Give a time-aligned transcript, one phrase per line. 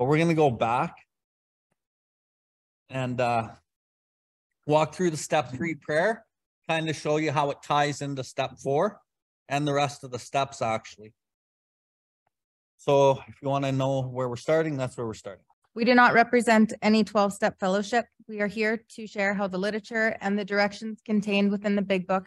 [0.00, 0.96] But we're gonna go back
[2.88, 3.48] and uh,
[4.66, 6.24] walk through the step three prayer,
[6.66, 8.98] kind of show you how it ties into step four
[9.50, 11.12] and the rest of the steps actually.
[12.78, 15.44] So if you want to know where we're starting, that's where we're starting.
[15.74, 18.06] We do not represent any twelve-step fellowship.
[18.26, 22.06] We are here to share how the literature and the directions contained within the big
[22.06, 22.26] book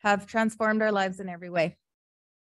[0.00, 1.78] have transformed our lives in every way.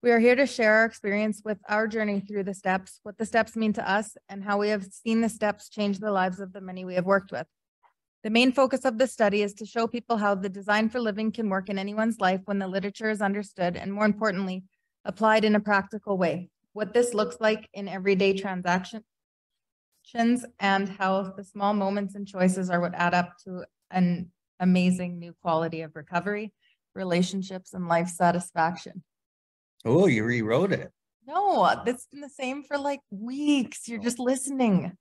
[0.00, 3.26] We are here to share our experience with our journey through the steps, what the
[3.26, 6.52] steps mean to us, and how we have seen the steps change the lives of
[6.52, 7.48] the many we have worked with.
[8.22, 11.32] The main focus of this study is to show people how the design for living
[11.32, 14.62] can work in anyone's life when the literature is understood and more importantly,
[15.04, 16.48] applied in a practical way.
[16.74, 19.02] What this looks like in everyday transactions
[20.14, 25.34] and how the small moments and choices are what add up to an amazing new
[25.42, 26.52] quality of recovery,
[26.94, 29.02] relationships, and life satisfaction.
[29.84, 30.90] Oh, you rewrote it.
[31.26, 33.86] No, that's been the same for like weeks.
[33.86, 34.96] You're just listening.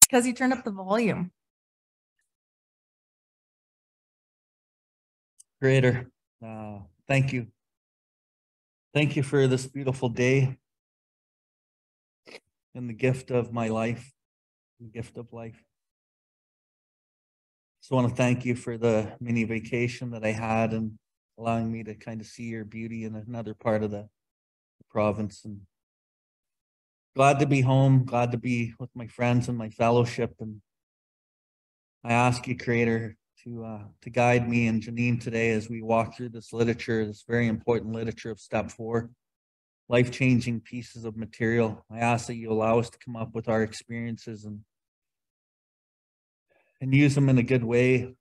[0.00, 1.30] Because you turned up the volume.
[5.60, 6.10] Creator,
[6.44, 7.48] uh, thank you.
[8.94, 10.56] Thank you for this beautiful day
[12.74, 14.10] and the gift of my life,
[14.80, 15.62] the gift of life.
[17.82, 20.98] Just want to thank you for the mini vacation that I had and
[21.40, 24.06] allowing me to kind of see your beauty in another part of the
[24.90, 25.60] province and
[27.16, 30.34] glad to be home, glad to be with my friends and my fellowship.
[30.40, 30.60] And
[32.04, 36.14] I ask you, Creator, to uh, to guide me and Janine today as we walk
[36.14, 39.10] through this literature, this very important literature of step four,
[39.88, 41.82] life-changing pieces of material.
[41.90, 44.60] I ask that you allow us to come up with our experiences and
[46.82, 48.14] and use them in a good way,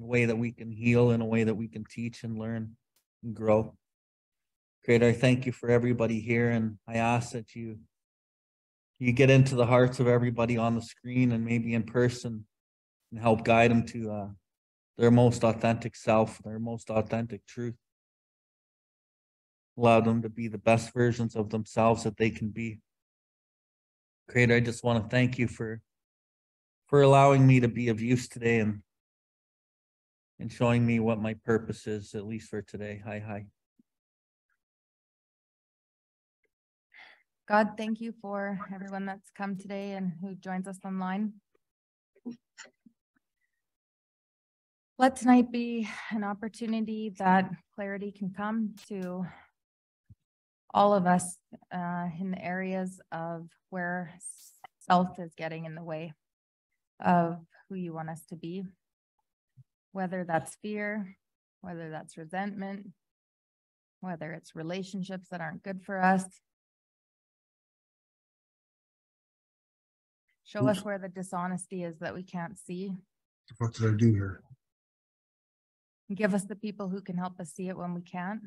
[0.00, 2.76] a way that we can heal, in a way that we can teach and learn
[3.22, 3.76] and grow.
[4.84, 7.78] Creator, I thank you for everybody here, and I ask that you
[8.98, 12.46] you get into the hearts of everybody on the screen and maybe in person
[13.10, 14.28] and help guide them to uh,
[14.96, 17.74] their most authentic self, their most authentic truth.
[19.76, 22.80] Allow them to be the best versions of themselves that they can be.
[24.30, 25.80] Creator, I just want to thank you for
[26.86, 28.80] for allowing me to be of use today and
[30.38, 33.00] and showing me what my purpose is, at least for today.
[33.04, 33.46] Hi, hi.
[37.48, 41.34] God, thank you for everyone that's come today and who joins us online.
[44.98, 49.26] Let tonight be an opportunity that clarity can come to
[50.72, 51.38] all of us
[51.72, 54.12] uh, in the areas of where
[54.80, 56.12] self is getting in the way
[56.98, 58.64] of who you want us to be,
[59.96, 61.16] whether that's fear,
[61.62, 62.86] whether that's resentment,
[64.00, 66.22] whether it's relationships that aren't good for us.
[70.44, 72.92] Show us where the dishonesty is that we can't see.
[73.56, 74.42] What did I do here?
[76.14, 78.42] Give us the people who can help us see it when we can't.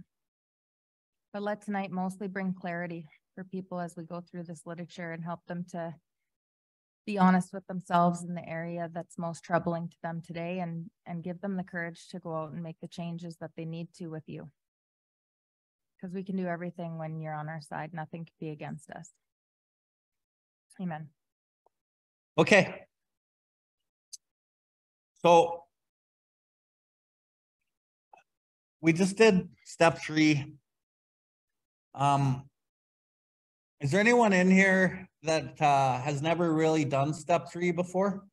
[1.34, 5.24] But let tonight mostly bring clarity for people as we go through this literature and
[5.24, 5.96] help them to
[7.09, 11.24] be honest with themselves in the area that's most troubling to them today and, and
[11.24, 14.09] give them the courage to go out and make the changes that they need to
[14.09, 14.47] with you.
[15.96, 17.96] Because we can do everything when you're on our side.
[17.96, 19.09] Nothing can be against us.
[20.80, 21.08] Amen.
[22.38, 22.75] Okay.
[25.24, 25.64] So
[28.81, 30.53] we just did step three.
[31.96, 32.49] Um,
[33.81, 38.25] is there anyone in here that uh, has never really done step three before?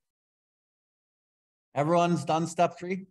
[1.74, 3.06] Everyone's done step three?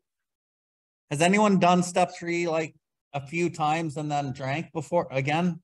[1.12, 2.76] Has anyone done step three like
[3.14, 5.62] a few times and then drank before again?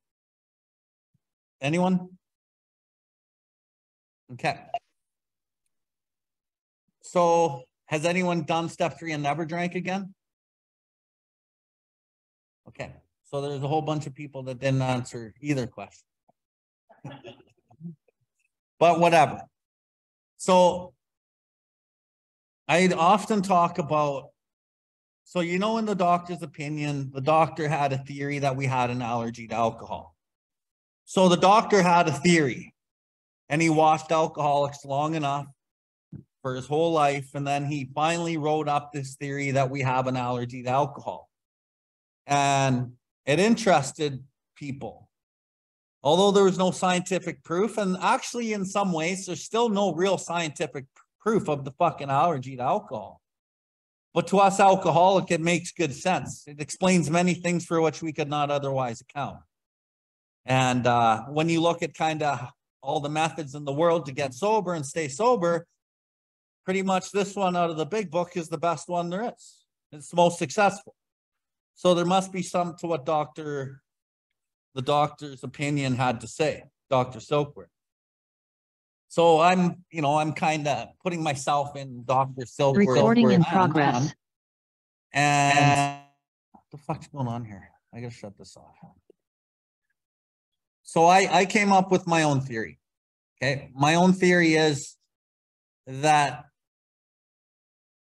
[1.61, 2.09] Anyone?
[4.33, 4.57] Okay.
[7.01, 10.13] So has anyone done step three and never drank again?
[12.69, 12.93] Okay,
[13.23, 16.05] so there's a whole bunch of people that didn't answer either question.
[18.79, 19.41] But whatever.
[20.37, 20.93] So
[22.67, 24.29] I'd often talk about,
[25.23, 28.89] so you know, in the doctor's opinion, the doctor had a theory that we had
[28.89, 30.15] an allergy to alcohol.
[31.05, 32.73] So the doctor had a theory
[33.49, 35.45] and he watched alcoholics long enough
[36.41, 37.35] for his whole life.
[37.35, 41.29] And then he finally wrote up this theory that we have an allergy to alcohol.
[42.25, 42.93] And
[43.25, 44.23] it interested
[44.55, 45.09] people.
[46.03, 50.17] Although there was no scientific proof, and actually, in some ways, there's still no real
[50.17, 50.85] scientific
[51.19, 53.21] proof of the fucking allergy to alcohol.
[54.13, 56.43] But to us alcoholic, it makes good sense.
[56.47, 59.37] It explains many things for which we could not otherwise account.
[60.45, 62.49] And uh, when you look at kind of
[62.81, 65.67] all the methods in the world to get sober and stay sober,
[66.65, 69.65] pretty much this one out of the big book is the best one there is.
[69.91, 70.95] It's the most successful.
[71.75, 73.80] So there must be some to what doctor,
[74.73, 77.20] the doctor's opinion had to say, Dr.
[77.20, 77.68] Silkworth.
[79.08, 82.44] So I'm, you know, I'm kind of putting myself in Dr.
[82.44, 82.78] Silkworth.
[82.88, 84.14] Recording in progress.
[85.14, 86.02] And
[86.52, 87.70] what the fuck's going on here?
[87.94, 88.76] I gotta shut this off.
[90.84, 92.79] So I, I came up with my own theory.
[93.41, 94.96] Okay, my own theory is
[95.88, 96.46] that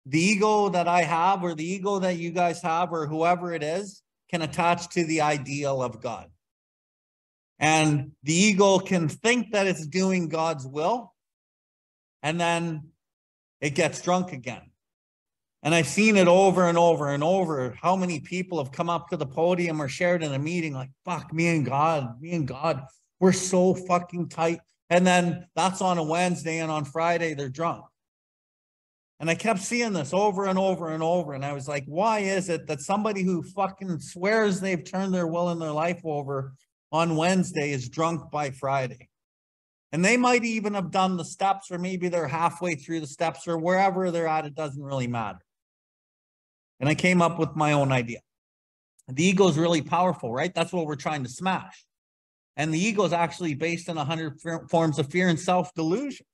[0.05, 3.63] the ego that I have, or the ego that you guys have, or whoever it
[3.63, 6.29] is, can attach to the ideal of God.
[7.59, 11.13] And the ego can think that it's doing God's will,
[12.21, 12.89] and then
[13.61, 14.71] it gets drunk again.
[15.63, 17.75] And I've seen it over and over and over.
[17.81, 20.91] How many people have come up to the podium or shared in a meeting like,
[21.05, 22.83] fuck, me and God, me and God,
[23.19, 24.59] we're so fucking tight.
[24.89, 27.85] And then that's on a Wednesday, and on Friday, they're drunk.
[29.19, 31.33] And I kept seeing this over and over and over.
[31.33, 35.25] And I was like, why is it that somebody who fucking swears they've turned their
[35.25, 36.53] will and their life over
[36.95, 39.09] on Wednesday is drunk by Friday?
[39.91, 43.47] And they might even have done the steps, or maybe they're halfway through the steps,
[43.47, 45.39] or wherever they're at, it doesn't really matter.
[46.79, 48.19] And I came up with my own idea.
[49.09, 50.53] The ego is really powerful, right?
[50.53, 51.85] That's what we're trying to smash.
[52.57, 56.25] And the ego is actually based on 100 f- forms of fear and self delusion.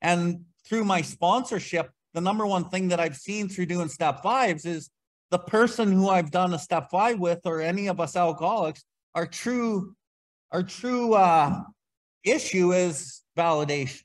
[0.00, 4.66] And through my sponsorship, the number one thing that I've seen through doing step fives
[4.66, 4.90] is
[5.30, 9.26] the person who I've done a step five with, or any of us alcoholics, our
[9.26, 9.94] true,
[10.50, 11.62] our true uh,
[12.24, 14.02] issue is validation.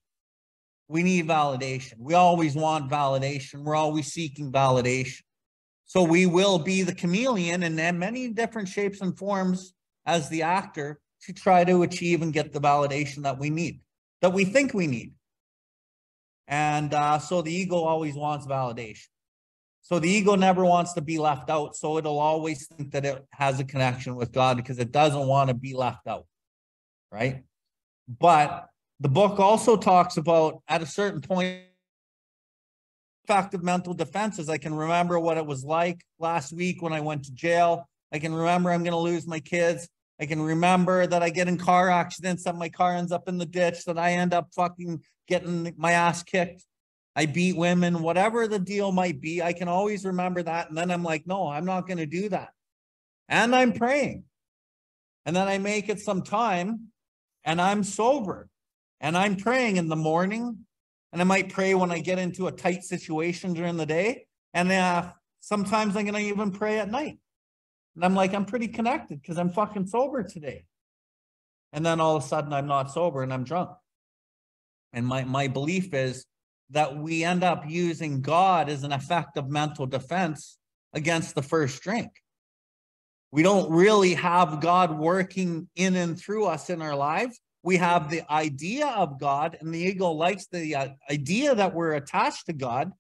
[0.88, 1.96] We need validation.
[2.00, 3.64] We always want validation.
[3.64, 5.22] We're always seeking validation.
[5.86, 9.74] So we will be the chameleon in many different shapes and forms
[10.06, 13.82] as the actor to try to achieve and get the validation that we need,
[14.22, 15.14] that we think we need.
[16.48, 19.08] And uh, so the ego always wants validation.
[19.88, 21.78] So the ego never wants to be left out.
[21.78, 25.48] So it'll always think that it has a connection with God because it doesn't want
[25.48, 26.26] to be left out.
[27.10, 27.46] Right.
[28.20, 28.68] But
[29.00, 31.62] the book also talks about at a certain point,
[33.24, 34.50] effective mental defenses.
[34.50, 37.88] I can remember what it was like last week when I went to jail.
[38.12, 39.88] I can remember I'm going to lose my kids.
[40.20, 43.38] I can remember that I get in car accidents, that my car ends up in
[43.38, 46.66] the ditch, that I end up fucking getting my ass kicked.
[47.18, 49.42] I beat women, whatever the deal might be.
[49.42, 50.70] I can always remember that.
[50.70, 52.50] And then I'm like, no, I'm not going to do that.
[53.28, 54.26] And I'm praying.
[55.26, 56.90] And then I make it some time
[57.44, 58.50] and I'm sober
[59.02, 60.60] and I'm praying in the morning.
[61.12, 64.28] And I might pray when I get into a tight situation during the day.
[64.54, 67.18] And uh, sometimes I'm going to even pray at night.
[67.96, 70.66] And I'm like, I'm pretty connected because I'm fucking sober today.
[71.74, 73.72] And then all of a sudden I'm not sober and I'm drunk.
[74.94, 76.24] And my, my belief is
[76.72, 80.58] that we end up using God as an effective mental defense
[80.94, 82.12] against the first drink.
[83.32, 87.40] We don't really have God working in and through us in our lives.
[87.64, 91.94] We have the idea of God, and the ego likes the uh, idea that we're
[91.94, 92.92] attached to God.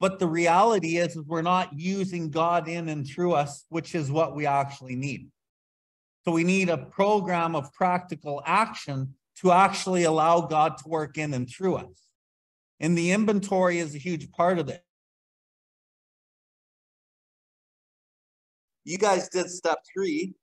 [0.00, 4.10] But the reality is, is we're not using God in and through us, which is
[4.10, 5.28] what we actually need.
[6.24, 11.32] So we need a program of practical action to actually allow God to work in
[11.34, 12.08] and through us.
[12.82, 14.82] And the inventory is a huge part of it.
[18.84, 20.34] You guys did step three.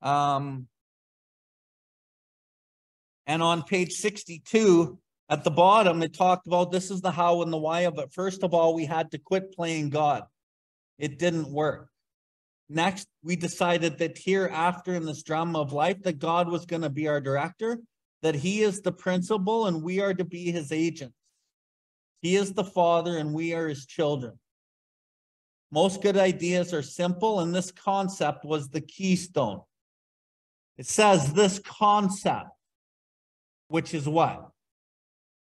[0.00, 0.68] Um,
[3.26, 4.98] and on page 62,
[5.28, 8.12] at the bottom, it talked about this is the how and the why of it.
[8.14, 10.24] First of all, we had to quit playing God.
[10.98, 11.90] It didn't work.
[12.70, 16.90] Next, we decided that hereafter in this drama of life, that God was going to
[16.90, 17.78] be our director,
[18.22, 21.16] that he is the principal and we are to be his agents.
[22.20, 24.38] He is the father and we are his children.
[25.72, 29.62] Most good ideas are simple, and this concept was the keystone.
[30.76, 32.50] It says this concept,
[33.68, 34.50] which is what?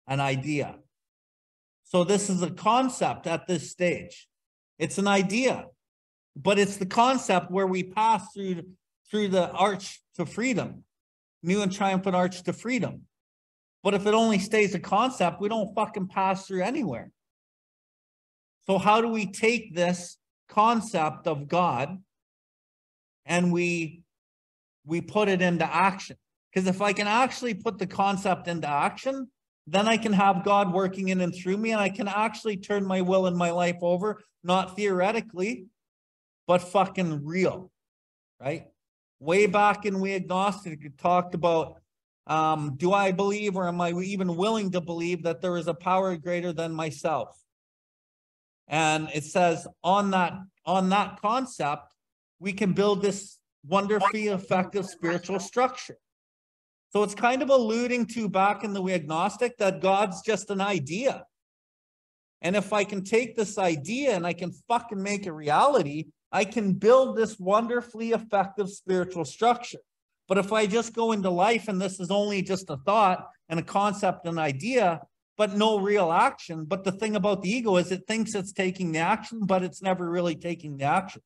[0.07, 0.75] An idea.
[1.83, 4.29] So this is a concept at this stage.
[4.79, 5.65] It's an idea,
[6.37, 8.63] but it's the concept where we pass through
[9.11, 10.85] through the arch to freedom,
[11.43, 13.01] new and triumphant arch to freedom.
[13.83, 17.11] But if it only stays a concept, we don't fucking pass through anywhere.
[18.65, 22.01] So how do we take this concept of God
[23.25, 24.01] and we
[24.85, 26.17] we put it into action?
[26.51, 29.29] Because if I can actually put the concept into action,
[29.67, 32.85] then I can have God working in and through me, and I can actually turn
[32.85, 35.65] my will and my life over, not theoretically,
[36.47, 37.71] but fucking real,
[38.39, 38.67] right?
[39.23, 41.77] Way back in We Agnostic, talked about,
[42.27, 45.73] um, do I believe or am I even willing to believe that there is a
[45.73, 47.29] power greater than myself?
[48.67, 50.33] And it says on that,
[50.65, 51.93] on that concept,
[52.39, 55.97] we can build this wonderfully effective spiritual structure.
[56.91, 60.59] So it's kind of alluding to back in the We Agnostic that God's just an
[60.59, 61.23] idea.
[62.41, 66.45] And if I can take this idea and I can fucking make it reality, I
[66.45, 69.77] can build this wonderfully effective spiritual structure.
[70.27, 73.59] But if I just go into life and this is only just a thought and
[73.59, 75.01] a concept and idea,
[75.37, 76.65] but no real action.
[76.65, 79.83] But the thing about the ego is it thinks it's taking the action, but it's
[79.83, 81.21] never really taking the action.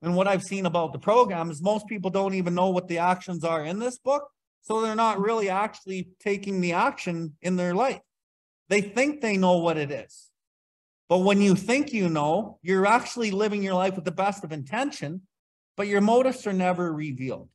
[0.00, 2.98] And what I've seen about the program is most people don't even know what the
[2.98, 4.28] actions are in this book.
[4.62, 8.00] So they're not really actually taking the action in their life.
[8.70, 10.30] They think they know what it is.
[11.08, 14.52] But when you think you know, you're actually living your life with the best of
[14.52, 15.22] intention,
[15.76, 17.48] but your motives are never revealed.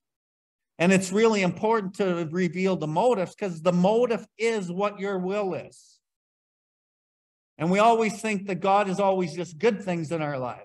[0.77, 5.53] And it's really important to reveal the motives because the motive is what your will
[5.53, 6.00] is.
[7.58, 10.63] And we always think that God is always just good things in our lives.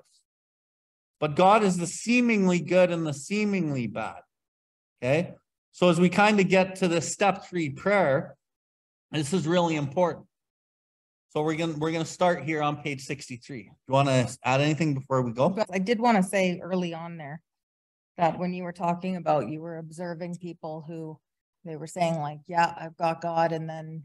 [1.19, 4.21] But God is the seemingly good and the seemingly bad.
[5.03, 5.35] Okay.
[5.73, 8.37] So as we kind of get to the step three prayer,
[9.11, 10.27] this is really important.
[11.35, 13.63] So we're gonna we're gonna start here on page 63.
[13.65, 15.59] Do you want to add anything before we go?
[15.69, 17.43] I did want to say early on there
[18.17, 21.19] that when you were talking about, you were observing people who
[21.65, 24.05] they were saying like, yeah, I've got God and then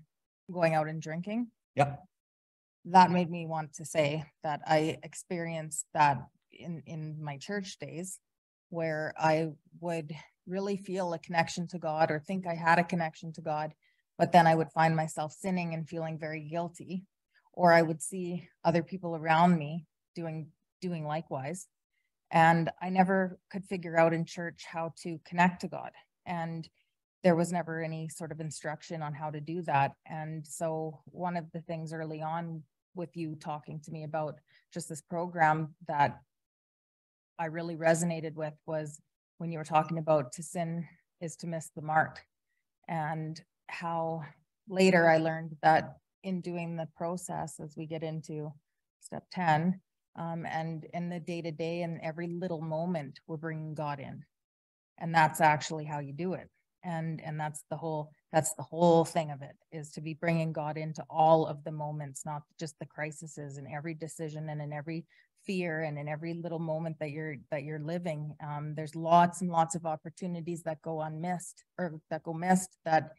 [0.51, 1.51] going out and drinking.
[1.75, 1.97] Yeah.
[2.85, 6.17] That made me want to say that I experienced that
[6.51, 8.17] in, in my church days
[8.69, 9.49] where I
[9.81, 10.15] would
[10.47, 13.75] really feel a connection to God or think I had a connection to God,
[14.17, 17.03] but then I would find myself sinning and feeling very guilty
[17.59, 19.85] or I would see other people around me
[20.15, 20.47] doing
[20.81, 21.67] doing likewise.
[22.31, 25.91] And I never could figure out in church how to connect to God.
[26.25, 26.69] And
[27.21, 29.91] there was never any sort of instruction on how to do that.
[30.05, 32.63] And so one of the things early on
[32.95, 34.35] with you talking to me about
[34.73, 36.17] just this program that
[37.37, 39.01] I really resonated with was
[39.37, 40.87] when you were talking about to sin
[41.19, 42.21] is to miss the mark
[42.87, 44.23] and how
[44.69, 48.51] later I learned that in doing the process as we get into
[49.01, 49.79] step 10
[50.15, 54.23] um, and in the day to day and every little moment we're bringing god in.
[54.97, 56.49] And that's actually how you do it.
[56.83, 60.53] And and that's the whole that's the whole thing of it is to be bringing
[60.53, 64.71] god into all of the moments not just the crises and every decision and in
[64.71, 65.05] every
[65.45, 68.35] fear and in every little moment that you're that you're living.
[68.43, 73.11] Um, there's lots and lots of opportunities that go unmissed or that go missed that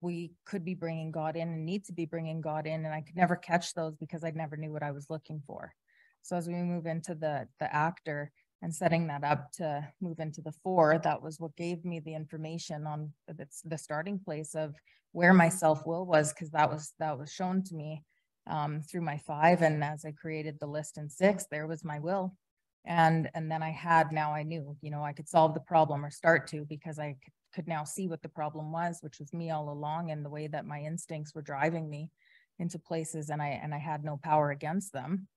[0.00, 2.84] we could be bringing God in and need to be bringing God in.
[2.84, 5.74] And I could never catch those because I never knew what I was looking for.
[6.22, 8.30] So as we move into the, the actor
[8.62, 12.14] and setting that up to move into the four, that was what gave me the
[12.14, 14.74] information on it's the starting place of
[15.12, 18.02] where my self will was, because that was, that was shown to me
[18.46, 19.62] um, through my five.
[19.62, 22.36] And as I created the list in six, there was my will.
[22.84, 26.04] And, and then I had, now I knew, you know, I could solve the problem
[26.04, 29.32] or start to because I could could now see what the problem was, which was
[29.32, 32.10] me all along and the way that my instincts were driving me
[32.58, 35.28] into places and I and I had no power against them.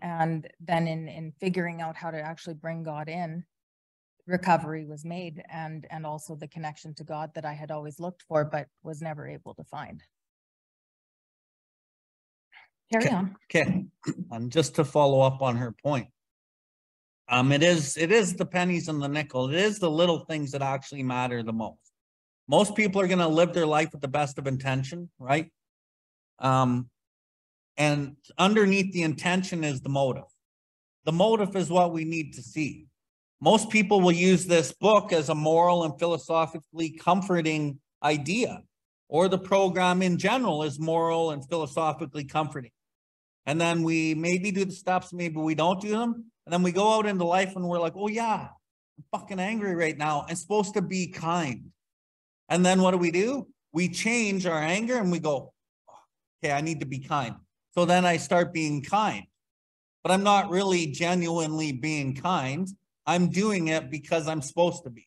[0.00, 3.44] And then in in figuring out how to actually bring God in,
[4.26, 8.22] recovery was made and and also the connection to God that I had always looked
[8.22, 10.02] for but was never able to find.
[12.92, 13.16] Carry Okay.
[13.16, 13.36] on.
[13.50, 13.86] Okay,
[14.30, 16.08] and just to follow up on her point.
[17.30, 19.50] Um, it is, it is the pennies and the nickel.
[19.50, 21.92] It is the little things that actually matter the most.
[22.48, 25.52] Most people are gonna live their life with the best of intention, right?
[26.38, 26.88] Um,
[27.76, 30.24] and underneath the intention is the motive.
[31.04, 32.86] The motive is what we need to see.
[33.40, 38.62] Most people will use this book as a moral and philosophically comforting idea,
[39.08, 42.72] or the program in general is moral and philosophically comforting.
[43.46, 46.32] And then we maybe do the steps, maybe we don't do them.
[46.48, 48.48] And then we go out into life and we're like, oh yeah,
[48.96, 50.24] I'm fucking angry right now.
[50.26, 51.66] I'm supposed to be kind.
[52.48, 53.48] And then what do we do?
[53.74, 55.52] We change our anger and we go,
[56.42, 57.34] okay, I need to be kind.
[57.74, 59.24] So then I start being kind.
[60.02, 62.66] But I'm not really genuinely being kind.
[63.04, 65.06] I'm doing it because I'm supposed to be.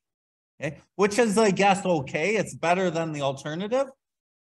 [0.62, 0.78] Okay.
[0.96, 2.36] Which is, I guess, okay.
[2.36, 3.88] It's better than the alternative.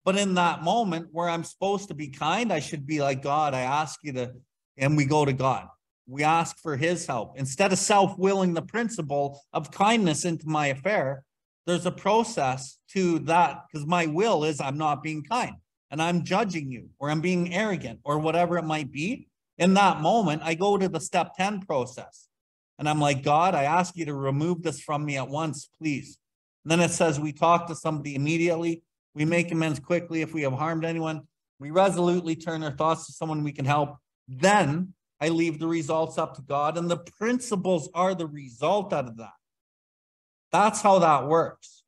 [0.04, 3.54] But in that moment where I'm supposed to be kind, I should be like, God,
[3.54, 4.32] I ask you to,
[4.76, 5.68] and we go to God.
[6.08, 7.38] We ask for his help.
[7.38, 11.22] Instead of self-willing the principle of kindness into my affair,
[11.66, 15.56] there's a process to that because my will is I'm not being kind
[15.90, 19.28] and I'm judging you or I'm being arrogant or whatever it might be.
[19.58, 22.28] In that moment, I go to the step 10 process.
[22.78, 26.18] And I'm like, God, I ask you to remove this from me at once, please.
[26.64, 28.82] And then it says we talk to somebody immediately.
[29.14, 31.22] We make amends quickly if we have harmed anyone.
[31.58, 33.96] We resolutely turn our thoughts to someone we can help.
[34.28, 39.06] Then I leave the results up to God, and the principles are the result out
[39.06, 39.32] of that.
[40.52, 41.82] That's how that works.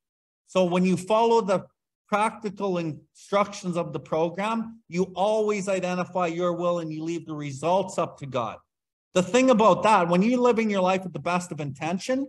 [0.46, 1.66] So when you follow the
[2.08, 7.98] practical instructions of the program, you always identify your will and you leave the results
[7.98, 8.58] up to God.
[9.14, 12.26] The thing about that, when you're living your life with the best of intention,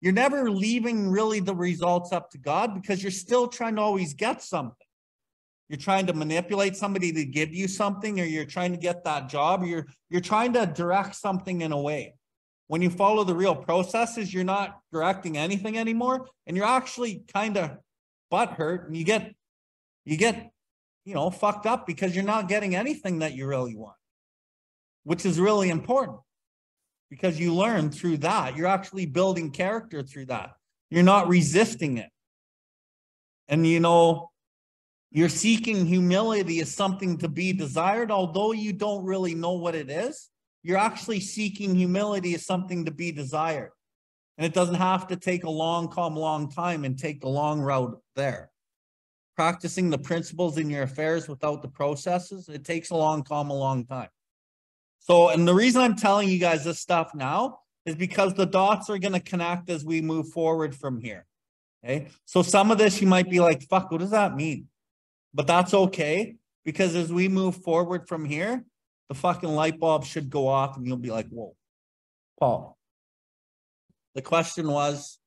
[0.00, 4.14] you're never leaving really the results up to God because you're still trying to always
[4.14, 4.83] get something.
[5.68, 9.28] You're trying to manipulate somebody to give you something, or you're trying to get that
[9.28, 12.14] job, or you're you're trying to direct something in a way.
[12.66, 17.56] When you follow the real processes, you're not directing anything anymore, and you're actually kind
[17.56, 17.78] of
[18.32, 19.34] butthurt, and you get
[20.04, 20.50] you get
[21.04, 23.96] you know fucked up because you're not getting anything that you really want,
[25.04, 26.18] which is really important
[27.10, 28.56] because you learn through that.
[28.56, 30.50] You're actually building character through that.
[30.90, 32.10] You're not resisting it.
[33.48, 34.30] And you know,
[35.14, 39.88] you're seeking humility as something to be desired, although you don't really know what it
[39.88, 40.28] is.
[40.64, 43.70] You're actually seeking humility as something to be desired.
[44.36, 47.60] And it doesn't have to take a long, calm, long time and take the long
[47.60, 48.50] route there.
[49.36, 53.54] Practicing the principles in your affairs without the processes, it takes a long, calm, a
[53.54, 54.08] long time.
[54.98, 58.90] So, and the reason I'm telling you guys this stuff now is because the dots
[58.90, 61.24] are going to connect as we move forward from here.
[61.84, 62.08] Okay.
[62.24, 64.66] So some of this you might be like, fuck, what does that mean?
[65.34, 68.64] But that's okay because as we move forward from here,
[69.08, 71.56] the fucking light bulb should go off and you'll be like, whoa,
[72.38, 72.78] Paul.
[74.14, 75.18] The question was,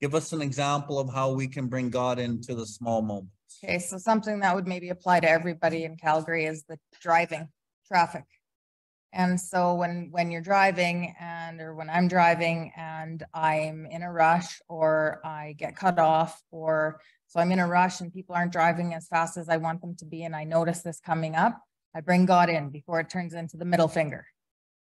[0.00, 3.32] give us an example of how we can bring God into the small moments.
[3.62, 7.48] Okay, so something that would maybe apply to everybody in Calgary is the driving
[7.88, 8.24] traffic.
[9.12, 14.12] And so when when you're driving and or when I'm driving and I'm in a
[14.12, 18.52] rush or I get cut off or so I'm in a rush and people aren't
[18.52, 21.60] driving as fast as I want them to be and I notice this coming up,
[21.94, 24.26] I bring God in before it turns into the middle finger.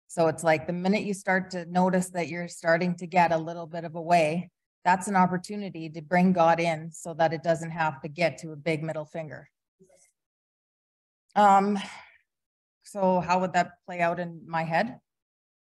[0.07, 3.37] So it's like the minute you start to notice that you're starting to get a
[3.37, 4.49] little bit of a way,
[4.85, 8.51] that's an opportunity to bring God in so that it doesn't have to get to
[8.51, 9.49] a big middle finger.
[11.35, 11.77] Um,
[12.83, 14.99] so how would that play out in my head?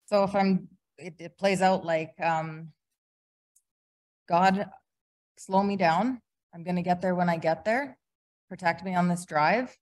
[0.04, 2.72] So if I'm, it, it plays out like, um,
[4.28, 4.68] God,
[5.38, 6.20] slow me down.
[6.56, 7.98] I'm going to get there when I get there.
[8.48, 9.76] Protect me on this drive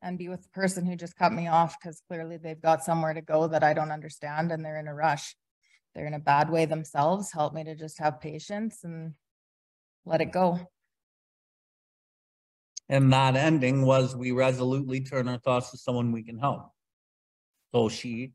[0.00, 3.12] and be with the person who just cut me off because clearly they've got somewhere
[3.12, 5.34] to go that I don't understand and they're in a rush.
[5.92, 7.32] They're in a bad way themselves.
[7.32, 9.14] Help me to just have patience and
[10.06, 10.60] let it go.
[12.88, 16.70] And that ending was we resolutely turn our thoughts to someone we can help.
[17.74, 18.34] So she,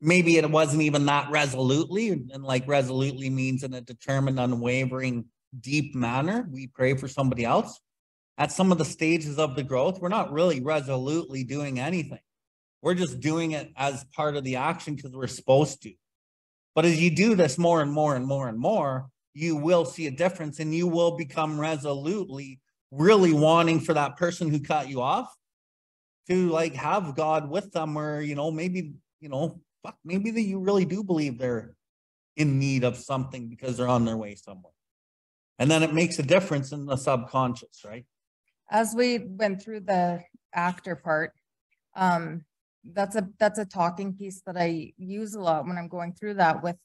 [0.00, 5.24] maybe it wasn't even that resolutely, and like resolutely means in a determined, unwavering,
[5.60, 6.48] deep manner.
[6.50, 7.80] We pray for somebody else.
[8.38, 12.20] At some of the stages of the growth, we're not really resolutely doing anything.
[12.82, 15.92] We're just doing it as part of the action because we're supposed to.
[16.74, 20.06] But as you do this more and more and more and more, you will see
[20.06, 25.00] a difference and you will become resolutely really wanting for that person who cut you
[25.00, 25.34] off
[26.28, 30.42] to like have God with them or, you know, maybe, you know, fuck, maybe that
[30.42, 31.74] you really do believe they're
[32.36, 34.72] in need of something because they're on their way somewhere.
[35.58, 38.04] And then it makes a difference in the subconscious, right?
[38.70, 41.32] As we went through the actor part,
[41.94, 42.44] um,
[42.84, 46.34] that's a that's a talking piece that I use a lot when I'm going through
[46.34, 46.76] that with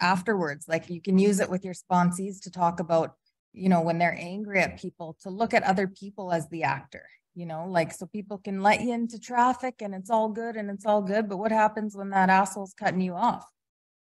[0.00, 0.66] afterwards.
[0.68, 3.14] Like you can use it with your sponsees to talk about,
[3.52, 7.04] you know, when they're angry at people, to look at other people as the actor
[7.38, 10.68] you know, like so people can let you into traffic and it's all good and
[10.68, 11.28] it's all good.
[11.28, 13.46] But what happens when that asshole's cutting you off?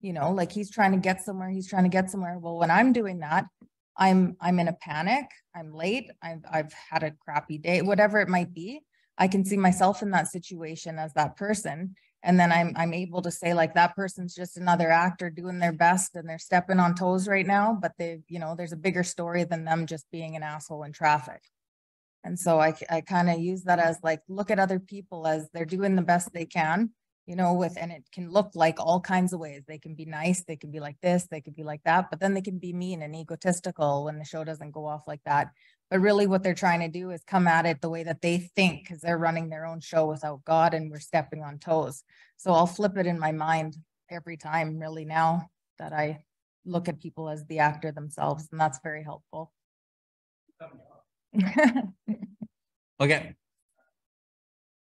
[0.02, 2.38] You know, like he's trying to get somewhere, he's trying to get somewhere.
[2.38, 3.46] Well, when I'm doing that,
[3.98, 5.26] I'm I'm in a panic,
[5.56, 8.82] I'm late, I've I've had a crappy day, whatever it might be.
[9.18, 11.96] I can see myself in that situation as that person.
[12.24, 15.74] And then I'm I'm able to say like that person's just another actor doing their
[15.74, 19.04] best and they're stepping on toes right now, but they, you know, there's a bigger
[19.04, 21.42] story than them just being an asshole in traffic.
[22.24, 25.50] And so I, I kind of use that as like, look at other people as
[25.54, 26.92] they're doing the best they can,
[27.26, 29.64] you know, with, and it can look like all kinds of ways.
[29.68, 32.20] They can be nice, they can be like this, they could be like that, but
[32.20, 35.52] then they can be mean and egotistical when the show doesn't go off like that.
[35.90, 38.38] But really what they're trying to do is come at it the way that they
[38.40, 42.04] think because they're running their own show without God and we're stepping on toes.
[42.38, 43.78] So I'll flip it in my mind
[44.10, 46.24] every time really now that I
[46.66, 49.52] look at people as the actor themselves and that's very helpful.
[53.00, 53.36] Okay.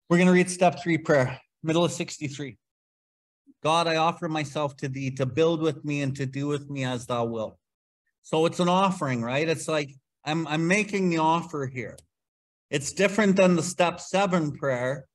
[0.08, 2.56] We're going to read step three prayer, middle of 63.
[3.62, 6.84] God, I offer myself to thee to build with me and to do with me
[6.84, 7.58] as thou wilt.
[8.22, 9.48] So it's an offering, right?
[9.48, 9.90] It's like
[10.24, 11.96] I'm I'm making the offer here.
[12.70, 15.06] It's different than the step seven prayer.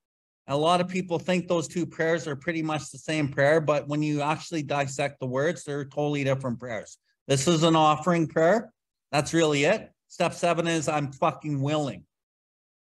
[0.47, 3.87] A lot of people think those two prayers are pretty much the same prayer, but
[3.87, 6.97] when you actually dissect the words, they're totally different prayers.
[7.27, 8.73] This is an offering prayer.
[9.11, 9.89] That's really it.
[10.09, 12.03] Step seven is I'm fucking willing.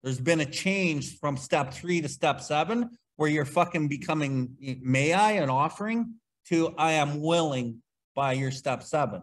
[0.02, 5.12] There's been a change from step three to step seven where you're fucking becoming, may
[5.12, 6.14] I, an offering
[6.48, 7.83] to I am willing
[8.14, 9.22] by your step seven.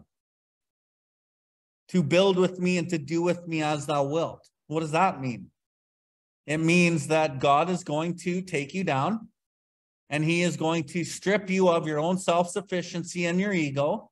[1.88, 4.48] To build with me and to do with me as thou wilt.
[4.66, 5.48] What does that mean?
[6.46, 9.28] It means that God is going to take you down
[10.10, 14.10] and he is going to strip you of your own self sufficiency and your ego.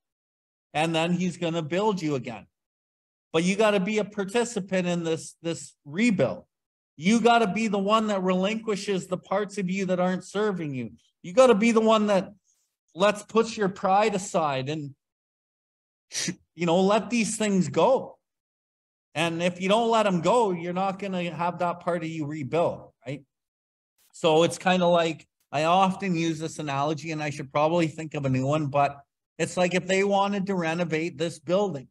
[0.73, 2.47] And then he's going to build you again.
[3.33, 6.45] But you got to be a participant in this, this rebuild.
[7.03, 10.75] You got to be the one that relinquishes the parts of you that aren't serving
[10.75, 10.91] you.
[11.23, 12.35] You got to be the one that
[12.95, 14.95] let's put your pride aside and,
[16.55, 18.19] you know, let these things go.
[19.15, 22.11] And if you don't let them go, you're not going to have that part of
[22.11, 23.23] you rebuilt, right?
[24.13, 28.13] So it's kind of like I often use this analogy, and I should probably think
[28.13, 29.01] of a new one, but
[29.39, 31.89] it's like if they wanted to renovate this building,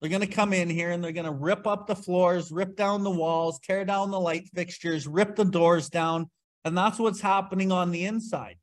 [0.00, 2.76] they're going to come in here and they're going to rip up the floors, rip
[2.76, 6.30] down the walls, tear down the light fixtures, rip the doors down.
[6.64, 8.56] And that's what's happening on the inside.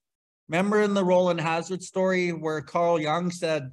[0.47, 3.71] Remember in the Rowland Hazard story where Carl Jung said,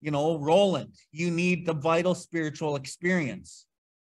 [0.00, 3.66] you know, Rowland, you need the vital spiritual experience.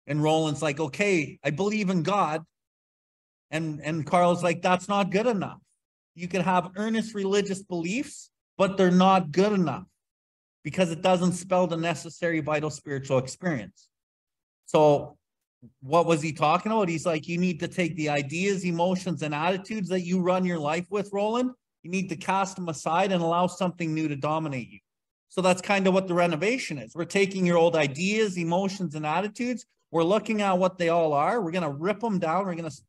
[0.07, 2.43] And Rowland's like, okay, I believe in God.
[3.51, 5.59] And, and Carl's like, that's not good enough.
[6.15, 9.85] You can have earnest religious beliefs, but they're not good enough
[10.63, 13.87] because it doesn't spell the necessary vital spiritual experience.
[14.65, 15.17] So
[15.81, 16.89] what was he talking about?
[16.89, 20.59] He's like, you need to take the ideas, emotions, and attitudes that you run your
[20.59, 21.51] life with, Rowland.
[21.83, 24.79] You need to cast them aside and allow something new to dominate you.
[25.29, 26.95] So that's kind of what the renovation is.
[26.95, 29.65] We're taking your old ideas, emotions, and attitudes.
[29.91, 31.41] We're looking at what they all are.
[31.41, 32.45] We're going to rip them down.
[32.45, 32.81] We're going to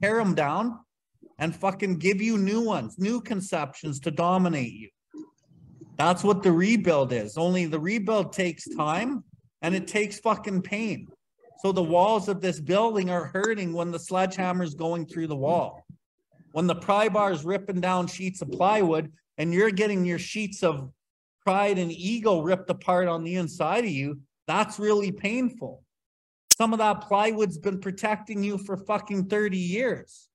[0.00, 0.78] tear them down
[1.38, 4.88] and fucking give you new ones, new conceptions to dominate you.
[5.96, 7.36] That's what the rebuild is.
[7.36, 9.24] Only the rebuild takes time
[9.60, 11.08] and it takes fucking pain.
[11.60, 15.36] So the walls of this building are hurting when the sledgehammer is going through the
[15.36, 15.86] wall.
[16.52, 20.62] When the pry bar is ripping down sheets of plywood and you're getting your sheets
[20.62, 20.90] of
[21.44, 25.82] pride and ego ripped apart on the inside of you, that's really painful.
[26.56, 30.28] Some of that plywood's been protecting you for fucking 30 years,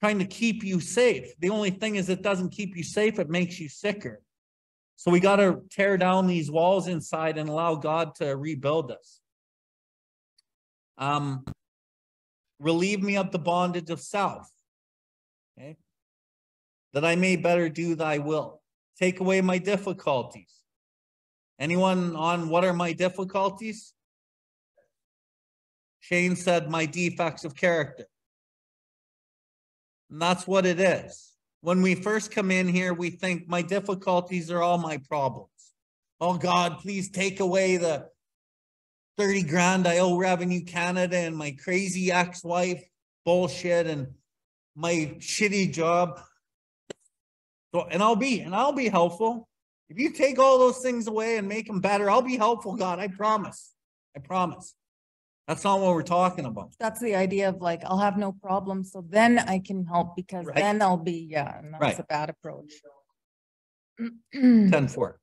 [0.00, 1.32] trying to keep you safe.
[1.40, 4.20] The only thing is, it doesn't keep you safe, it makes you sicker.
[4.96, 9.20] So we got to tear down these walls inside and allow God to rebuild us.
[10.98, 11.44] Um,
[12.58, 14.50] relieve me of the bondage of self.
[15.58, 15.76] Okay.
[16.94, 18.62] That I may better do thy will.
[18.98, 20.62] Take away my difficulties.
[21.58, 23.92] Anyone on what are my difficulties?
[26.00, 28.06] Shane said my defects of character.
[30.10, 31.35] And that's what it is.
[31.66, 35.50] When we first come in here, we think my difficulties are all my problems.
[36.20, 38.06] Oh God, please take away the
[39.18, 42.84] 30 grand I owe Revenue Canada and my crazy ex-wife
[43.24, 44.12] bullshit and
[44.76, 46.20] my shitty job.
[47.74, 49.48] So, and I'll be, and I'll be helpful.
[49.88, 53.00] If you take all those things away and make them better, I'll be helpful, God.
[53.00, 53.74] I promise.
[54.16, 54.72] I promise.
[55.46, 56.72] That's not what we're talking about.
[56.80, 60.46] That's the idea of like, I'll have no problem, so then I can help because
[60.46, 60.56] Right.
[60.56, 61.98] then I'll be, yeah, and that's Right.
[61.98, 62.72] a bad approach.
[64.32, 65.20] 10 4.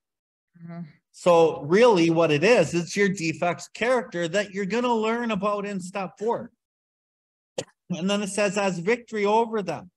[0.66, 0.86] Mhm.
[1.12, 5.32] So really what it is, it's your defects of character that you're going to learn
[5.32, 6.52] about in step four.
[7.90, 9.92] And then it says as victory over them.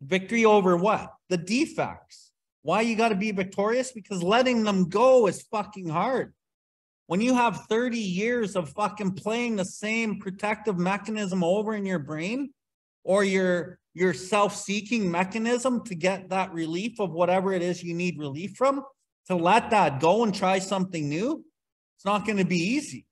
[0.00, 1.14] Victory over what?
[1.28, 2.32] The defects.
[2.62, 3.92] Why you got to be victorious?
[3.92, 6.34] Because letting them go is fucking hard.
[7.12, 11.98] When you have 30 years of fucking playing the same protective mechanism over in your
[11.98, 12.54] brain
[13.04, 18.18] or your your self-seeking mechanism to get that relief of whatever it is you need
[18.18, 18.82] relief from,
[19.26, 21.44] to let that go and try something new,
[21.98, 23.04] it's not going to be easy.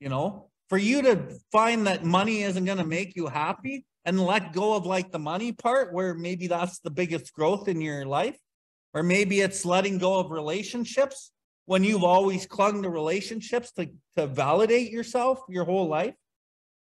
[0.00, 4.18] You know, for you to find that money isn't going to make you happy and
[4.18, 8.06] let go of like the money part where maybe that's the biggest growth in your
[8.06, 8.38] life,
[8.94, 11.30] or maybe it's letting go of relationships
[11.68, 12.06] when you've mm-hmm.
[12.06, 16.14] always clung to relationships to, to validate yourself your whole life.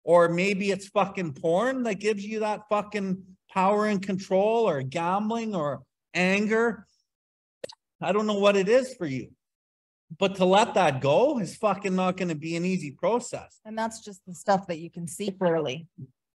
[0.05, 5.53] Or maybe it's fucking porn that gives you that fucking power and control, or gambling,
[5.53, 5.81] or
[6.13, 6.87] anger.
[7.99, 9.31] I don't know what it is for you.
[10.17, 13.59] But to let that go is fucking not going to be an easy process.
[13.65, 15.87] And that's just the stuff that you can see clearly.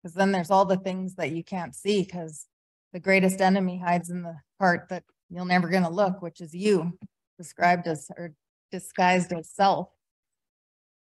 [0.02, 2.48] Cause then there's all the things that you can't see, cause
[2.92, 6.98] the greatest enemy hides in the part that you're never gonna look, which is you,
[7.42, 8.34] described as, or
[8.72, 9.90] disguised as self.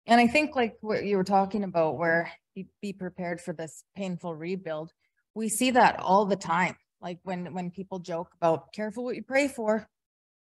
[0.06, 3.84] And I think like what you were talking about, where be, be prepared for this
[3.96, 4.92] painful rebuild.
[5.34, 9.22] We see that all the time, like when, when people joke about careful what you
[9.22, 9.88] pray for.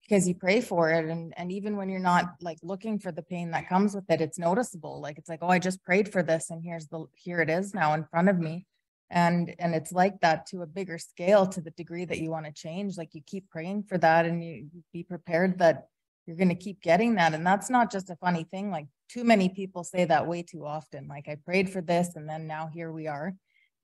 [0.09, 3.23] Because you pray for it and, and even when you're not like looking for the
[3.23, 5.01] pain that comes with it, it's noticeable.
[5.01, 7.75] Like, it's like, oh, I just prayed for this and here's the, here it is
[7.75, 8.67] now in front of me.
[9.11, 12.47] And, and it's like that to a bigger scale to the degree that you want
[12.47, 15.89] to change, like you keep praying for that and you you be prepared that
[16.27, 17.35] you're gonna keep getting that.
[17.35, 20.65] And that's not just a funny thing, like too many people say that way too
[20.65, 23.35] often, like I prayed for this and then now here we are.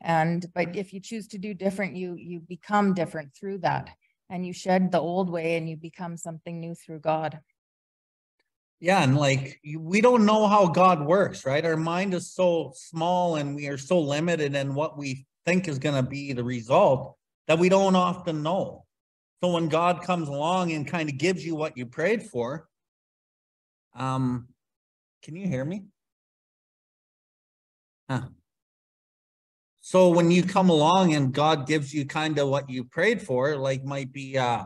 [0.00, 3.90] And, but if you choose to do different, you, you become different through that.
[4.28, 7.40] And you shed the old way and you become something new through God.
[8.80, 11.64] Yeah, and like we don't know how God works, right?
[11.64, 15.78] Our mind is so small and we are so limited in what we think is
[15.78, 18.84] gonna be the result that we don't often know.
[19.42, 22.68] So when God comes along and kind of gives you what you prayed for,
[23.94, 24.48] um,
[25.22, 25.84] can you hear me?
[28.10, 28.28] Huh.
[29.80, 33.56] So when you come along and God gives you kind of what you prayed for,
[33.56, 34.64] like might be uh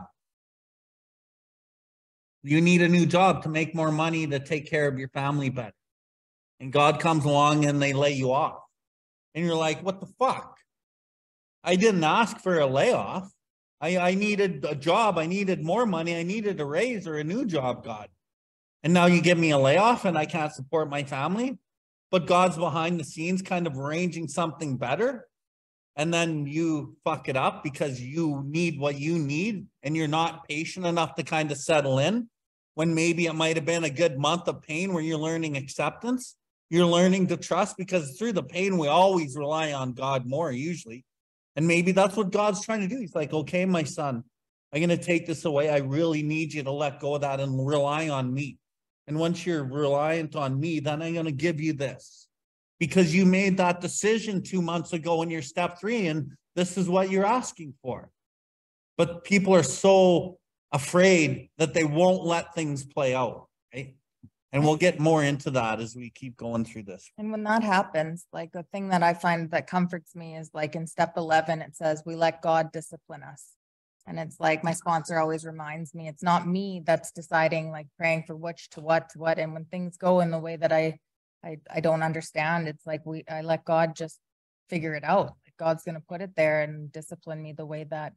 [2.43, 5.49] you need a new job to make more money to take care of your family
[5.49, 5.75] better.
[6.59, 8.61] And God comes along and they lay you off.
[9.33, 10.57] And you're like, what the fuck?
[11.63, 13.31] I didn't ask for a layoff.
[13.79, 15.17] I, I needed a job.
[15.17, 16.15] I needed more money.
[16.15, 18.09] I needed a raise or a new job, God.
[18.83, 21.57] And now you give me a layoff and I can't support my family.
[22.09, 25.27] But God's behind the scenes kind of arranging something better.
[25.95, 30.47] And then you fuck it up because you need what you need and you're not
[30.47, 32.29] patient enough to kind of settle in
[32.75, 36.35] when maybe it might have been a good month of pain where you're learning acceptance.
[36.69, 41.03] You're learning to trust because through the pain, we always rely on God more usually.
[41.57, 42.97] And maybe that's what God's trying to do.
[42.97, 44.23] He's like, okay, my son,
[44.71, 45.69] I'm going to take this away.
[45.69, 48.57] I really need you to let go of that and rely on me.
[49.07, 52.20] And once you're reliant on me, then I'm going to give you this
[52.81, 56.89] because you made that decision two months ago in your step three, and this is
[56.89, 58.09] what you're asking for.
[58.97, 60.39] But people are so
[60.71, 63.95] afraid that they won't let things play out, right?
[64.51, 67.07] And we'll get more into that as we keep going through this.
[67.19, 70.75] And when that happens, like the thing that I find that comforts me is like
[70.75, 73.45] in step eleven, it says, we let God discipline us.
[74.07, 78.23] And it's like my sponsor always reminds me, it's not me that's deciding, like praying
[78.25, 79.37] for which to what to what.
[79.37, 80.97] And when things go in the way that I,
[81.43, 84.19] I, I don't understand, it's like we, I let God just
[84.69, 85.33] figure it out.
[85.57, 88.13] God's gonna put it there and discipline me the way that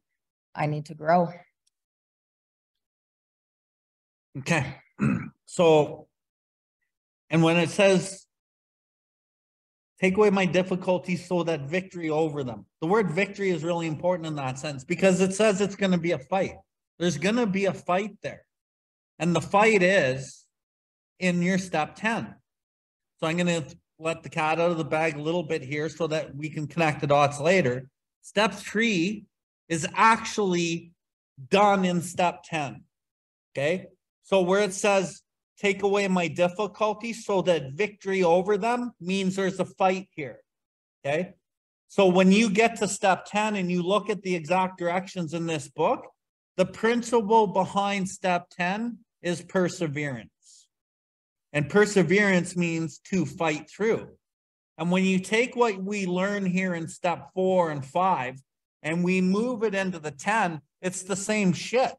[0.53, 1.29] I need to grow.
[4.39, 4.75] Okay,
[5.45, 6.07] so,
[7.29, 8.25] and when it says,
[10.01, 14.27] take away my difficulties so that victory over them, the word victory is really important
[14.27, 16.55] in that sense because it says it's going to be a fight.
[16.99, 18.45] There's going to be a fight there.
[19.19, 20.45] And the fight is
[21.19, 22.35] in your step 10.
[23.19, 25.89] So I'm going to let the cat out of the bag a little bit here
[25.89, 27.89] so that we can connect the dots later.
[28.21, 29.25] Step three
[29.69, 30.91] is actually
[31.49, 32.83] done in step 10.
[33.53, 33.87] Okay.
[34.23, 35.21] So where it says,
[35.57, 40.39] take away my difficulty so that victory over them means there's a fight here.
[41.05, 41.33] Okay.
[41.87, 45.45] So when you get to step 10 and you look at the exact directions in
[45.45, 46.05] this book,
[46.57, 50.29] the principle behind step 10 is perseverance.
[51.55, 54.09] And perseverance means to fight through.
[54.77, 58.35] And when you take what we learn here in step four and five
[58.83, 61.93] and we move it into the 10, it's the same shit.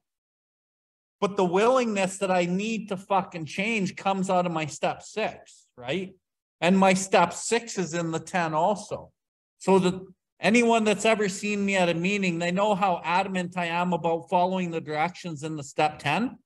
[1.23, 5.65] But the willingness that I need to fucking change comes out of my step six,
[5.79, 6.15] right?
[6.61, 9.11] And my step six is in the 10 also.
[9.57, 9.99] So that
[10.39, 14.29] anyone that's ever seen me at a meeting, they know how adamant I am about
[14.29, 16.37] following the directions in the step 10.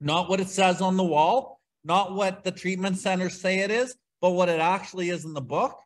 [0.00, 3.96] Not what it says on the wall, not what the treatment centers say it is,
[4.20, 5.78] but what it actually is in the book.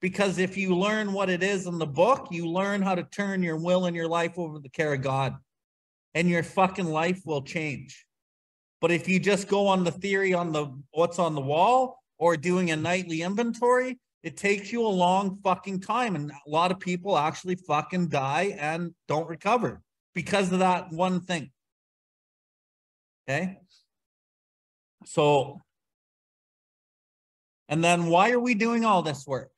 [0.00, 3.42] Because if you learn what it is in the book, you learn how to turn
[3.42, 5.36] your will and your life over to the care of God
[6.14, 8.06] and your fucking life will change.
[8.80, 12.36] But if you just go on the theory on the what's on the wall or
[12.36, 16.14] doing a nightly inventory, it takes you a long fucking time.
[16.16, 19.82] And a lot of people actually fucking die and don't recover
[20.14, 21.50] because of that one thing.
[23.28, 23.58] Okay.
[25.06, 25.60] So,
[27.68, 29.50] and then why are we doing all this work?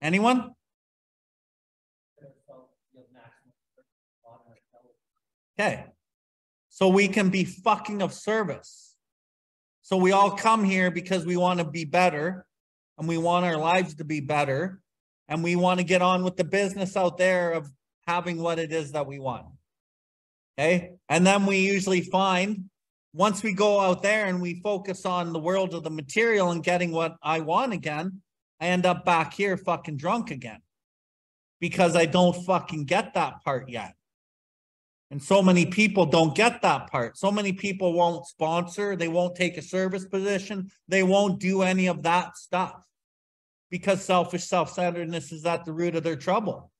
[0.00, 0.52] Anyone?
[5.58, 5.84] Okay.
[6.68, 8.94] So we can be fucking of service.
[9.82, 12.46] So we all come here because we want to be better
[12.98, 14.80] and we want our lives to be better
[15.28, 17.70] and we want to get on with the business out there of
[18.06, 19.46] having what it is that we want.
[20.58, 22.64] Okay, and then we usually find
[23.18, 26.62] once we go out there and we focus on the world of the material and
[26.62, 28.22] getting what I want again,
[28.60, 30.60] I end up back here fucking drunk again
[31.58, 33.96] because I don't fucking get that part yet.
[35.10, 37.18] And so many people don't get that part.
[37.18, 41.88] So many people won't sponsor, they won't take a service position, they won't do any
[41.88, 42.84] of that stuff
[43.68, 46.70] because selfish self centeredness is at the root of their trouble.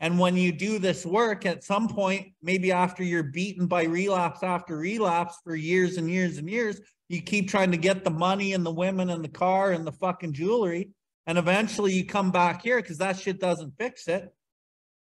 [0.00, 4.42] And when you do this work at some point, maybe after you're beaten by relapse
[4.42, 8.54] after relapse for years and years and years, you keep trying to get the money
[8.54, 10.88] and the women and the car and the fucking jewelry.
[11.26, 14.32] And eventually you come back here because that shit doesn't fix it.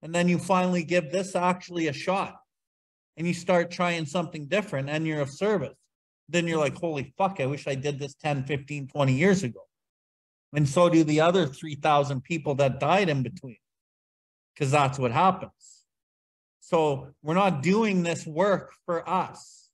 [0.02, 2.36] And then you finally give this actually a shot
[3.18, 5.76] and you start trying something different and you're of service.
[6.28, 9.62] Then you're like, holy fuck, I wish I did this 10, 15, 20 years ago.
[10.54, 13.58] And so do the other 3,000 people that died in between
[14.58, 15.52] because that's what happens.
[16.60, 19.70] So we're not doing this work for us.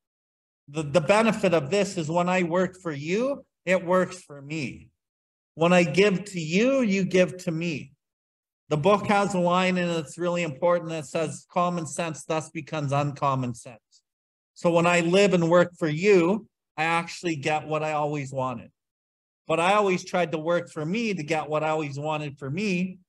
[0.67, 4.89] The, the benefit of this is when I work for you, it works for me.
[5.55, 7.93] When I give to you, you give to me.
[8.69, 12.91] The book has a line and it's really important that says common sense thus becomes
[12.91, 13.79] uncommon sense.
[14.53, 18.71] So when I live and work for you, I actually get what I always wanted.
[19.47, 22.49] But I always tried to work for me to get what I always wanted for
[22.49, 22.99] me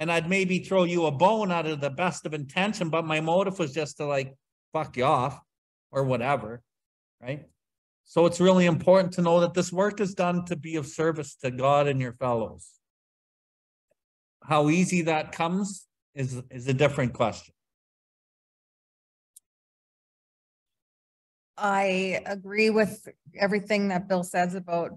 [0.00, 3.20] and I'd maybe throw you a bone out of the best of intention, but my
[3.20, 4.34] motive was just to like
[4.72, 5.38] fuck you off
[5.92, 6.62] or whatever,
[7.22, 7.44] right?
[8.06, 11.36] So it's really important to know that this work is done to be of service
[11.36, 12.66] to God and your fellows.
[14.42, 17.54] How easy that comes is, is a different question.
[21.58, 23.06] I agree with
[23.38, 24.92] everything that Bill says about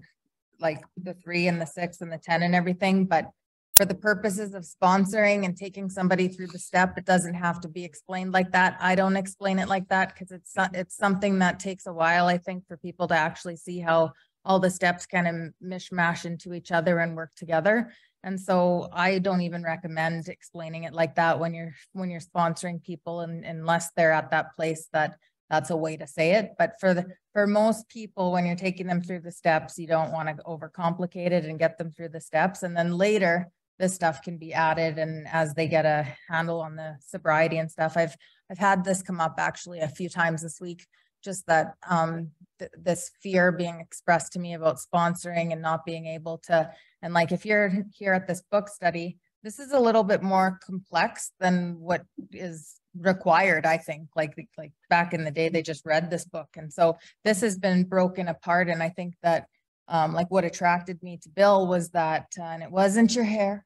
[0.60, 3.26] like the three and the six and the ten and everything, but
[3.76, 7.68] for the purposes of sponsoring and taking somebody through the step, it doesn't have to
[7.68, 8.76] be explained like that.
[8.80, 12.38] I don't explain it like that because it's, it's something that takes a while, I
[12.38, 14.12] think, for people to actually see how
[14.44, 15.34] all the steps kind of
[15.66, 17.90] mishmash into each other and work together.
[18.22, 22.82] And so I don't even recommend explaining it like that when you're, when you're sponsoring
[22.82, 25.16] people and unless they're at that place that
[25.50, 26.52] that's a way to say it.
[26.58, 30.12] But for the, for most people, when you're taking them through the steps, you don't
[30.12, 32.62] want to overcomplicate it and get them through the steps.
[32.62, 36.76] And then later, this stuff can be added and as they get a handle on
[36.76, 37.96] the sobriety and stuff.
[37.96, 38.16] I've
[38.50, 40.86] I've had this come up actually a few times this week,
[41.22, 46.06] just that um th this fear being expressed to me about sponsoring and not being
[46.06, 46.70] able to
[47.02, 50.58] and like if you're here at this book study, this is a little bit more
[50.64, 55.84] complex than what is required i think like like back in the day they just
[55.84, 59.48] read this book and so this has been broken apart and i think that
[59.88, 63.64] um, like what attracted me to Bill was that, uh, and it wasn't your hair,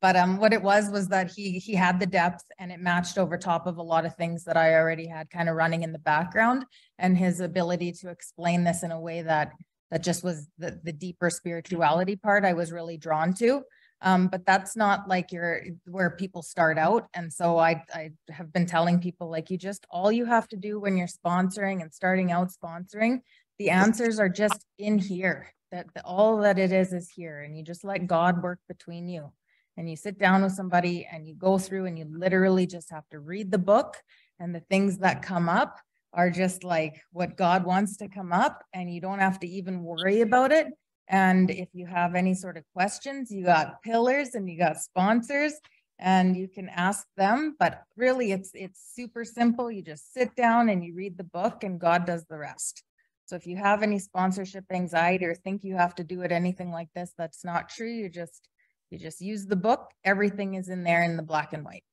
[0.00, 3.18] but um, what it was was that he he had the depth and it matched
[3.18, 5.92] over top of a lot of things that I already had kind of running in
[5.92, 6.64] the background,
[6.98, 9.52] and his ability to explain this in a way that
[9.90, 13.62] that just was the the deeper spirituality part I was really drawn to.
[14.02, 17.08] Um, but that's not like your where people start out.
[17.12, 20.56] And so I I have been telling people like you just all you have to
[20.56, 23.20] do when you're sponsoring and starting out sponsoring
[23.60, 27.54] the answers are just in here that the, all that it is is here and
[27.54, 29.30] you just let god work between you.
[29.76, 33.06] And you sit down with somebody and you go through and you literally just have
[33.10, 33.98] to read the book
[34.38, 35.76] and the things that come up
[36.14, 39.82] are just like what god wants to come up and you don't have to even
[39.82, 40.68] worry about it.
[41.06, 45.52] And if you have any sort of questions you got pillars and you got sponsors
[45.98, 47.56] and you can ask them.
[47.58, 49.70] But really it's it's super simple.
[49.70, 52.84] You just sit down and you read the book and god does the rest
[53.30, 56.72] so if you have any sponsorship anxiety or think you have to do it anything
[56.72, 57.88] like this, that's not true.
[57.88, 58.48] You just
[58.90, 59.88] you just use the book.
[60.02, 61.84] Everything is in there in the black and white.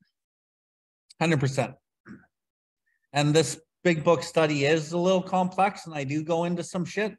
[1.22, 1.76] Hundred percent.
[3.14, 6.86] And this big book study is a little complex and I do go into some
[6.86, 7.16] shit.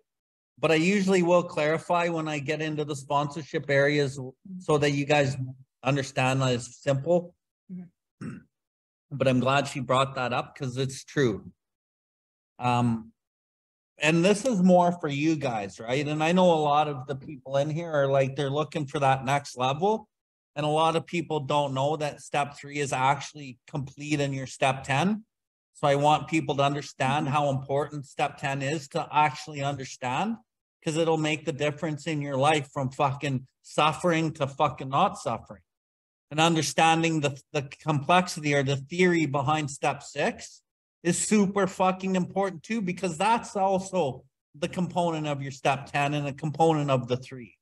[0.59, 4.19] But I usually will clarify when I get into the sponsorship areas
[4.59, 5.37] so that you guys
[5.85, 7.37] understand that it's simple.
[7.71, 8.41] Mhm.
[9.13, 11.53] But I'm glad she brought that up because it's true.
[12.59, 13.13] Um,
[14.01, 16.07] and this is more for you guys, right?
[16.07, 18.99] And I know a lot of the people in here are like, they're looking for
[19.01, 20.09] that next level.
[20.55, 24.47] And a lot of people don't know that step three is actually complete in your
[24.47, 25.25] step 10.
[25.75, 27.35] So I want people to understand mm-hmm.
[27.35, 30.37] how important step 10 is to actually understand
[30.81, 35.63] because it'll make the difference in your life from fucking suffering to fucking not suffering.
[36.31, 40.63] And understanding the, the complexity or the theory behind step six
[41.03, 44.25] is super fucking important too, because that's also
[44.55, 47.57] the component of your step 10 and a component of the three.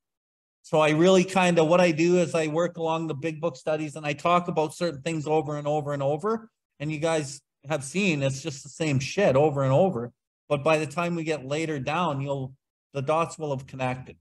[0.63, 3.57] So I really kind of, what I do is I work along the big book
[3.57, 6.51] studies and I talk about certain things over and over and over.
[6.81, 10.13] And you guys have seen it's just the same shit over and over.
[10.49, 12.55] But by the time we get later down, you'll,
[12.95, 14.17] the dots will have connected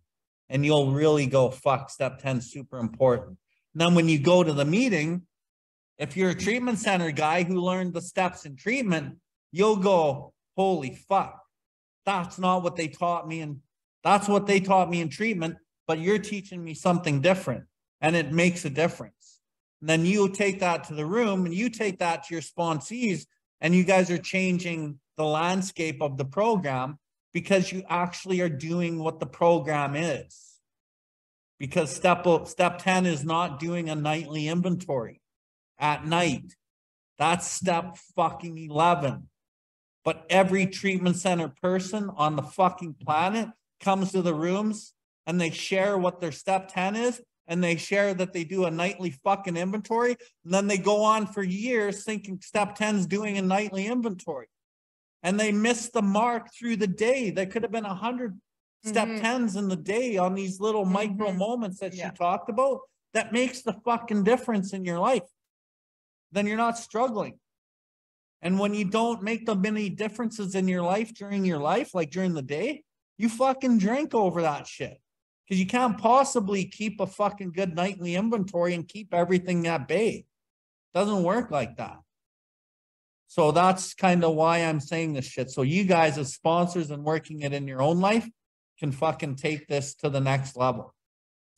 [0.50, 3.38] and you'll really go, fuck, step 10 super important.
[3.74, 5.24] And then when you go to the meeting,
[5.98, 9.18] if you're a treatment center guy who learned the steps in treatment,
[9.52, 11.42] you'll go, holy fuck,
[12.06, 13.42] that's not what they taught me.
[13.42, 13.62] And
[14.04, 17.64] that's what they taught me in treatment, but you're teaching me something different
[18.02, 19.40] and it makes a difference.
[19.82, 23.26] And then you take that to the room and you take that to your sponsees
[23.62, 27.00] and you guys are changing the landscape of the program
[27.34, 30.60] because you actually are doing what the program is.
[31.58, 35.22] Because step, step 10 is not doing a nightly inventory
[35.80, 36.56] at night.
[37.18, 39.30] That's step fucking 11.
[40.04, 43.50] But every treatment center person on the fucking planet
[43.80, 44.94] comes to the rooms
[45.26, 48.72] and they share what their step 10 is and they share that they do a
[48.72, 50.18] nightly fucking inventory.
[50.44, 54.48] And then they go on for years thinking step 10 is doing a nightly inventory.
[55.24, 57.32] And they miss the mark through the day.
[57.32, 58.40] There could have been a hundred
[58.84, 59.22] step Mhm.
[59.22, 61.38] 10s in the day on these little micro Mhm.
[61.38, 62.12] moments that Yeah.
[62.12, 62.82] she talked about
[63.14, 65.24] that makes the fucking difference in your life.
[66.32, 67.40] Then you're not struggling.
[68.42, 72.12] And when you don't make the many differences in your life during your life, like
[72.12, 72.84] during the day,
[73.18, 75.00] you fucking drink over that shit.
[75.48, 80.26] Because you can't possibly keep a fucking good nightly inventory and keep everything at bay.
[80.94, 81.98] Doesn't work like that.
[83.28, 85.50] So that's kind of why I'm saying this shit.
[85.50, 88.28] So you guys as sponsors and working it in your own life
[88.80, 90.94] can fucking take this to the next level.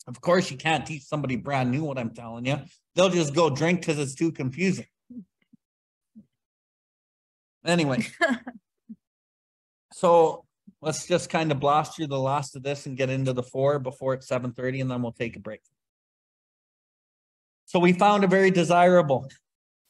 [0.06, 2.58] Of course, you can't teach somebody brand new what I'm telling you.
[2.98, 4.86] They'll just go drink because it's too confusing.
[7.64, 8.06] Anyway.
[9.90, 10.44] So
[10.80, 13.80] let's just kind of blast through the last of this and get into the four
[13.80, 15.60] before it's seven thirty and then we'll take a break.
[17.64, 19.28] So we found a very desirable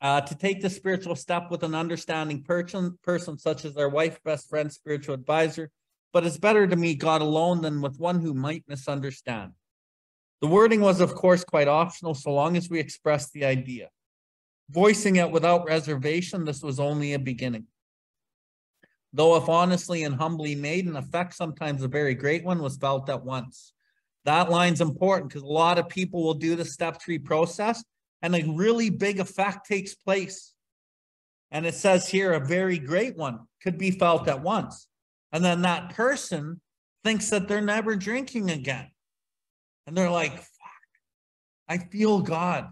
[0.00, 4.18] uh, to take the spiritual step with an understanding person, person such as their wife,
[4.24, 5.70] best friend, spiritual advisor.
[6.14, 9.52] But it's better to meet God alone than with one who might misunderstand.
[10.40, 13.88] The wording was, of course, quite optional so long as we expressed the idea.
[14.70, 17.66] Voicing it without reservation, this was only a beginning.
[19.12, 23.08] Though if honestly and humbly made, an effect, sometimes a very great one, was felt
[23.08, 23.72] at once.
[24.24, 27.82] That line's important because a lot of people will do the step three process
[28.20, 30.52] and a really big effect takes place.
[31.50, 34.86] And it says here, a very great one could be felt at once.
[35.32, 36.60] And then that person
[37.04, 38.90] thinks that they're never drinking again.
[39.88, 40.88] And they're like, fuck,
[41.66, 42.68] I feel God.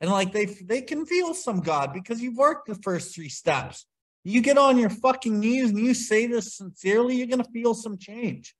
[0.00, 3.84] And like they they can feel some God because you've worked the first three steps.
[4.24, 7.98] You get on your fucking knees and you say this sincerely, you're gonna feel some
[7.98, 8.54] change.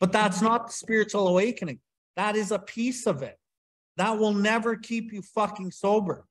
[0.00, 1.78] But that's not the spiritual awakening.
[2.16, 3.38] That is a piece of it.
[3.98, 6.26] That will never keep you fucking sober.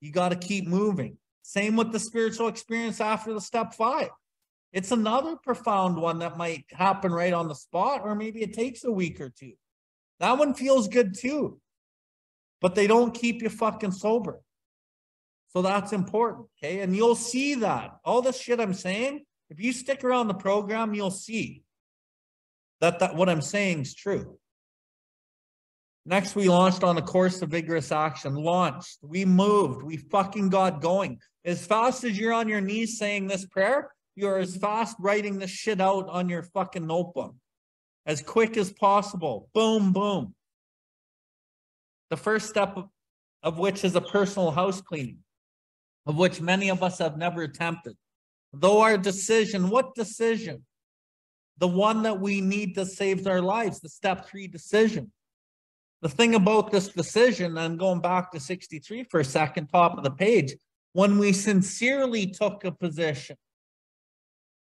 [0.00, 1.16] You got to keep moving.
[1.42, 4.10] Same with the spiritual experience after the step five.
[4.72, 8.84] It's another profound one that might happen right on the spot, or maybe it takes
[8.84, 9.54] a week or two.
[10.20, 11.60] That one feels good too,
[12.60, 14.40] but they don't keep you fucking sober.
[15.48, 16.48] So that's important.
[16.58, 16.80] Okay.
[16.80, 20.94] And you'll see that all this shit I'm saying, if you stick around the program,
[20.94, 21.62] you'll see
[22.80, 24.38] that, that what I'm saying is true.
[26.04, 28.34] Next, we launched on a course of vigorous action.
[28.34, 28.98] Launched.
[29.02, 29.82] We moved.
[29.82, 31.20] We fucking got going.
[31.44, 35.50] As fast as you're on your knees saying this prayer, you're as fast writing this
[35.50, 37.34] shit out on your fucking notebook.
[38.06, 39.48] As quick as possible.
[39.54, 40.34] Boom, boom.
[42.10, 42.78] The first step
[43.42, 45.18] of, which is a personal house cleaning,
[46.06, 47.96] of which many of us have never attempted.
[48.52, 50.64] Though our decision, what decision?
[51.58, 55.12] The one that we need to save our lives, the step three decision.
[56.00, 60.04] The thing about this decision, and going back to 63 for a second, top of
[60.04, 60.54] the page,
[60.92, 63.36] when we sincerely took a position,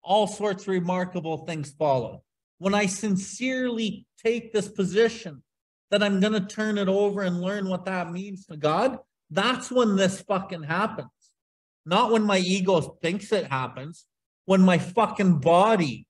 [0.03, 2.24] all sorts of remarkable things follow.
[2.65, 5.43] When I sincerely take this position
[5.91, 8.97] that I'm going to turn it over and learn what that means to God,
[9.29, 11.11] that's when this fucking happens.
[11.85, 14.07] Not when my ego thinks it happens,
[14.47, 16.07] when my fucking body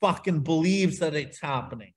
[0.00, 1.92] fucking believes that it's happening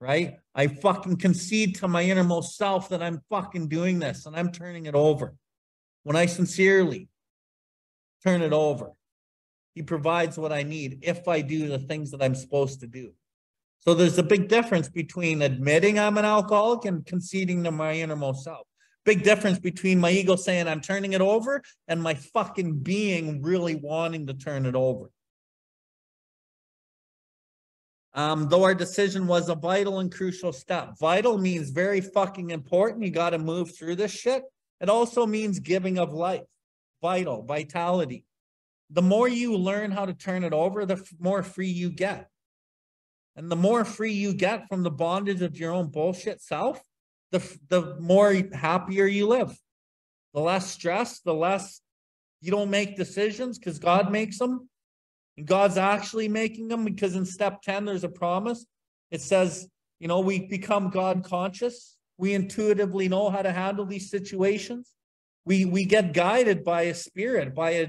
[0.00, 0.36] right?
[0.54, 4.86] I fucking concede to my innermost self that I'm fucking doing this and I'm turning
[4.86, 5.34] it over.
[6.04, 7.08] When I sincerely
[8.24, 8.92] turn it over,
[9.78, 13.12] he provides what I need if I do the things that I'm supposed to do.
[13.78, 18.42] So there's a big difference between admitting I'm an alcoholic and conceding to my innermost
[18.42, 18.66] self.
[19.04, 23.76] Big difference between my ego saying I'm turning it over and my fucking being really
[23.76, 25.12] wanting to turn it over.
[28.14, 30.94] Um, though our decision was a vital and crucial step.
[30.98, 33.04] Vital means very fucking important.
[33.04, 34.42] You gotta move through this shit.
[34.80, 36.42] It also means giving of life,
[37.00, 38.24] vital, vitality.
[38.90, 42.28] The more you learn how to turn it over, the f- more free you get.
[43.36, 46.80] And the more free you get from the bondage of your own bullshit self,
[47.30, 49.56] the, f- the more happier you live.
[50.34, 51.80] The less stress, the less
[52.40, 54.68] you don't make decisions because God makes them.
[55.36, 58.66] And God's actually making them because in step 10, there's a promise.
[59.10, 59.68] It says,
[60.00, 61.96] you know, we become God conscious.
[62.16, 64.92] We intuitively know how to handle these situations.
[65.44, 67.88] We, we get guided by a spirit, by a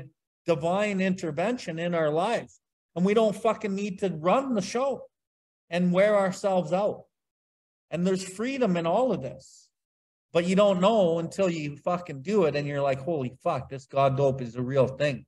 [0.50, 2.60] divine intervention in our lives.
[2.96, 5.04] And we don't fucking need to run the show
[5.70, 7.04] and wear ourselves out.
[7.92, 9.70] And there's freedom in all of this.
[10.34, 13.86] But you don't know until you fucking do it and you're like, holy fuck, this
[13.86, 15.28] God dope is a real thing.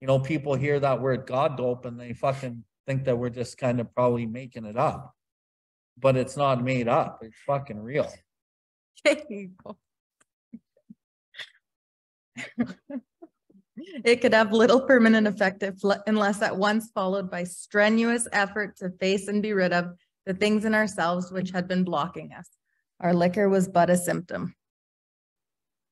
[0.00, 3.58] You know, people hear that word God dope and they fucking think that we're just
[3.58, 5.16] kind of probably making it up.
[5.98, 8.08] But it's not made up, it's fucking real.
[13.76, 15.74] It could have little permanent effect if
[16.06, 19.96] unless at once followed by strenuous effort to face and be rid of
[20.26, 22.48] the things in ourselves which had been blocking us.
[23.00, 24.54] Our liquor was but a symptom.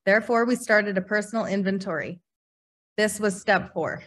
[0.06, 2.20] Therefore, we started a personal inventory.
[2.96, 4.02] This was step four.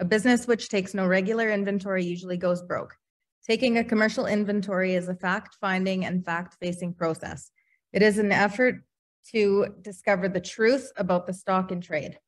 [0.00, 2.94] A business which takes no regular inventory usually goes broke.
[3.46, 7.50] Taking a commercial inventory is a fact-finding and fact-facing process.
[7.92, 8.82] It is an effort
[9.32, 12.18] to discover the truth about the stock in trade.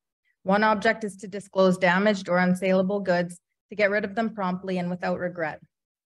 [0.43, 3.39] One object is to disclose damaged or unsaleable goods,
[3.69, 5.59] to get rid of them promptly and without regret.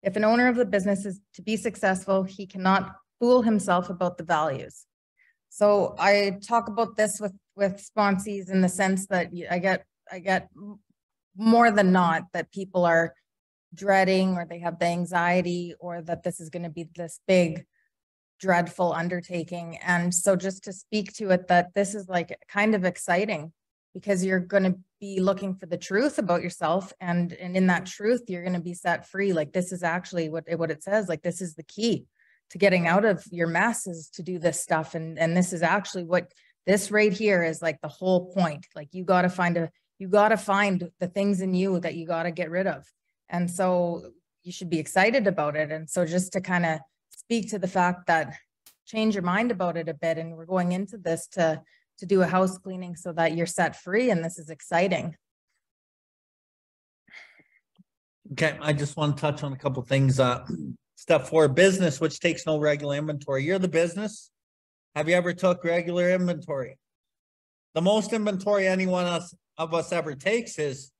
[0.02, 4.16] If an owner of the business is to be successful, he cannot fool himself about
[4.16, 4.86] the values.
[5.50, 10.20] So I talk about this with, with sponsees in the sense that I get, I
[10.20, 10.48] get
[11.36, 13.14] more than not that people are
[13.74, 17.64] dreading or they have the anxiety or that this is going to be this big
[18.40, 19.76] dreadful undertaking.
[19.84, 23.52] And so just to speak to it, that this is like kind of exciting
[23.94, 27.86] because you're going to be looking for the truth about yourself and and in that
[27.86, 29.32] truth you're going to be set free.
[29.32, 32.06] Like this is actually what it- what it says like this is the key
[32.50, 35.62] to getting out of your mess is to do this stuff and and this is
[35.62, 36.32] actually what
[36.66, 38.66] this right here is like the whole point.
[38.76, 41.94] Like you got to find a you got to find the things in you that
[41.94, 42.84] you got to get rid of.
[43.28, 44.12] And so
[44.42, 45.70] you should be excited about it.
[45.70, 46.80] And so just to kind of
[47.10, 48.34] speak to the fact that
[48.86, 51.62] change your mind about it a bit and we're going into this to
[52.00, 55.14] to do a house cleaning so that you're set free and this is exciting.
[58.32, 60.18] Okay, I just want to touch on a couple things.
[60.20, 60.44] Uh,
[60.96, 63.44] step four, business, which takes no regular inventory.
[63.44, 64.30] You're the business.
[64.94, 66.78] Have you ever took regular inventory?
[67.74, 70.90] The most inventory anyone else of us ever takes is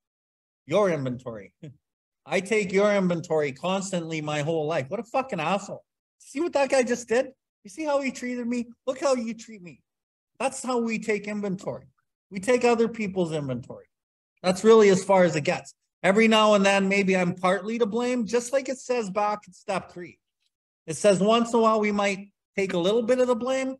[0.66, 1.52] your inventory.
[2.26, 4.86] I take your inventory constantly my whole life.
[4.88, 5.84] What a fucking asshole.
[6.18, 7.28] See what that guy just did?
[7.64, 8.66] You see how he treated me?
[8.86, 9.80] Look how you treat me.
[10.40, 11.84] That's how we take inventory.
[12.30, 13.84] We take other people's inventory.
[14.42, 15.74] That's really as far as it gets.
[16.02, 19.52] Every now and then, maybe I'm partly to blame, just like it says back in
[19.52, 20.18] step three.
[20.86, 23.76] It says once in a while we might take a little bit of the blame,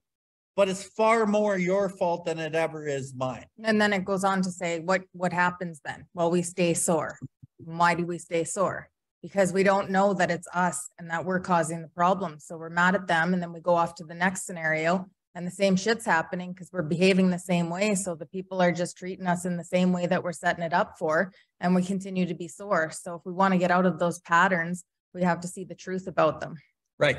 [0.55, 3.47] but it's far more your fault than it ever is mine.
[3.65, 6.05] And then it goes on to say, what, what happens then?
[6.13, 7.19] Well, we stay sore.
[7.57, 8.91] Why do we stay sore?
[9.23, 12.39] Because we don't know that it's us and that we're causing the problem.
[12.39, 15.47] So we're mad at them and then we go off to the next scenario and
[15.47, 17.95] the same shit's happening because we're behaving the same way.
[17.95, 20.73] So the people are just treating us in the same way that we're setting it
[20.73, 22.91] up for and we continue to be sore.
[22.91, 25.75] So if we want to get out of those patterns, we have to see the
[25.75, 26.57] truth about them.
[26.99, 27.19] Right.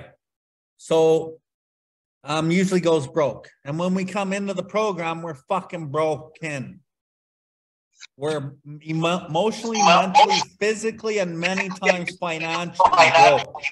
[0.78, 1.38] So
[2.24, 3.50] um usually goes broke.
[3.64, 6.82] And when we come into the program, we're fucking broken.
[8.18, 8.54] We're
[8.84, 13.64] emo- emotionally, mentally, physically, and many times financially broke.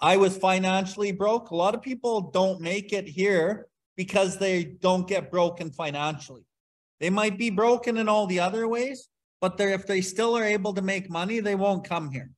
[0.00, 1.50] I was financially broke.
[1.50, 6.46] A lot of people don't make it here because they don't get broken financially.
[7.00, 9.08] They might be broken in all the other ways,
[9.40, 12.30] but if they still are able to make money, they won't come here.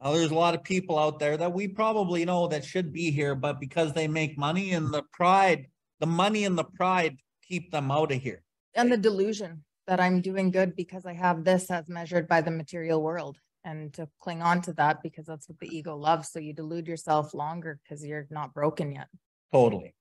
[0.00, 3.10] Uh, there's a lot of people out there that we probably know that should be
[3.10, 5.68] here, but because they make money and the pride,
[6.00, 8.42] the money and the pride keep them out of here.
[8.74, 12.50] And the delusion that I'm doing good because I have this as measured by the
[12.50, 13.38] material world.
[13.64, 16.30] And to cling on to that because that's what the ego loves.
[16.30, 19.06] So you delude yourself longer because you're not broken yet.
[19.52, 19.94] Totally.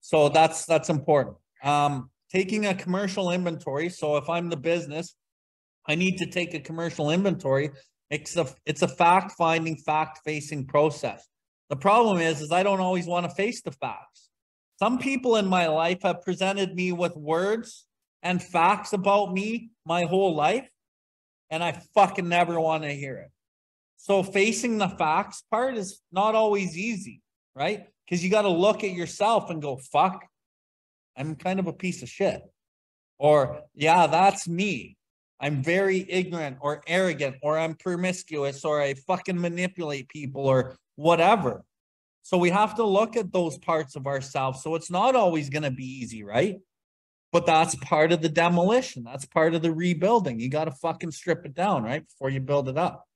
[0.00, 1.36] So that's, that's important.
[1.62, 3.88] Um, taking a commercial inventory.
[3.88, 5.14] So if I'm the business,
[5.86, 7.70] I need to take a commercial inventory.
[8.10, 11.26] It's a, it's a fact finding, fact facing process.
[11.70, 14.30] The problem is, is I don't always want to face the facts.
[14.78, 17.86] Some people in my life have presented me with words
[18.22, 20.68] and facts about me my whole life,
[21.50, 23.30] and I fucking never want to hear it.
[23.96, 27.20] So facing the facts part is not always easy,
[27.54, 27.86] right?
[28.04, 30.24] Because you got to look at yourself and go, fuck,
[31.16, 32.42] I'm kind of a piece of shit.
[33.18, 34.96] Or, yeah, that's me.
[35.40, 41.64] I'm very ignorant or arrogant or I'm promiscuous or I fucking manipulate people or whatever.
[42.22, 44.62] So we have to look at those parts of ourselves.
[44.62, 46.58] So it's not always going to be easy, right?
[47.30, 49.04] But that's part of the demolition.
[49.04, 50.40] That's part of the rebuilding.
[50.40, 52.06] You got to fucking strip it down, right?
[52.06, 53.06] Before you build it up.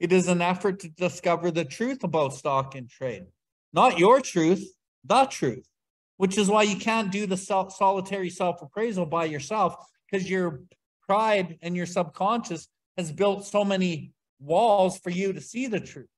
[0.00, 3.24] It is an effort to discover the truth about stock and trade,
[3.72, 4.64] not your truth,
[5.04, 5.66] the truth,
[6.16, 9.74] which is why you can't do the self, solitary self appraisal by yourself
[10.08, 10.62] because your
[11.06, 16.08] pride and your subconscious has built so many walls for you to see the truth.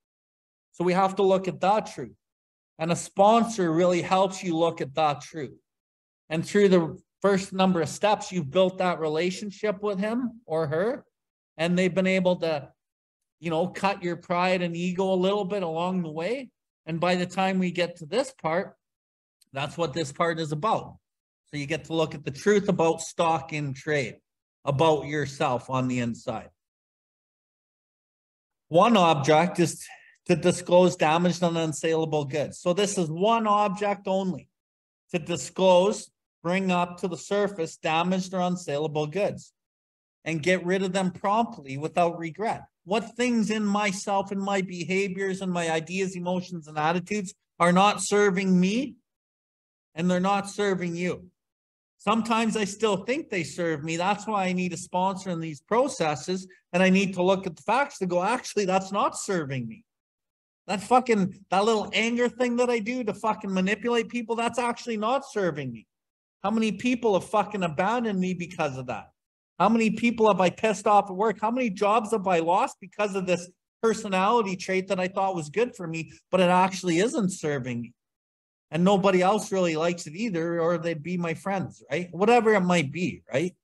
[0.72, 2.16] So we have to look at that truth.
[2.78, 5.58] And a sponsor really helps you look at that truth.
[6.30, 11.04] And through the first number of steps, you've built that relationship with him or her,
[11.58, 12.68] and they've been able to,
[13.40, 16.50] you know, cut your pride and ego a little bit along the way.
[16.86, 18.76] And by the time we get to this part,
[19.52, 20.96] that's what this part is about.
[21.50, 24.16] So you get to look at the truth about stock in trade,
[24.64, 26.50] about yourself on the inside.
[28.68, 29.84] One object is
[30.26, 32.60] to disclose damaged and unsaleable goods.
[32.60, 34.48] So this is one object only
[35.10, 36.08] to disclose
[36.42, 39.52] bring up to the surface damaged or unsaleable goods
[40.24, 42.64] and get rid of them promptly without regret.
[42.84, 48.02] What things in myself and my behaviors and my ideas, emotions, and attitudes are not
[48.02, 48.96] serving me
[49.94, 51.26] and they're not serving you.
[51.98, 53.98] Sometimes I still think they serve me.
[53.98, 56.48] That's why I need a sponsor in these processes.
[56.72, 59.84] And I need to look at the facts to go, actually, that's not serving me.
[60.66, 64.96] That fucking, that little anger thing that I do to fucking manipulate people, that's actually
[64.96, 65.86] not serving me.
[66.42, 69.10] How many people have fucking abandoned me because of that?
[69.58, 71.38] How many people have I pissed off at work?
[71.40, 73.50] How many jobs have I lost because of this
[73.82, 77.92] personality trait that I thought was good for me, but it actually isn't serving me?
[78.70, 82.08] And nobody else really likes it either, or they'd be my friends, right?
[82.12, 83.54] Whatever it might be, right?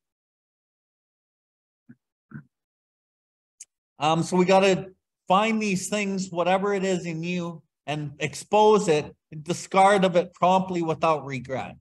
[3.98, 4.90] Um, so we got to
[5.28, 10.82] find these things, whatever it is in you, and expose it, discard of it promptly
[10.82, 11.76] without regret.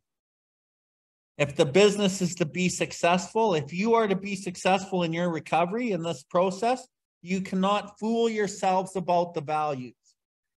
[1.38, 5.30] If the business is to be successful, if you are to be successful in your
[5.30, 6.88] recovery in this process,
[7.22, 9.96] you cannot fool yourselves about the values.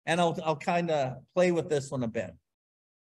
[0.05, 2.35] And I'll, I'll kind of play with this one a bit.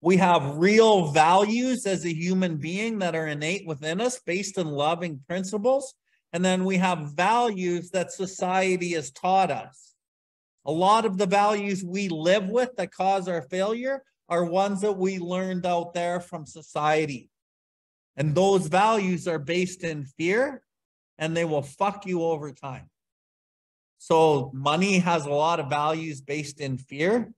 [0.03, 4.67] We have real values as a human being that are innate within us based on
[4.67, 5.95] loving principles.
[6.33, 9.95] And then we have values that society has taught us.
[10.67, 14.97] A lot of the values we live with that cause our failure are ones that
[14.97, 17.31] we learned out there from society.
[18.17, 20.63] And those values are based in fear
[21.19, 22.91] and they will fuck you over time.
[23.99, 27.33] So money has a lot of values based in fear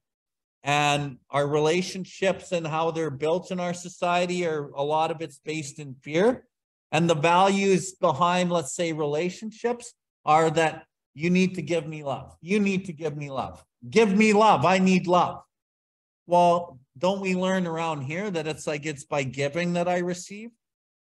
[0.64, 5.38] and our relationships and how they're built in our society are a lot of it's
[5.38, 6.46] based in fear.
[6.90, 9.92] And the values behind, let's say, relationships
[10.24, 12.34] are that you need to give me love.
[12.40, 13.62] You need to give me love.
[13.90, 14.64] Give me love.
[14.64, 15.42] I need love.
[16.26, 20.50] Well, don't we learn around here that it's like it's by giving that I receive?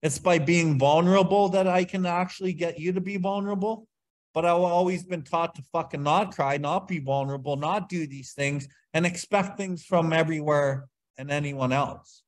[0.03, 3.87] It's by being vulnerable that I can actually get you to be vulnerable.
[4.35, 8.33] But I've always been taught to fucking not cry, not be vulnerable, not do these
[8.35, 10.87] things, and expect things from everywhere
[11.17, 12.23] and anyone else.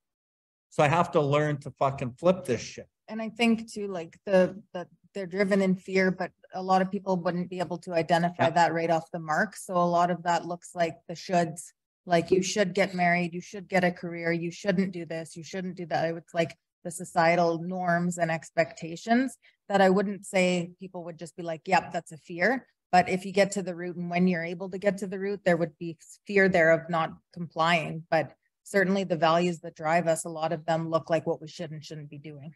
[0.71, 2.89] So I have to learn to fucking flip this shit.
[3.07, 6.91] And I think too, like the, the, they're driven in fear, but a lot of
[6.91, 8.51] people wouldn't be able to identify Yeah.
[8.51, 9.55] that right off the mark.
[9.57, 11.73] So a lot of that looks like the shoulds.
[12.07, 15.45] Like you should get married, you should get a career, you shouldn't do this, you
[15.45, 16.17] shouldn't do that.
[16.17, 19.37] It's like the societal norms and expectations
[19.69, 22.67] that I wouldn't say people would just be like, yep, that's a fear.
[22.93, 25.19] But if you get to the root and when you're able to get to the
[25.19, 28.05] root, there would be fear there of not complying.
[28.11, 28.33] But
[28.65, 31.71] certainly the values that drive us, a lot of them look like what we should
[31.71, 32.53] and shouldn't be doing.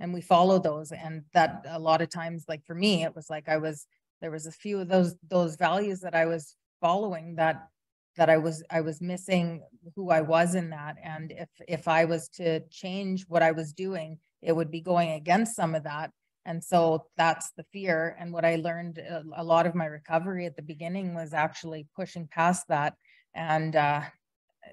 [0.00, 0.92] And we follow those.
[0.92, 3.86] And that a lot of times, like for me, it was like I was,
[4.20, 7.68] there was a few of those, those values that I was following that
[8.16, 9.62] that I was, I was missing
[9.96, 10.96] who I was in that.
[11.02, 15.12] And if, if I was to change what I was doing, it would be going
[15.12, 16.10] against some of that.
[16.46, 18.16] And so that's the fear.
[18.20, 21.86] And what I learned a, a lot of my recovery at the beginning was actually
[21.96, 22.94] pushing past that
[23.34, 24.02] and, uh,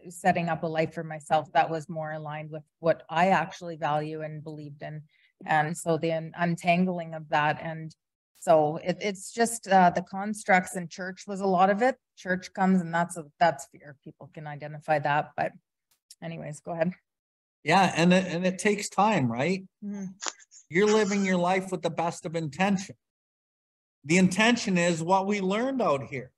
[0.09, 4.21] setting up a life for myself that was more aligned with what I actually value
[4.21, 5.01] and believed in.
[5.45, 7.93] And so the untangling of that and
[8.41, 11.95] so it, it's just, uh, the constructs in church was a lot of it.
[12.17, 13.95] Church comes and that's, a that's fear.
[14.03, 15.51] People can identify that, but
[16.23, 16.91] anyways, go ahead.
[17.63, 19.63] Yeah, and it, and it takes time, right?
[19.85, 20.15] Mhm.
[20.69, 22.95] You're living your life with the best of intention.
[24.05, 26.31] The intention is what we learned out here.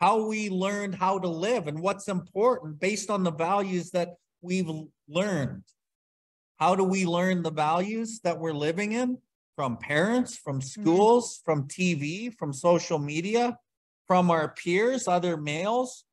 [0.00, 4.10] How we learned how to live and what's important based on the values that
[4.40, 4.70] we've
[5.08, 5.64] learned.
[6.58, 9.18] How do we learn the values that we're living in?
[9.56, 10.82] From parents, from mm-hmm.
[10.82, 13.56] schools, from TV, from social media,
[14.06, 16.04] from our peers, other males.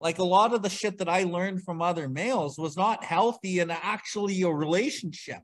[0.00, 3.58] Like a lot of the shit that I learned from other males was not healthy
[3.58, 5.40] and actually a relationship.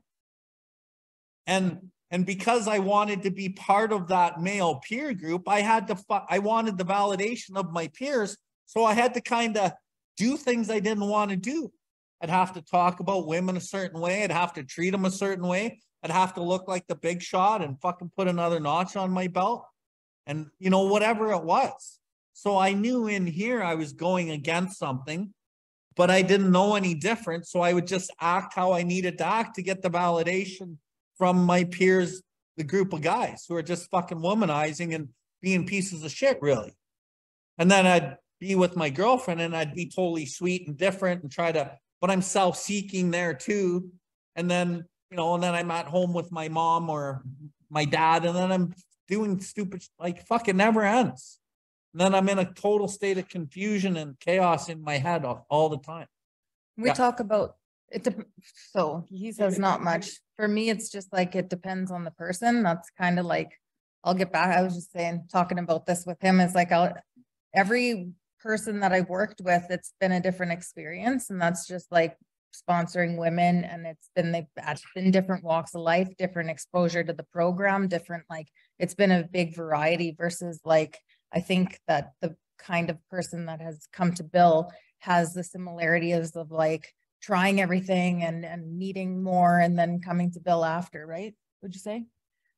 [1.45, 5.87] And and because I wanted to be part of that male peer group, I had
[5.87, 5.97] to
[6.29, 9.73] I wanted the validation of my peers, so I had to kind of
[10.17, 11.71] do things I didn't want to do.
[12.21, 15.11] I'd have to talk about women a certain way, I'd have to treat them a
[15.11, 18.95] certain way, I'd have to look like the big shot and fucking put another notch
[18.95, 19.65] on my belt.
[20.27, 21.97] And you know whatever it was.
[22.33, 25.33] So I knew in here I was going against something,
[25.95, 29.25] but I didn't know any different, so I would just act how I needed to
[29.25, 30.77] act to get the validation
[31.17, 32.21] from my peers,
[32.55, 35.09] the group of guys who are just fucking womanizing and
[35.41, 36.75] being pieces of shit, really.
[37.57, 41.31] And then I'd be with my girlfriend and I'd be totally sweet and different and
[41.31, 43.89] try to, but I'm self seeking there too.
[44.35, 44.85] And then,
[45.15, 47.23] you know, and then I'm at home with my mom or
[47.69, 48.73] my dad, and then I'm
[49.07, 51.39] doing stupid, like fucking never ends.
[51.93, 55.45] And then I'm in a total state of confusion and chaos in my head all,
[55.49, 56.07] all the time.
[56.75, 56.95] We Yeah.
[56.95, 57.55] talk about
[57.89, 58.27] it, dep-
[58.73, 60.19] so he says not much.
[60.35, 62.61] For me, it's just like it depends on the person.
[62.61, 63.53] That's kind of like,
[64.03, 64.53] I'll get back.
[64.57, 66.93] I was just saying, talking about this with him is like, I'll,
[67.53, 68.09] every
[68.41, 72.17] person that I've worked with, it's been a different experience and that's just like
[72.55, 74.45] sponsoring women and it's been, they've
[74.95, 78.47] been different walks of life, different exposure to the program, different, like,
[78.79, 80.99] it's been a big variety versus like,
[81.33, 86.35] I think that the kind of person that has come to Bill has the similarities
[86.35, 91.33] of like trying everything and, and needing more and then coming to Bill after, right?
[91.61, 92.05] Would you say?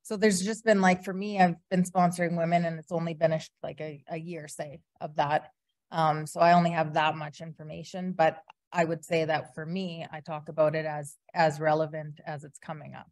[0.02, 3.32] So there's just been like, for me, I've been sponsoring women and it's only been
[3.32, 5.50] a, like a, a year, say, of that.
[5.90, 8.38] Um, so I only have that much information, but
[8.72, 12.58] I would say that for me, I talk about it as, as relevant as it's
[12.58, 13.10] coming up.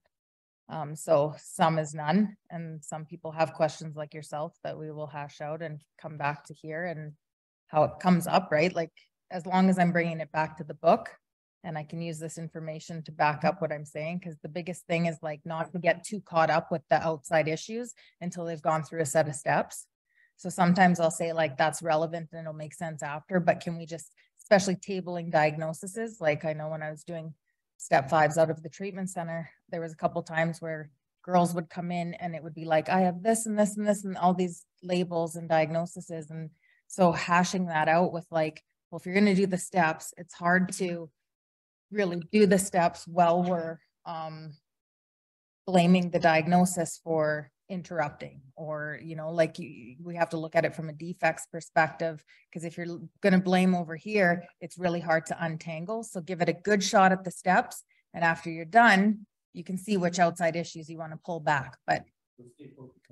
[0.68, 5.06] Um, so some is none, and some people have questions like yourself that we will
[5.06, 7.12] hash out and come back to here and
[7.68, 8.74] how it comes up, right?
[8.74, 8.92] Like,
[9.30, 11.08] as long as I'm bringing it back to the book
[11.64, 14.86] and I can use this information to back up what I'm saying, because the biggest
[14.86, 18.62] thing is like not to get too caught up with the outside issues until they've
[18.62, 19.86] gone through a set of steps.
[20.36, 23.86] So sometimes I'll say like that's relevant and it'll make sense after, but can we
[23.86, 24.12] just,
[24.46, 27.34] especially tabling diagnoses, like I know when I was doing
[27.78, 30.88] step fives out of the treatment center, there was a couple times where
[31.24, 33.84] girls would come in and it would be like, I have this and this and
[33.84, 36.30] this and all these labels and diagnoses.
[36.30, 36.50] And
[36.86, 40.70] so hashing that out with like, well, if you're gonna do the steps, it's hard
[40.74, 41.10] to
[41.90, 44.54] really do the steps while we're um
[45.66, 50.64] blaming the diagnosis for interrupting or, you know, like you, we have to look at
[50.64, 52.24] it from a defects perspective.
[52.50, 56.02] Because if you're gonna blame over here, it's really hard to untangle.
[56.02, 57.82] So give it a good shot at the steps.
[58.14, 61.76] And after you're done, you can see which outside issues you want to pull back,
[61.86, 62.04] but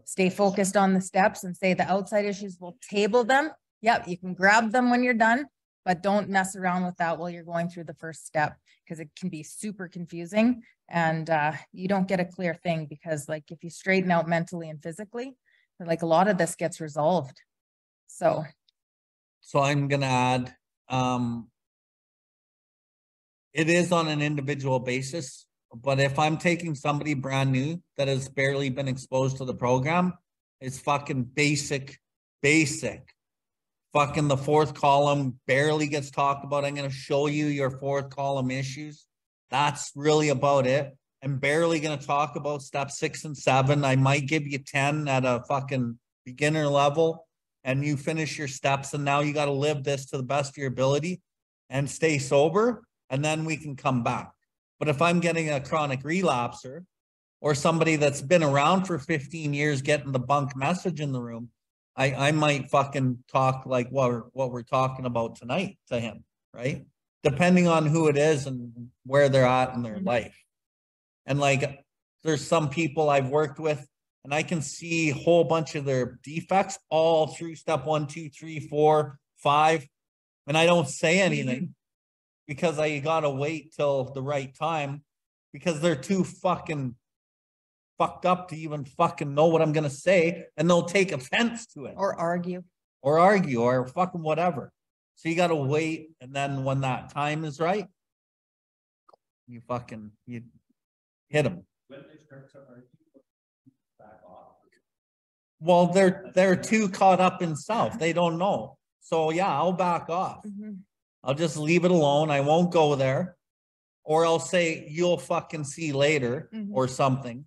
[0.04, 3.50] stay focused on the steps and say the outside issues, we'll table them.
[3.80, 5.46] Yep, you can grab them when you're done,
[5.84, 9.10] but don't mess around with that while you're going through the first step because it
[9.18, 13.62] can be super confusing and uh, you don't get a clear thing because like if
[13.62, 15.36] you straighten out mentally and physically,
[15.80, 17.40] like a lot of this gets resolved.
[18.06, 18.44] So,
[19.40, 20.54] So I'm gonna add,
[20.88, 21.48] um.
[23.52, 28.28] It is on an individual basis, but if I'm taking somebody brand new that has
[28.28, 30.12] barely been exposed to the program,
[30.60, 32.00] it's fucking basic,
[32.42, 33.13] basic.
[33.94, 36.64] Fucking the fourth column barely gets talked about.
[36.64, 39.06] I'm gonna show you your fourth column issues.
[39.50, 40.94] That's really about it.
[41.22, 43.84] I'm barely gonna talk about step six and seven.
[43.84, 47.26] I might give you ten at a fucking beginner level
[47.64, 50.50] and you finish your steps and now you got to live this to the best
[50.50, 51.20] of your ability
[51.70, 54.32] and stay sober and then we can come back
[54.78, 56.84] but if i'm getting a chronic relapser
[57.40, 61.48] or somebody that's been around for 15 years getting the bunk message in the room
[61.96, 66.24] i i might fucking talk like what we're, what we're talking about tonight to him
[66.52, 66.86] right
[67.22, 70.06] depending on who it is and where they're at in their Mhm.
[70.06, 70.36] life
[71.26, 71.84] and like
[72.22, 73.86] there's some people i've worked with
[74.24, 78.30] and I can see a whole bunch of their defects all through step one, two,
[78.30, 79.86] three, four, five.
[80.46, 81.74] And I don't say anything
[82.48, 85.04] because I gotta wait till the right time
[85.52, 86.94] because they're too fucking
[87.98, 91.86] fucked up to even fucking know what I'm gonna say and they'll take offense to
[91.86, 92.62] it or argue.
[93.02, 94.72] or argue or fucking whatever.
[95.16, 97.86] So you gotta wait and then when that time is right,
[99.46, 100.42] you fucking, you
[101.28, 101.64] hit them.
[105.60, 107.98] Well, they're, they're too caught up in self.
[107.98, 108.76] They don't know.
[109.00, 110.42] So yeah, I'll back off.
[110.44, 110.78] Mhm.
[111.22, 112.30] I'll just leave it alone.
[112.30, 113.36] I won't go there.
[114.02, 116.70] Or I'll say, you'll fucking see later Mhm.
[116.72, 117.46] or something.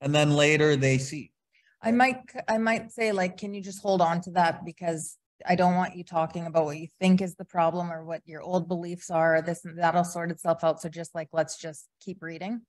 [0.00, 1.32] And then later they see.
[1.82, 4.64] I might, I might say like, can you just hold on to that?
[4.64, 5.16] Because
[5.46, 8.42] I don't want you talking about what you think is the problem or what your
[8.42, 10.80] old beliefs are, this and that'll sort itself out.
[10.80, 12.62] So just like, let's just keep reading.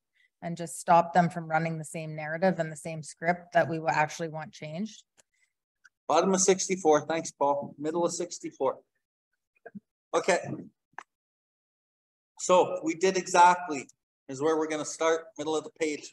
[0.43, 3.79] And just stop them from running the same narrative and the same script that we
[3.79, 5.01] will actually want changed.
[6.07, 7.73] Bottom of sixty-four, thanks, Paul.
[7.79, 8.77] Middle of sixty-four.
[10.13, 10.37] Okay.
[12.39, 13.89] So we did exactly,
[14.29, 16.11] is where we're gonna start, middle of the page.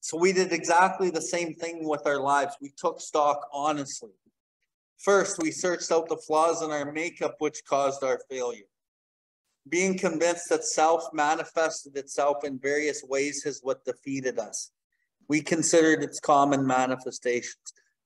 [0.00, 2.56] So we did exactly the same thing with our lives.
[2.60, 4.10] We took stock honestly.
[4.98, 8.64] First, we searched out the flaws in our makeup which caused our failure.
[9.68, 14.70] Being convinced that self manifested itself in various ways is what defeated us.
[15.28, 17.56] We considered its common manifestations.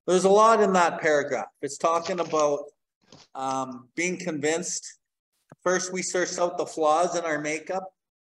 [0.06, 1.46] There's a lot in that paragraph.
[1.62, 2.60] It's talking about
[3.34, 4.98] um, being convinced.
[5.62, 7.84] First, we searched out the flaws in our makeup,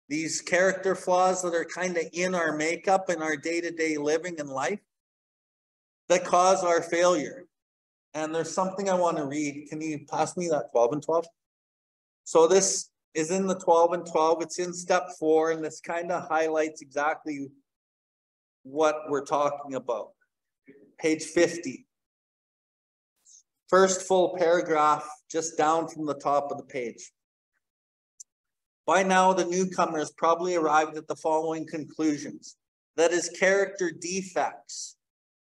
[0.07, 3.97] these character flaws that are kind of in our makeup in our day to day
[3.97, 4.79] living and life
[6.09, 7.45] that cause our failure.
[8.13, 9.67] And there's something I want to read.
[9.69, 11.25] Can you pass me that 12 and 12?
[12.23, 14.41] So, this is in the 12 and 12.
[14.41, 17.49] It's in step four, and this kind of highlights exactly
[18.63, 20.09] what we're talking about
[20.97, 21.85] page 50.
[23.67, 27.11] First full paragraph, just down from the top of the page.
[28.85, 32.55] By now, the newcomers probably arrived at the following conclusions.
[32.97, 34.95] That is character defects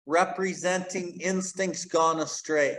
[0.07, 2.77] representing instincts gone astray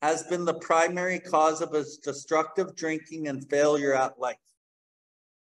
[0.00, 4.36] has been the primary cause of his destructive drinking and failure at life.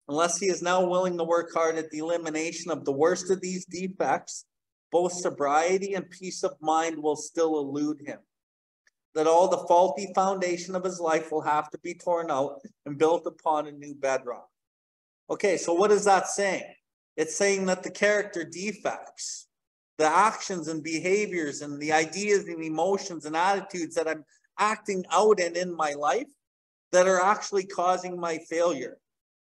[0.08, 3.40] Unless he is now willing to work hard at the elimination of the worst of
[3.40, 4.46] these defects,
[4.90, 8.18] both sobriety and peace of mind will still elude him.
[9.18, 12.96] That all the faulty foundation of his life will have to be torn out and
[12.96, 14.48] built upon a new bedrock.
[15.28, 16.72] Okay, so what is that saying?
[17.16, 19.48] It's saying that the character defects,
[19.96, 24.24] the actions and behaviors and the ideas and emotions and attitudes that I'm
[24.56, 26.30] acting out and in my life
[26.92, 28.98] that are actually causing my failure,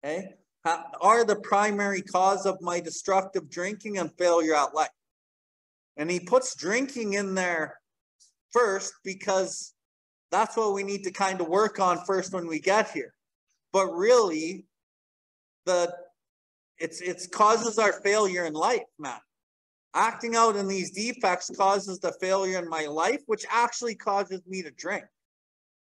[0.04, 4.90] okay, are the primary cause of my destructive drinking and failure at life.
[5.96, 7.80] And he puts drinking in there
[8.56, 9.74] first because
[10.30, 13.12] that's what we need to kind of work on first when we get here.
[13.72, 14.64] But really,
[15.66, 15.92] the
[16.78, 19.18] it's it's causes our failure in life, man.
[19.94, 24.62] Acting out in these defects causes the failure in my life, which actually causes me
[24.62, 25.04] to drink.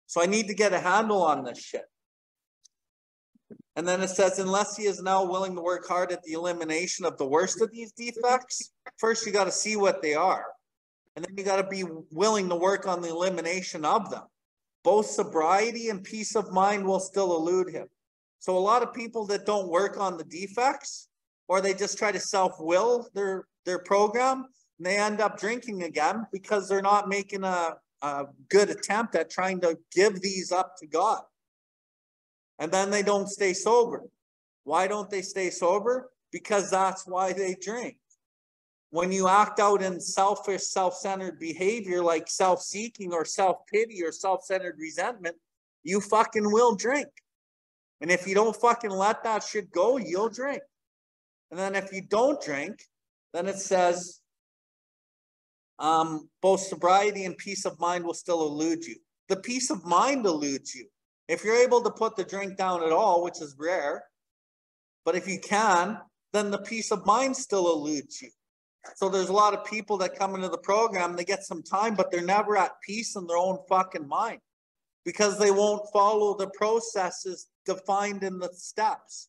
[0.06, 1.84] So I need to get a handle on this shit.
[3.76, 7.04] And then it says, unless he is now willing to work hard at the elimination
[7.04, 10.46] of the worst of these defects, first you got to see what they are.
[11.16, 14.22] And then you got to be willing to work on the elimination of them.
[14.82, 17.88] Both sobriety and peace of mind will still elude him.
[18.38, 21.08] So a lot of people that don't work on the defects,
[21.48, 24.46] or they just try to self-will their their program,
[24.78, 29.28] and they end up drinking again because they're not making a, a good attempt at
[29.28, 31.20] trying to give these up to God.
[32.58, 34.04] And then they don't stay sober.
[34.64, 36.10] Why don't they stay sober?
[36.32, 37.98] Because that's why they drink.
[38.90, 45.36] When you act out in selfish, self-centered behavior like self-seeking or self-pity or self-centered resentment,
[45.84, 47.08] you fucking will drink.
[48.00, 50.62] And if you don't fucking let that shit go, you'll drink.
[51.50, 52.82] And then if you don't drink,
[53.32, 54.20] then it says,
[55.78, 58.96] um, both sobriety and peace of mind will still elude you.
[59.28, 60.86] The peace of mind eludes you.
[61.28, 64.04] If you're able to put the drink down at all, which is rare,
[65.04, 65.98] but if you can,
[66.32, 68.30] then the peace of mind still eludes you.
[68.96, 71.94] So there's a lot of people that come into the program, they get some time,
[71.94, 74.40] but they're never at peace in their own fucking mind
[75.04, 79.28] because they won't follow the processes defined in the steps.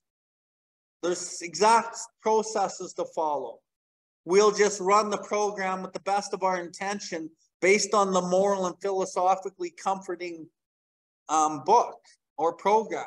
[1.03, 3.59] There's exact processes to follow.
[4.25, 7.29] We'll just run the program with the best of our intention
[7.59, 10.47] based on the moral and philosophically comforting
[11.29, 11.97] um, book
[12.37, 13.05] or program.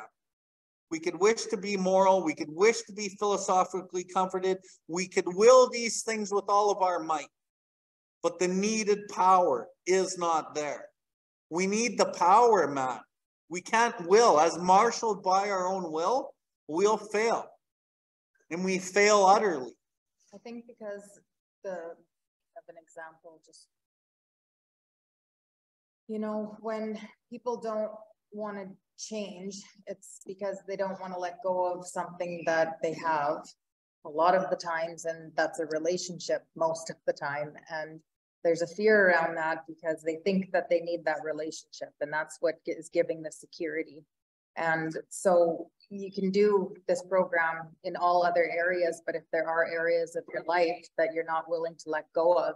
[0.91, 2.23] We could wish to be moral.
[2.23, 4.59] We could wish to be philosophically comforted.
[4.87, 7.27] We could will these things with all of our might.
[8.21, 10.85] But the needed power is not there.
[11.49, 12.99] We need the power, man.
[13.49, 14.39] We can't will.
[14.39, 16.33] As marshaled by our own will,
[16.67, 17.45] we'll fail.
[18.49, 19.71] And we fail utterly.
[20.33, 21.19] I think because
[21.63, 23.67] the, of an example, just.
[26.07, 26.99] You know, when
[27.31, 27.91] people don't
[28.31, 28.67] want to
[28.97, 33.45] change, it's because they don't want to let go of something that they have.
[34.05, 37.99] A lot of the times, and that's a relationship most of the time, and
[38.45, 42.37] there's a fear around that because they think that they need that relationship and that's
[42.41, 44.05] what is giving the security.
[44.55, 49.65] And so you can do this program in all other areas, but if there are
[49.65, 52.55] areas of your life that you're not willing to let go of,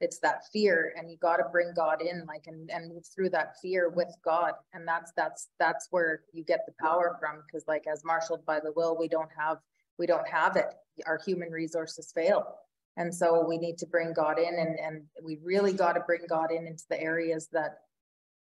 [0.00, 3.30] it's that fear and you got to bring God in like and, and move through
[3.30, 4.52] that fear with God.
[4.72, 7.42] And that's, that's, that's where you get the power from.
[7.50, 9.58] Cause like as marshaled by the will, we don't have,
[9.98, 10.66] we don't have it.
[11.06, 12.54] Our human resources fail.
[12.96, 16.22] And so we need to bring God in and, and we really got to bring
[16.28, 17.78] God in into the areas that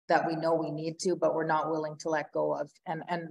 [0.09, 2.71] that we know we need to, but we're not willing to let go of.
[2.85, 3.29] And and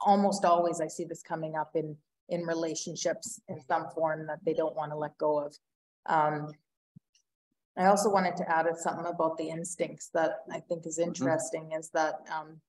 [0.00, 1.96] almost always I see this coming up in
[2.28, 5.56] in relationships in some form that they don't want to let go of.
[6.06, 6.52] Um,
[7.76, 11.70] I also wanted to add something about the instincts that I think is interesting mm
[11.70, 11.80] -hmm.
[11.80, 12.60] is that um,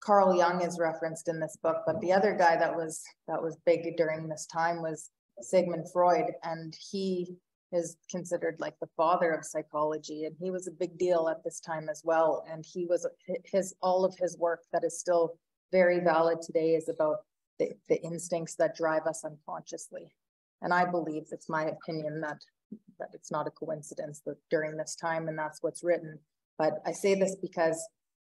[0.00, 3.56] Carl Jung is referenced in this book, but the other guy that was that was
[3.64, 5.10] big during this time was
[5.40, 7.36] Sigmund Freud, and he
[7.72, 11.60] is considered like the father of psychology, and he was a big deal at this
[11.60, 12.44] time as well.
[12.50, 13.06] And he was
[13.44, 15.38] his all of his work that is still
[15.70, 17.18] very valid today is about
[17.58, 20.14] the, the instincts that drive us unconsciously.
[20.62, 22.40] And I believe it's my opinion that
[22.98, 26.18] that it's not a coincidence that during this time and that's what's written.
[26.58, 27.80] But I say this because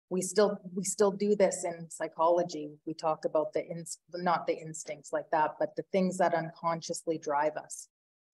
[0.09, 2.71] we still we still do this in psychology.
[2.85, 7.17] We talk about the in, not the instincts like that but the things that unconsciously
[7.17, 7.87] drive us.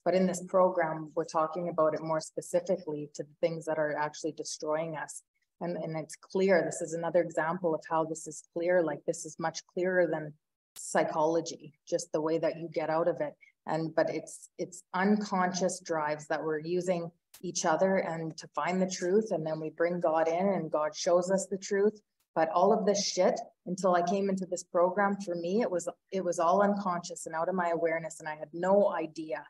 [0.03, 3.95] But in this program we're talking about it more specifically to the things that are
[3.97, 5.23] actually destroying us.
[5.61, 9.25] And and it's clear this is another example of how this is clear like this
[9.25, 10.33] is much clearer than
[10.77, 13.33] psychology just the way that you get out of it
[13.67, 18.89] and but it's it's unconscious drives that we're using each other and to find the
[18.89, 19.31] truth.
[19.31, 21.99] And then we bring God in and God shows us the truth.
[22.33, 25.87] But all of this shit, until I came into this program, for me, it was
[26.11, 28.19] it was all unconscious and out of my awareness.
[28.19, 29.45] And I had no idea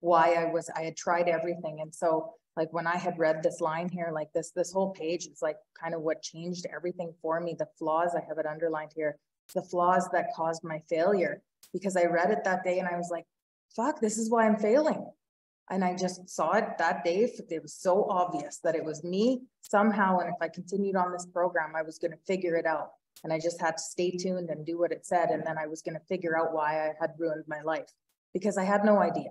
[0.00, 1.80] why I was, I had tried everything.
[1.80, 5.26] And so like when I had read this line here, like this, this whole page
[5.26, 7.54] is like kind of what changed everything for me.
[7.58, 9.16] The flaws, I have it underlined here,
[9.54, 11.42] the flaws that caused my failure.
[11.72, 13.26] Because I read it that day and I was like,
[13.74, 15.06] fuck, this is why I'm failing.
[15.70, 17.30] And I just saw it that day.
[17.48, 20.18] It was so obvious that it was me somehow.
[20.18, 22.90] And if I continued on this program, I was going to figure it out.
[23.22, 25.30] And I just had to stay tuned and do what it said.
[25.30, 27.88] And then I was going to figure out why I had ruined my life
[28.32, 29.30] because I had no idea.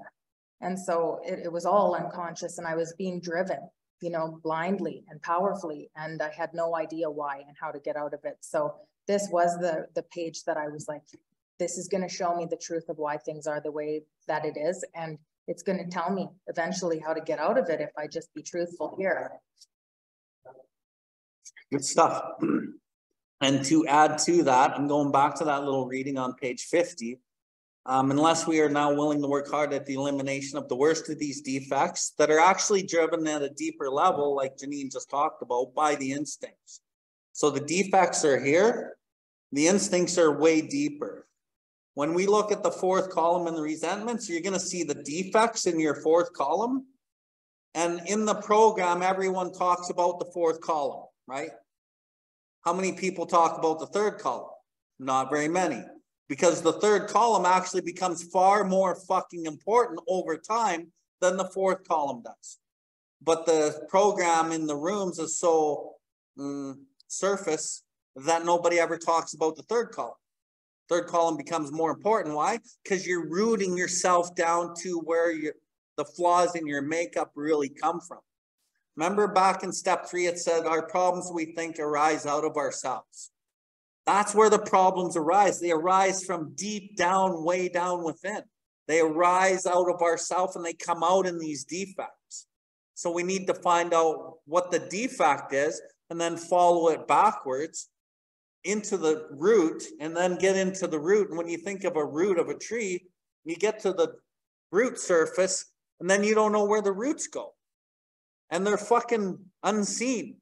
[0.61, 3.59] And so it, it was all unconscious and I was being driven,
[4.01, 5.89] you know, blindly and powerfully.
[5.95, 8.37] And I had no idea why and how to get out of it.
[8.41, 8.75] So
[9.07, 11.01] this was the, the page that I was like,
[11.59, 14.45] this is going to show me the truth of why things are the way that
[14.45, 14.83] it is.
[14.95, 18.07] And it's going to tell me eventually how to get out of it if I
[18.07, 19.31] just be truthful here.
[21.71, 22.23] Good stuff.
[23.41, 27.19] And to add to that, I'm going back to that little reading on page 50.
[27.85, 31.09] Um, unless we are now willing to work hard at the elimination of the worst
[31.09, 35.41] of these defects that are actually driven at a deeper level, like Janine just talked
[35.41, 36.81] about, by the instincts.
[37.31, 38.97] So the defects are here,
[39.53, 41.25] the instincts are way deeper.
[41.99, 45.03] When we look at the fourth column in the resentments, you're going to see the
[45.03, 46.85] defects in your fourth column.
[47.75, 51.49] And in the program, everyone talks about the fourth column, right?
[52.61, 54.53] How many people talk about the third column?
[54.97, 55.83] Not very many.
[56.29, 61.85] Because the third column actually becomes far more fucking important over time than the fourth
[61.85, 62.59] column does.
[63.21, 65.95] But the program in the rooms is so
[66.39, 66.75] mm,
[67.09, 67.83] surface
[68.15, 70.13] that nobody ever talks about the third column.
[70.89, 72.35] Third column becomes more important.
[72.35, 72.59] Why?
[72.83, 75.53] Because you're rooting yourself down to where your
[75.97, 78.19] the flaws in your makeup really come from.
[78.95, 83.31] Remember back in step three, it said our problems we think arise out of ourselves.
[84.05, 85.59] That's where the problems arise.
[85.59, 88.41] They arise from deep down, way down within.
[88.87, 92.47] They arise out of ourselves and they come out in these defects.
[92.95, 97.89] So we need to find out what the defect is and then follow it backwards
[98.63, 101.29] into the root and then get into the root.
[101.29, 103.05] And when you think of a root of a tree,
[103.45, 104.15] you get to the
[104.71, 105.65] root surface
[105.99, 107.53] and then you don't know where the roots go.
[108.49, 110.37] And they're fucking unseen.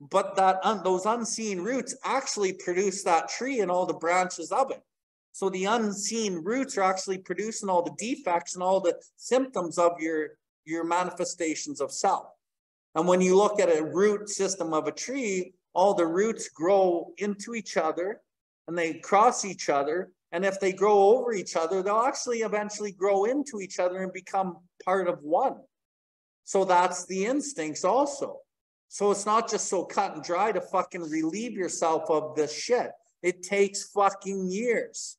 [0.00, 4.70] But that un, those unseen roots actually produce that tree and all the branches of
[4.70, 4.82] it.
[5.32, 9.92] So the unseen roots are actually producing all the defects and all the symptoms of
[10.00, 10.30] your,
[10.64, 12.26] your manifestations of self.
[12.94, 17.12] And when you look at a root system of a tree, all the roots grow
[17.18, 18.22] into each other
[18.66, 20.10] and they cross each other.
[20.32, 24.12] And if they grow over each other, they'll actually eventually grow into each other and
[24.12, 25.56] become part of one.
[26.44, 28.38] So that's the instincts also.
[28.88, 32.90] So it's not just so cut and dry to fucking relieve yourself of this shit.
[33.22, 35.18] It takes fucking years.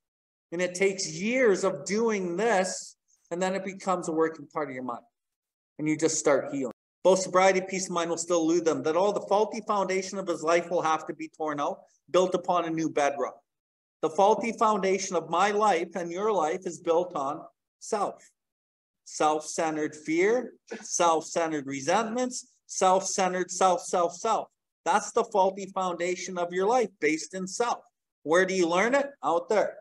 [0.52, 2.96] And it takes years of doing this,
[3.32, 5.04] and then it becomes a working part of your mind.
[5.78, 6.77] and you just start healing.
[7.08, 10.28] Both sobriety, peace of mind will still elude them, that all the faulty foundation of
[10.28, 13.40] his life will have to be torn out, built upon a new bedrock.
[14.02, 17.44] The faulty foundation of my life and your life is built on
[17.80, 18.30] self.
[19.06, 24.50] Self-centered fear, self-centered resentments, self-centered self, self, self.
[24.84, 27.80] That's the faulty foundation of your life based in self.
[28.24, 29.08] Where do you learn it?
[29.24, 29.78] Out there.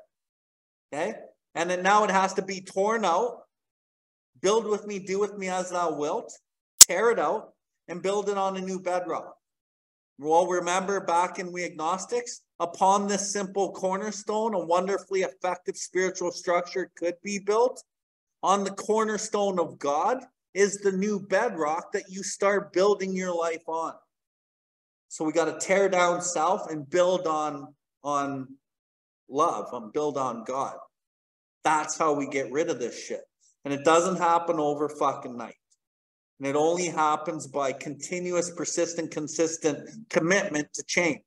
[0.95, 1.15] Okay.
[1.57, 3.43] And then now it has to be torn out.
[4.41, 6.33] Build with me, do with me as thou wilt.
[6.87, 7.53] Tear it out
[7.89, 9.37] and build it on a new bedrock.
[10.19, 16.91] Well, remember back in We Agnostics, upon this simple cornerstone, a wonderfully effective spiritual structure
[16.97, 17.83] could be built.
[18.43, 20.25] On the cornerstone of God
[20.55, 23.95] is the new bedrock that you start building your life on.
[25.09, 28.47] So we got to tear down self and build on on
[29.29, 30.77] love, and build on God.
[31.65, 33.23] That's how we get rid of this shit.
[33.65, 35.57] And it doesn't happen over fucking night.
[36.39, 41.23] And it only happens by continuous, persistent, consistent commitment to change.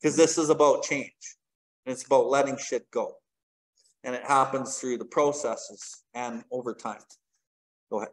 [0.00, 1.36] Because this is about change.
[1.86, 3.14] And it's about letting shit go.
[4.04, 7.02] And it happens through the processes and over time.
[7.90, 8.12] Go ahead.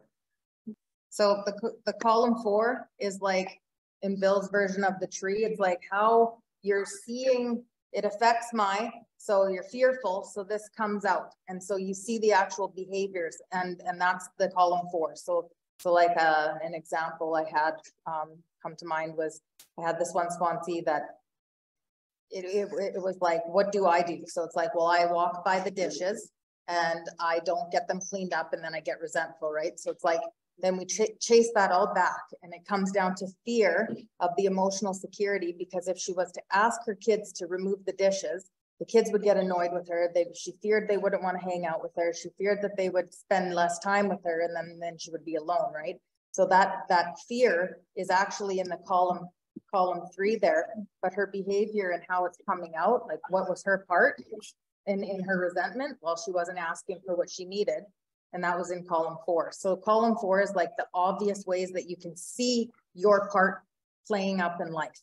[1.08, 3.60] So the, the column four is like
[4.02, 9.48] in Bill's version of the tree, it's like how you're seeing, it affects my, so
[9.48, 11.34] you're fearful, so this comes out.
[11.48, 15.16] And so you see the actual behaviors and, and that's the column four.
[15.16, 15.50] So,
[15.80, 17.72] so like, uh, an example I had,
[18.06, 19.40] um, come to mind was,
[19.78, 21.02] I had this one sponsee that
[22.30, 24.24] it, it, it was like, what do I do?
[24.26, 26.30] So it's like, well, I walk by the dishes
[26.68, 29.80] and I don't get them cleaned up and then I get resentful, right?
[29.80, 30.20] So it's like,
[30.60, 33.88] then we ch- chase that all back and it comes down to fear
[34.20, 37.92] of the emotional security because if she was to ask her kids to remove the
[37.92, 38.50] dishes
[38.80, 40.10] the kids would get annoyed with her.
[40.12, 42.12] They she feared they wouldn't want to hang out with her.
[42.12, 45.24] She feared that they would spend less time with her and then then she would
[45.24, 45.96] be alone right?
[46.32, 49.28] So that that fear is actually in the column
[49.72, 50.68] column three there.
[51.02, 54.22] But her behavior and how it's coming out like what was her part
[54.86, 55.98] in in her resentment?
[56.00, 57.84] Well she wasn't asking for what she needed
[58.32, 59.50] and that was in column four.
[59.52, 63.62] So column four is like the obvious ways that you can see your part
[64.06, 64.98] playing up in life.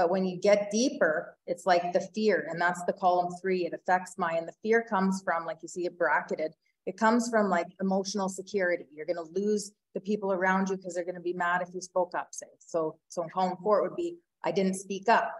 [0.00, 3.66] But when you get deeper, it's like the fear, and that's the column three.
[3.66, 6.54] It affects my, and the fear comes from, like you see it bracketed,
[6.86, 8.86] it comes from like emotional security.
[8.94, 11.68] You're going to lose the people around you because they're going to be mad if
[11.74, 12.46] you spoke up, say.
[12.60, 15.34] So, so in column four, it would be, I didn't speak up.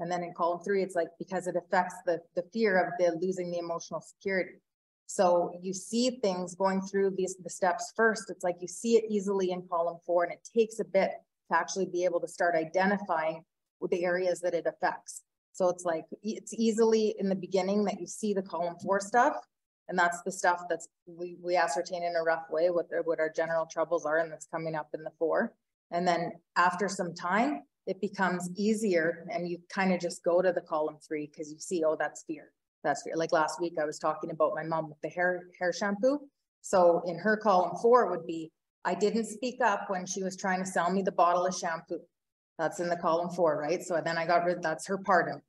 [0.00, 3.16] And then in column three, it's like, because it affects the, the fear of the
[3.24, 4.60] losing the emotional security.
[5.06, 8.24] So you see things going through these the steps first.
[8.28, 11.12] It's like you see it easily in column four, and it takes a bit
[11.52, 13.44] to actually be able to start identifying
[13.88, 15.22] the areas that it affects.
[15.52, 19.36] So it's like it's easily in the beginning that you see the column four stuff,
[19.88, 23.30] and that's the stuff that's we we ascertain in a rough way what what our
[23.30, 25.54] general troubles are, and that's coming up in the four.
[25.90, 30.52] And then after some time, it becomes easier, and you kind of just go to
[30.52, 32.52] the column three because you see, oh, that's fear
[32.82, 33.14] that's fear.
[33.16, 36.20] like last week I was talking about my mom with the hair hair shampoo.
[36.62, 38.50] So in her column four would be,
[38.84, 42.00] I didn't speak up when she was trying to sell me the bottle of shampoo.
[42.60, 43.82] That's in the column four, right?
[43.82, 45.40] So then I got rid, that's her part of.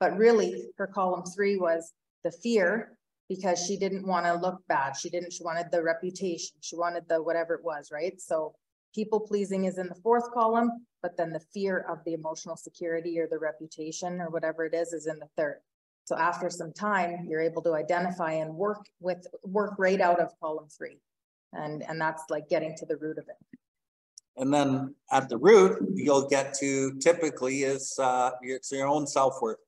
[0.00, 1.92] But really her column three was
[2.24, 2.98] the fear
[3.28, 4.96] because she didn't want to look bad.
[4.96, 6.56] She didn't, she wanted the reputation.
[6.62, 8.20] She wanted the whatever it was, right?
[8.20, 8.52] So
[8.92, 13.16] people pleasing is in the fourth column, but then the fear of the emotional security
[13.20, 15.60] or the reputation or whatever it is, is in the third.
[16.04, 20.32] So after some time, you're able to identify and work with, work right out of
[20.40, 20.98] column three.
[21.52, 23.58] And, and that's like getting to the root of it.
[24.36, 29.58] And then at the root, you'll get to typically is, uh, it's your own self-worth.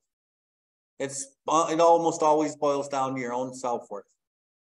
[0.99, 4.05] It's, uh, it almost always boils down to your own self-worth,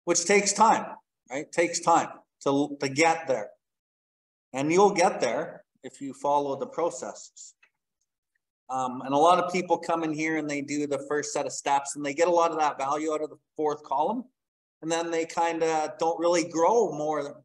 [0.05, 0.85] which takes time,
[1.29, 1.51] right?
[1.51, 2.09] Takes time
[2.43, 3.49] to, to get there.
[4.53, 7.53] And you'll get there if you follow the processes.
[8.69, 11.45] Um, and a lot of people come in here and they do the first set
[11.45, 14.23] of steps and they get a lot of that value out of the fourth column.
[14.81, 17.43] And then they kind of don't really grow more,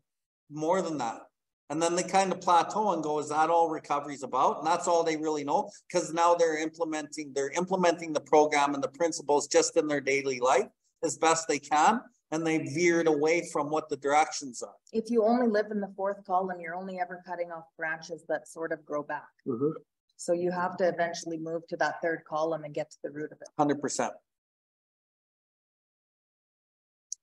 [0.51, 1.28] more than that.
[1.71, 4.59] And then they kind of plateau and go, is that all recovery is about?
[4.59, 8.83] And that's all they really know because now they're implementing, they're implementing the program and
[8.83, 10.69] the principles just in their daily life
[11.05, 12.01] as best they can.
[12.31, 14.75] And they veered away from what the directions are.
[14.93, 18.47] If you only live in the fourth column, you're only ever cutting off branches that
[18.47, 19.29] sort of grow back.
[19.47, 19.71] Mm-hmm.
[20.19, 23.33] So you have to eventually move to that third column and get to the root
[23.33, 23.49] of it.
[23.57, 24.13] Hundred percent.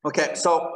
[0.05, 0.71] Okay, so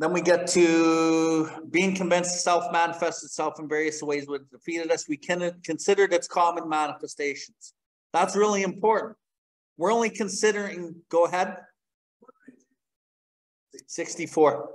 [0.00, 5.06] then we get to being convinced self manifests itself in various ways would defeated us.
[5.06, 7.74] We can considered its common manifestations.
[8.14, 9.18] That's really important.
[9.76, 11.54] We're only considering, go ahead.
[13.88, 14.70] 64.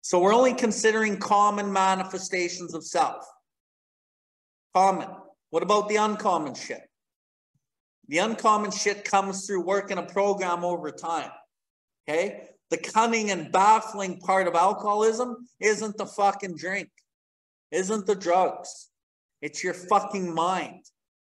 [0.00, 3.24] So we're only considering common manifestations of self.
[4.74, 5.08] Common.
[5.50, 6.82] What about the uncommon shit?
[8.08, 11.30] The uncommon shit comes through working a program over time.
[12.08, 12.48] Okay?
[12.70, 16.90] The cunning and baffling part of alcoholism isn't the fucking drink,
[17.70, 18.90] isn't the drugs.
[19.40, 20.84] It's your fucking mind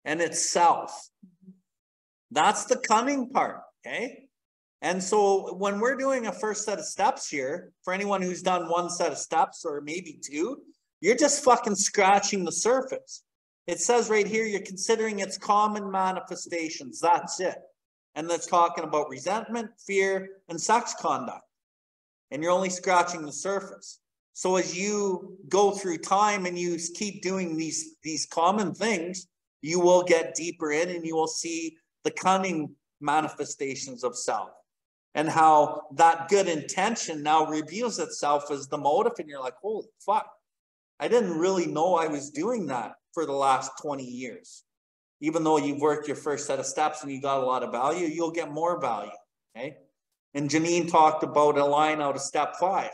[0.05, 1.09] and itself.
[2.31, 3.61] That's the cunning part.
[3.85, 4.29] Okay?
[4.81, 8.69] And so when we're doing a first set of steps here, for anyone who's done
[8.69, 10.61] one set of steps or maybe two,
[11.01, 13.23] you're just fucking scratching the surface.
[13.67, 16.99] It says right here, you're considering its common manifestations.
[16.99, 17.57] That's it.
[18.15, 21.43] And that's talking about resentment, fear, and sex conduct.
[22.31, 23.99] And you're only scratching the surface.
[24.33, 29.27] So as you go through time and you keep doing these, these common things,
[29.61, 34.49] you will get deeper in and you will see the cunning manifestations of self
[35.15, 39.87] and how that good intention now reveals itself as the motive and you're like holy
[40.05, 40.29] fuck
[40.99, 44.64] i didn't really know i was doing that for the last 20 years
[45.21, 47.71] even though you've worked your first set of steps and you got a lot of
[47.71, 49.11] value you'll get more value
[49.55, 49.77] okay
[50.33, 52.91] and janine talked about a line out of step five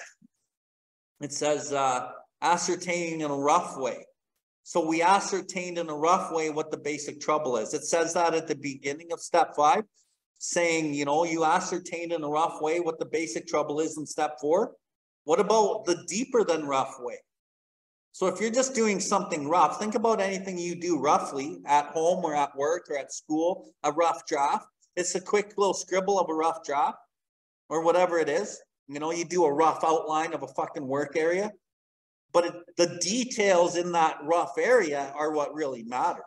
[1.21, 2.09] it says uh,
[2.41, 4.05] ascertaining in a rough way
[4.63, 8.33] so we ascertained in a rough way what the basic trouble is it says that
[8.33, 9.83] at the beginning of step five
[10.41, 14.07] saying, you know, you ascertained in a rough way what the basic trouble is in
[14.07, 14.71] step four.
[15.23, 17.19] What about the deeper than rough way?
[18.13, 22.23] So if you're just doing something rough, think about anything you do roughly at home
[22.23, 24.67] or at work or at school, a rough draft.
[24.95, 26.97] It's a quick little scribble of a rough draft
[27.69, 28.61] or whatever it is.
[28.87, 31.51] You know, you do a rough outline of a fucking work area,
[32.33, 36.23] but it, the details in that rough area are what really matter.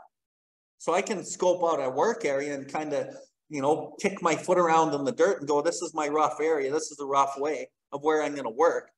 [0.78, 3.15] So I can scope out a work area and kind of
[3.48, 6.40] you know, kick my foot around in the dirt and go, this is my rough
[6.40, 6.73] area.
[6.73, 8.90] This is the rough way of where I'm going to work.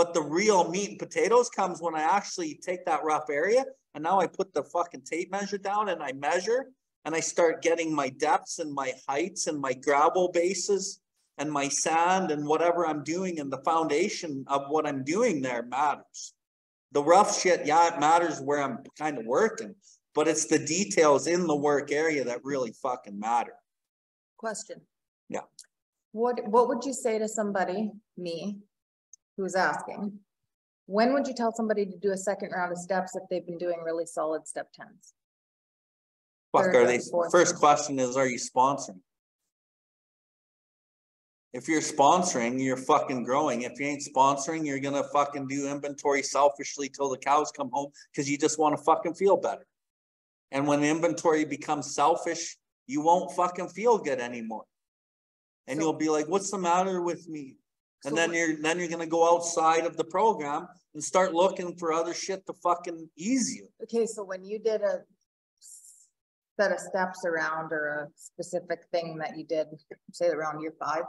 [0.00, 4.02] But the real meat and potatoes comes when I actually take that rough area and
[4.02, 6.70] now I put the fucking tape measure down and I measure
[7.04, 11.00] and I start getting my depths and my heights and my gravel bases
[11.36, 15.64] and my sand and whatever I'm doing and the foundation of what I'm doing there
[15.64, 16.32] matters.
[16.92, 19.74] The rough shit, yeah, it matters where I'm kind of working,
[20.14, 23.52] but it's the details in the work area that really fucking matter.
[24.38, 24.80] Question.
[25.28, 25.42] Yeah.
[26.12, 28.60] What, what would you say to somebody, me,
[29.40, 30.12] who's asking?
[30.86, 33.58] When would you tell somebody to do a second round of steps if they've been
[33.58, 35.14] doing really solid step tens?
[36.52, 37.00] Fuck, Third are they,
[37.30, 39.00] first question is, are you sponsoring?
[41.52, 43.62] If you're sponsoring, you're fucking growing.
[43.62, 47.90] If you ain't sponsoring, you're gonna fucking do inventory selfishly till the cows come home,
[48.14, 49.66] cause you just wanna fucking feel better.
[50.52, 52.56] And when inventory becomes selfish,
[52.86, 54.64] you won't fucking feel good anymore.
[55.66, 57.59] And So- you'll be like, what's the matter with me?
[58.04, 61.76] And So then you're, then you're gonna go outside of the program and start looking
[61.76, 63.68] for other shit to fucking ease you.
[63.82, 65.00] Okay, so when you did a
[66.58, 69.66] set of steps around or a specific thing that you did,
[70.12, 71.04] say around year five,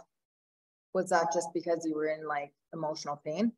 [0.94, 3.52] was that just because you were in like emotional pain?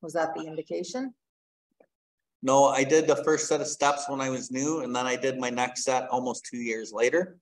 [0.00, 1.14] Was that the indication?
[2.42, 5.14] No, I did the first set of steps when I was new and then I
[5.16, 7.38] did my next set almost two years later.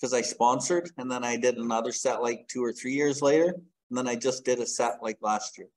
[0.00, 3.54] Cause I sponsored and then I did another set like two or three years later.
[3.92, 5.68] And then I just did a set like last year.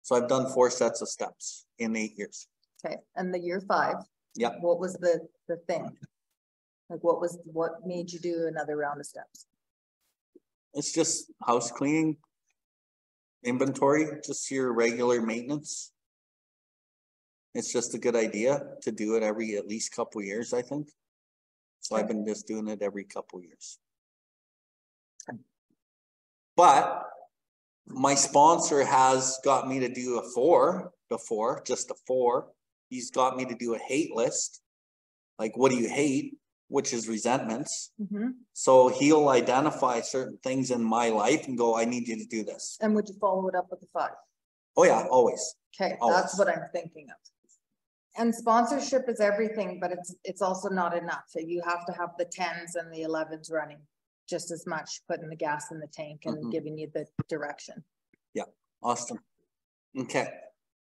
[0.00, 2.48] So I've done four sets of steps in eight years.
[2.82, 3.96] Okay, and the year five?
[4.34, 4.52] Yeah.
[4.62, 5.94] What was the, the thing?
[6.88, 9.44] Like what was, what made you do another round of steps?
[10.72, 12.16] It's just house cleaning.
[13.44, 15.92] Inventory, just your regular maintenance.
[17.54, 20.88] It's just a good idea to do it every at least couple years, I think.
[21.80, 23.78] So I've been just doing it every couple years.
[26.56, 27.04] But
[27.86, 32.48] my sponsor has got me to do a four before, just a four.
[32.88, 34.60] He's got me to do a hate list.
[35.38, 36.36] Like, what do you hate?
[36.68, 37.90] Which is resentments.
[38.00, 38.34] Mhm.
[38.54, 42.44] So he'll identify certain things in my life and go, I need you to do
[42.44, 42.78] this.
[42.80, 44.12] And would you follow it up with a five?
[44.76, 45.54] Oh, yeah, always.
[45.74, 46.16] Okay, Always.
[46.22, 47.16] that's what I'm thinking of.
[48.16, 51.24] And sponsorship is everything, but it's, it's also not enough.
[51.28, 53.78] So you have to have the tens and the elevens running
[54.28, 56.50] just as much, putting the gas in the tank and mm-hmm.
[56.50, 57.82] giving you the direction.
[58.34, 58.44] Yeah,
[58.82, 59.18] awesome.
[59.98, 60.28] Okay.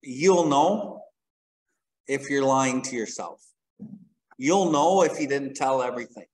[0.02, 1.02] You'll know
[2.06, 3.42] if you're lying to yourself.
[4.36, 6.26] You'll know if you didn't tell everything.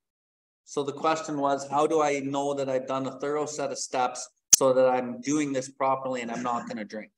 [0.64, 3.78] So the question was, how do I know that I've done a thorough set of
[3.78, 7.10] steps so that I'm doing this properly and I'm not gonna drink?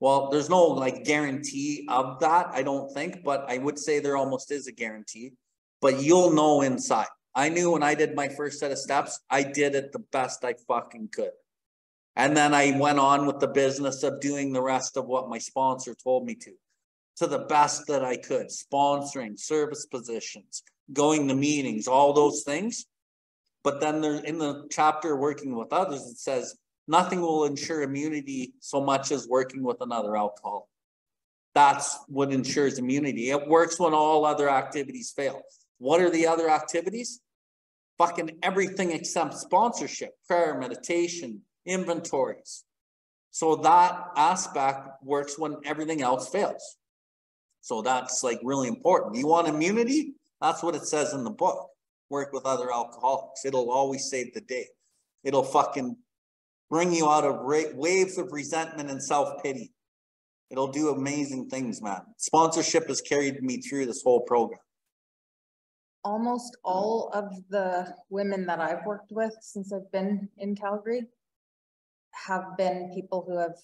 [0.00, 4.16] Well, there's no like guarantee of that, I don't think, but I would say there
[4.16, 5.32] almost is a guarantee.
[5.80, 7.08] But you'll know inside.
[7.34, 10.44] I knew when I did my first set of steps, I did it the best
[10.44, 11.30] I fucking could.
[12.14, 15.38] And then I went on with the business of doing the rest of what my
[15.38, 16.52] sponsor told me to.
[17.16, 22.86] To the best that I could, sponsoring, service positions, going to meetings, all those things.
[23.64, 26.56] But then there, in the chapter working with others, it says,
[26.88, 30.68] nothing will ensure immunity so much as working with another alcohol.
[31.54, 33.30] That's what ensures immunity.
[33.30, 35.42] It works when all other activities fail.
[35.82, 37.20] What are the other activities?
[37.98, 42.62] Fucking everything except sponsorship, prayer, meditation, inventories.
[43.32, 46.76] So that aspect works when everything else fails.
[47.62, 49.16] So that's like really important.
[49.16, 50.14] You want immunity?
[50.40, 51.68] That's what it says in the book.
[52.10, 53.44] Work with other alcoholics.
[53.44, 54.68] It'll always save the day.
[55.24, 55.96] It'll fucking
[56.70, 59.72] bring you out of ra- waves of resentment and self pity.
[60.48, 62.02] It'll do amazing things, man.
[62.18, 64.60] Sponsorship has carried me through this whole program.
[66.04, 71.06] Almost all of the women that I've worked with since I've been in Calgary
[72.12, 73.56] have been people who have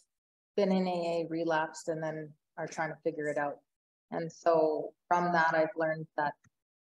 [0.56, 3.58] been in AA, relapsed, and then are trying to figure it out.
[4.10, 6.34] And so from that, I've learned that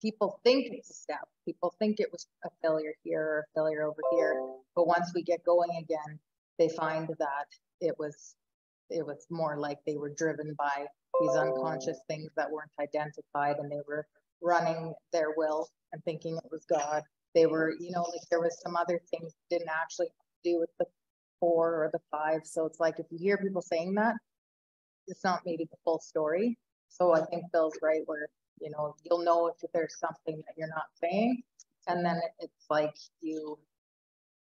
[0.01, 1.28] people think it's a step.
[1.44, 4.35] People think it was a failure here or a failure over here.
[4.74, 6.19] But once we get going again,
[6.59, 7.47] they find that
[7.81, 8.35] it was
[8.90, 10.86] it was more like they were driven by
[11.20, 14.06] these unconscious things that weren't identified and they were
[14.43, 17.02] running their will and thinking it was God.
[17.35, 20.09] They were, you know, like there was some other things didn't actually
[20.44, 20.86] do with the
[21.40, 22.40] four or the five.
[22.44, 24.14] So it's like if you hear people saying that,
[25.06, 26.59] it's not maybe the full story.
[26.89, 28.28] So I think Bill's right where,
[28.60, 31.43] you know, you'll know if there's something that you're not saying.
[31.89, 33.59] And then it's like you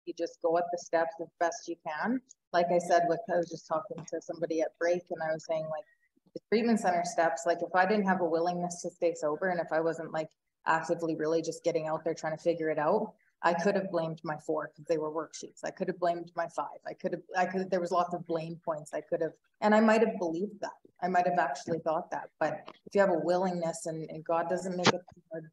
[0.06, 2.20] you just go at the steps as best you can.
[2.52, 5.46] Like I said, with I was just talking to somebody at break and I was
[5.46, 5.86] saying like
[6.34, 9.60] the treatment center steps, like if I didn't have a willingness to stay sober and
[9.60, 10.30] if I wasn't like
[10.66, 14.20] actively really just getting out there trying to figure it out, I could have blamed
[14.24, 15.64] my four because they were worksheets.
[15.64, 16.80] I could have blamed my five.
[16.86, 18.94] I could have, I could, there was lots of blame points.
[18.94, 19.32] I could have,
[19.62, 20.72] and I might have believed that.
[21.02, 22.30] I might have actually thought that.
[22.40, 25.02] But if you have a willingness and, and God doesn't make it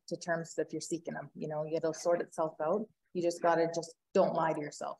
[0.09, 2.85] to terms if you're seeking Him, you know, it'll sort itself out.
[3.15, 4.99] You just got to just don't lie to yourself.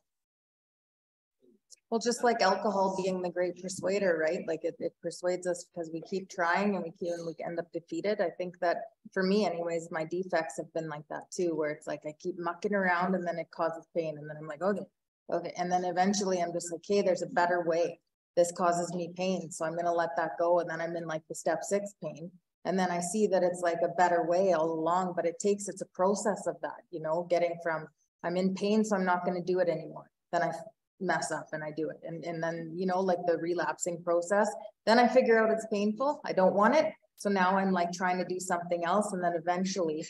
[1.89, 4.45] Well, just like alcohol being the great persuader, right?
[4.45, 7.59] Like it, it persuades us because we keep trying and we keep and we end
[7.59, 8.19] up defeated.
[8.19, 8.77] I think that
[9.13, 12.37] for me anyways, my defects have been like that too, where it's like I keep
[12.37, 14.17] mucking around and then it causes pain.
[14.17, 14.85] And then I'm like, okay,
[15.31, 15.53] okay.
[15.57, 18.01] And then eventually I'm just like, hey, there's a better way.
[18.35, 19.49] This causes me pain.
[19.49, 20.59] So I'm gonna let that go.
[20.59, 22.29] And then I'm in like the step six pain.
[22.65, 25.69] And then I see that it's like a better way all along, but it takes,
[25.69, 27.87] it's a process of that, you know, getting from
[28.23, 30.09] I'm in pain, so I'm not gonna do it anymore.
[30.33, 30.51] Then I
[30.99, 31.97] mess up and I do it.
[32.03, 34.49] And, and then, you know, like the relapsing process,
[34.85, 36.21] then I figure out it's painful.
[36.25, 36.91] I don't want it.
[37.17, 39.13] So now I'm like trying to do something else.
[39.13, 40.05] And then eventually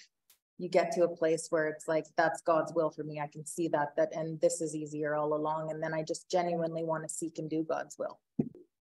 [0.58, 3.20] you get to a place where it's like, that's God's will for me.
[3.20, 5.72] I can see that, that, and this is easier all along.
[5.72, 8.20] And then I just genuinely want to seek and do God's will.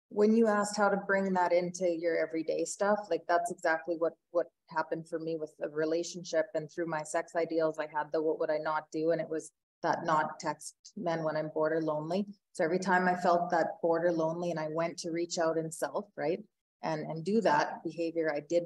[0.10, 4.14] When you asked how to bring that into your everyday stuff, like that's exactly what,
[4.32, 8.22] what happened for me with the relationship and through my sex ideals, I had the,
[8.22, 9.12] what would I not do?
[9.12, 9.52] And it was
[9.84, 12.28] that not text men when I'm border lonely.
[12.54, 15.72] So every time I felt that border lonely and I went to reach out in
[15.72, 16.44] self, right?
[16.84, 18.64] And and do that behavior, I did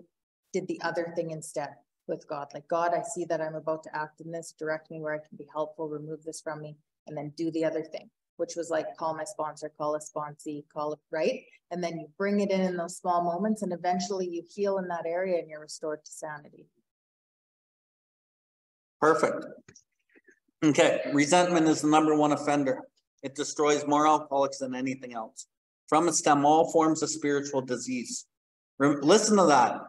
[0.54, 1.70] did the other thing instead
[2.08, 2.48] with God.
[2.54, 5.18] Like God, I see that I'm about to act in this, direct me where I
[5.18, 6.78] can be helpful, remove this from me,
[7.08, 10.64] and then do the other thing, which was like call my sponsor, call a sponsee,
[10.74, 11.44] call it right.
[11.72, 14.88] And then you bring it in in those small moments and eventually you heal in
[14.88, 16.68] that area and you're restored to sanity.
[19.02, 19.46] Perfect.
[20.70, 22.82] Okay, resentment is the number one offender.
[23.22, 25.48] It destroys more alcoholics than anything else.
[25.88, 28.26] From it stem all forms of spiritual disease.
[28.80, 29.82] Re listen to that.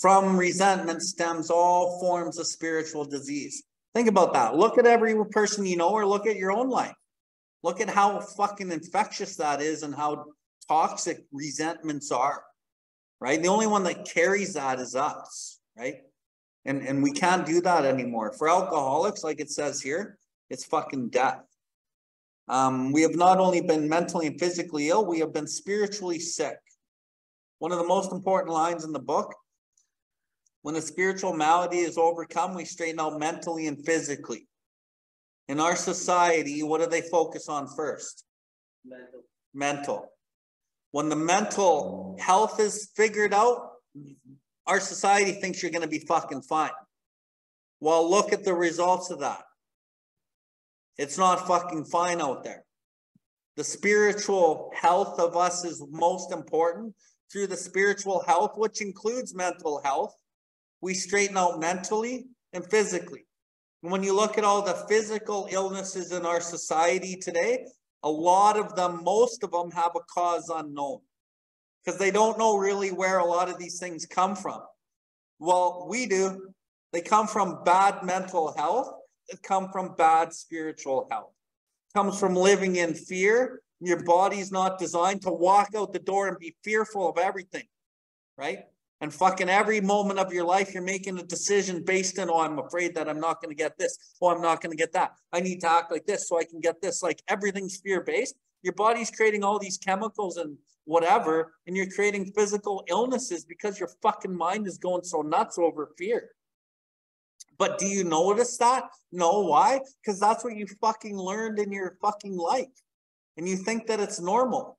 [0.00, 3.64] From resentment stems all forms of spiritual disease.
[3.94, 4.54] Think about that.
[4.54, 6.94] Look at every person you know or look at your own life.
[7.62, 10.26] Look at how fucking infectious that is and how
[10.68, 12.42] toxic resentments are,
[13.20, 13.40] right?
[13.40, 16.02] The only one that carries that is us, right?
[16.66, 18.34] And, and we can't do that anymore.
[18.36, 20.18] For alcoholics, like it says here,
[20.50, 21.42] it's fucking death.
[22.48, 26.58] Um, we have not only been mentally and physically ill, we have been spiritually sick.
[27.58, 29.34] One of the most important lines in the book
[30.66, 34.48] when a spiritual malady is overcome, we straighten out mentally and physically.
[35.46, 38.24] In our society, what do they focus on first?
[38.84, 39.20] Mental.
[39.54, 40.08] Mental.
[40.90, 43.74] When the mental health is figured out,
[44.66, 46.70] our society thinks you're going to be fucking fine.
[47.80, 49.42] Well, look at the results of that.
[50.98, 52.64] It's not fucking fine out there.
[53.56, 56.94] The spiritual health of us is most important.
[57.32, 60.14] Through the spiritual health, which includes mental health,
[60.80, 63.26] we straighten out mentally and physically.
[63.82, 67.66] And when you look at all the physical illnesses in our society today,
[68.06, 71.00] A lot of them, most of them have a cause unknown.
[71.86, 74.60] Because they don't know really where a lot of these things come from.
[75.38, 76.52] Well, we do.
[76.92, 78.92] They come from bad mental health.
[79.28, 81.30] It come from bad spiritual health.
[81.94, 83.60] Comes from living in fear.
[83.80, 87.64] Your body's not designed to walk out the door and be fearful of everything,
[88.36, 88.64] right?
[89.02, 92.58] And fucking every moment of your life, you're making a decision based on, oh, I'm
[92.58, 93.98] afraid that I'm not going to get this.
[94.22, 95.12] Oh, I'm not going to get that.
[95.32, 97.02] I need to act like this so I can get this.
[97.02, 98.34] Like everything's fear based.
[98.62, 103.90] Your body's creating all these chemicals and whatever, and you're creating physical illnesses because your
[104.02, 106.30] fucking mind is going so nuts over fear.
[107.58, 108.84] But do you notice that?
[109.12, 109.80] No, why?
[110.02, 112.66] Because that's what you fucking learned in your fucking life.
[113.36, 114.78] And you think that it's normal,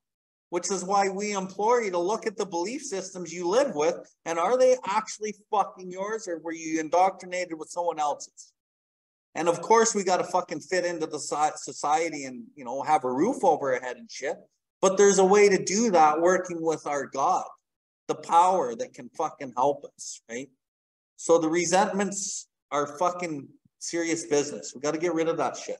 [0.50, 3.96] which is why we implore you to look at the belief systems you live with
[4.24, 8.52] and are they actually fucking yours or were you indoctrinated with someone else's?
[9.34, 13.04] And of course, we got to fucking fit into the society and, you know, have
[13.04, 14.36] a roof over our head and shit.
[14.80, 17.46] But there's a way to do that working with our God,
[18.06, 20.48] the power that can fucking help us, right?
[21.16, 23.48] So the resentments are fucking
[23.78, 24.72] serious business.
[24.74, 25.78] We got to get rid of that shit.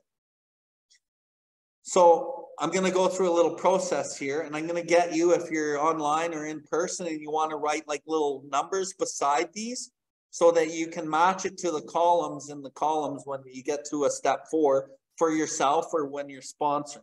[1.82, 5.14] So I'm going to go through a little process here and I'm going to get
[5.14, 8.92] you, if you're online or in person and you want to write like little numbers
[8.92, 9.92] beside these
[10.30, 13.84] so that you can match it to the columns in the columns when you get
[13.90, 17.02] to a step four for yourself or when you're sponsoring.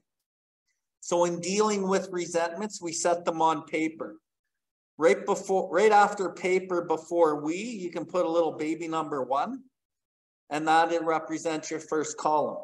[1.01, 4.17] So in dealing with resentments, we set them on paper.
[4.97, 9.63] Right before, right after paper before we, you can put a little baby number one,
[10.49, 12.63] and that it represents your first column.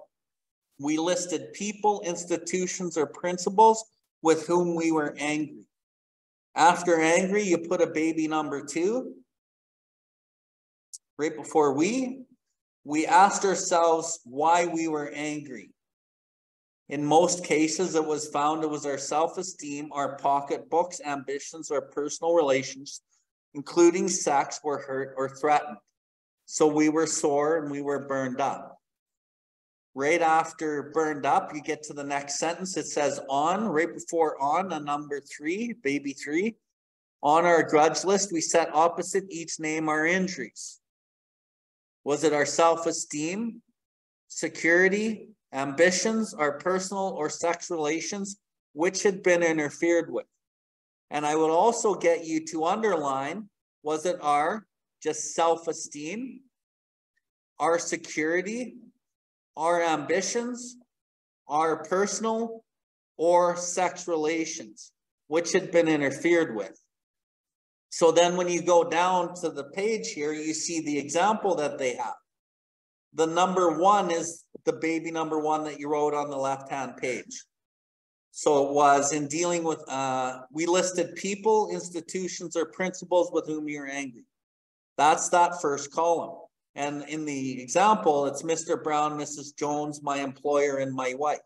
[0.80, 3.84] We listed people, institutions, or principles
[4.24, 5.68] with whom we were angry.
[6.56, 9.14] After angry, you put a baby number two.
[11.22, 12.24] Right before we,
[12.84, 15.70] we asked ourselves why we were angry.
[16.90, 21.84] In most cases, it was found it was our self esteem, our pocketbooks, ambitions, our
[21.84, 23.02] personal relations,
[23.54, 25.78] including sex, were hurt or threatened.
[26.48, 28.80] So we were sore and we were burned up.
[29.94, 32.76] Right after burned up, you get to the next sentence.
[32.78, 36.56] It says on, right before on, a number three, baby three.
[37.22, 40.81] On our grudge list, we set opposite each name our injuries.
[42.04, 43.62] Was it our self esteem,
[44.28, 48.38] security, ambitions our personal or sex relations
[48.74, 50.26] which had been interfered with.
[51.10, 53.50] And I would also get you to underline
[53.84, 54.66] was it our
[55.04, 56.42] just self esteem,
[57.60, 58.76] our security,
[59.58, 60.78] our ambitions,
[61.50, 62.64] our personal
[63.18, 64.94] or sex relations,
[65.28, 66.81] which had been interfered with.
[67.92, 71.78] So then when you go down to the page here, you see the example that
[71.78, 72.16] they have.
[73.14, 77.44] The number one is the baby number one that you wrote on the left-hand page.
[78.32, 83.68] So it was in dealing with, uh, we listed people, institutions, or principles with whom
[83.68, 84.24] you're angry.
[84.98, 86.38] That's that first column.
[86.76, 88.82] And in the example, it's Mr.
[88.82, 89.54] Brown, Mrs.
[89.54, 91.40] Jones, my employer, and my wife.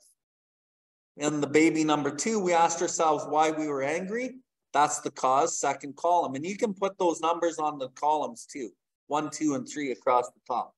[1.17, 4.35] In the baby number two, we asked ourselves why we were angry.
[4.75, 6.35] That's the cause, second column.
[6.35, 8.71] And you can put those numbers on the columns too.
[9.07, 10.75] One, two, and three across the top.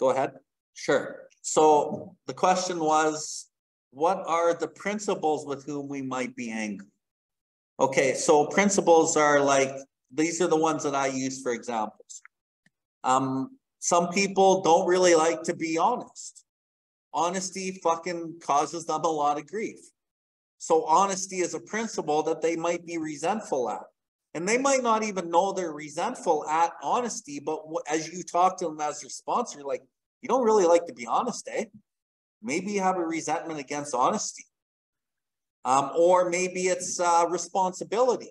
[0.00, 0.32] Go ahead.
[0.72, 1.28] Sure.
[1.42, 3.50] So the question was,
[3.90, 6.88] what are the principles with whom we might be angry?
[7.78, 9.70] Okay, so principles are like,
[10.10, 12.22] these are the ones that I use for examples.
[13.04, 16.42] Um, some people don't really like to be honest.
[17.12, 19.80] Honesty fucking causes them a lot of grief.
[20.58, 23.82] So honesty is a principle that they might be resentful at.
[24.34, 28.66] And they might not even know they're resentful at honesty, but as you talk to
[28.66, 29.82] them as your sponsor, like,
[30.20, 31.64] you don't really like to be honest, eh?
[32.42, 34.44] Maybe you have a resentment against honesty.
[35.64, 38.30] Um, or maybe it's uh, responsibility.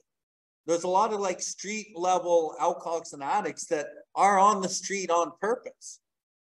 [0.68, 5.11] There's a lot of like street level alcoholics and addicts that are on the street
[5.11, 5.99] on purpose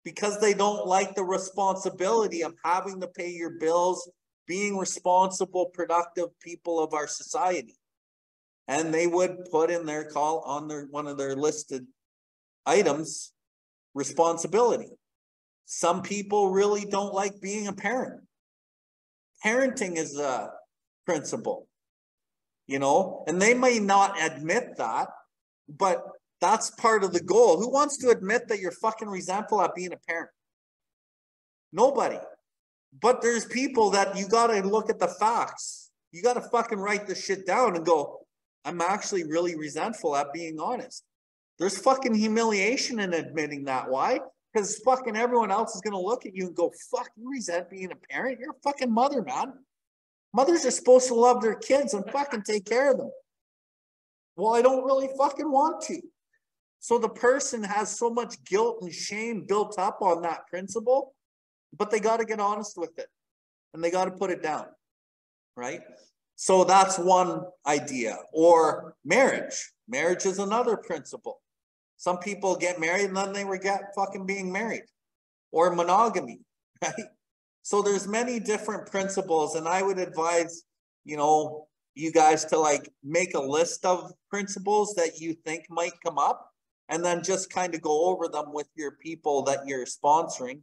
[0.03, 4.09] because they don't like the responsibility of having to pay your bills,
[4.47, 7.75] being responsible, productive people of our society.
[8.67, 11.85] And they would put in their call on their one of their listed
[12.65, 13.33] items
[13.93, 14.89] responsibility.
[15.65, 18.23] Some people really don't like being a parent.
[19.45, 20.51] Parenting is a
[21.05, 21.67] principle
[22.67, 25.07] you know and they may not admit that
[25.69, 26.03] but
[26.39, 27.57] that's part of the goal.
[27.57, 30.29] Who wants to admit that you're fucking resentful at being a parent?
[31.73, 32.19] Nobody
[33.01, 36.79] but there's people that you got to look at the facts you got to fucking
[36.79, 38.19] write this shit down and go
[38.67, 41.05] I'm actually really resentful at being honest.
[41.57, 43.89] There's fucking humiliation in admitting that.
[43.89, 44.19] Why?
[44.53, 47.91] Because fucking everyone else is gonna look at you and go, fuck, you resent being
[47.93, 48.39] a parent.
[48.39, 49.53] You're a fucking mother, man.
[50.33, 53.09] Mothers are supposed to love their kids and fucking take care of them.
[54.35, 56.01] Well, I don't really fucking want to.
[56.79, 61.15] So the person has so much guilt and shame built up on that principle,
[61.77, 63.07] but they got to get honest with it
[63.73, 64.65] and they got to put it down.
[65.55, 65.81] Right.
[66.35, 68.17] So that's one idea.
[68.31, 69.71] Or marriage.
[69.87, 71.41] Marriage is another principle.
[71.97, 74.83] Some people get married and then they regret fucking being married.
[75.51, 76.41] Or monogamy,
[76.83, 76.93] right?
[77.63, 80.63] So there's many different principles, and I would advise,
[81.03, 85.91] you know, you guys to like make a list of principles that you think might
[86.05, 86.51] come up
[86.89, 90.61] and then just kind of go over them with your people that you're sponsoring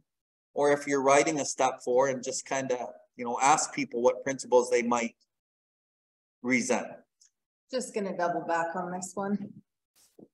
[0.55, 4.01] or if you're writing a step four and just kind of you know ask people
[4.01, 5.15] what principles they might
[6.41, 6.87] resent
[7.71, 9.37] Just gonna double back on this one.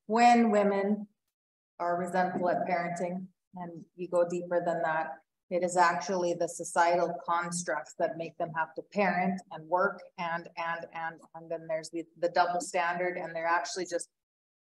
[0.05, 1.07] When women
[1.79, 3.25] are resentful at parenting,
[3.55, 5.13] and you go deeper than that,
[5.49, 10.47] it is actually the societal constructs that make them have to parent and work and,
[10.57, 14.07] and, and, and then there's the, the double standard and they're actually just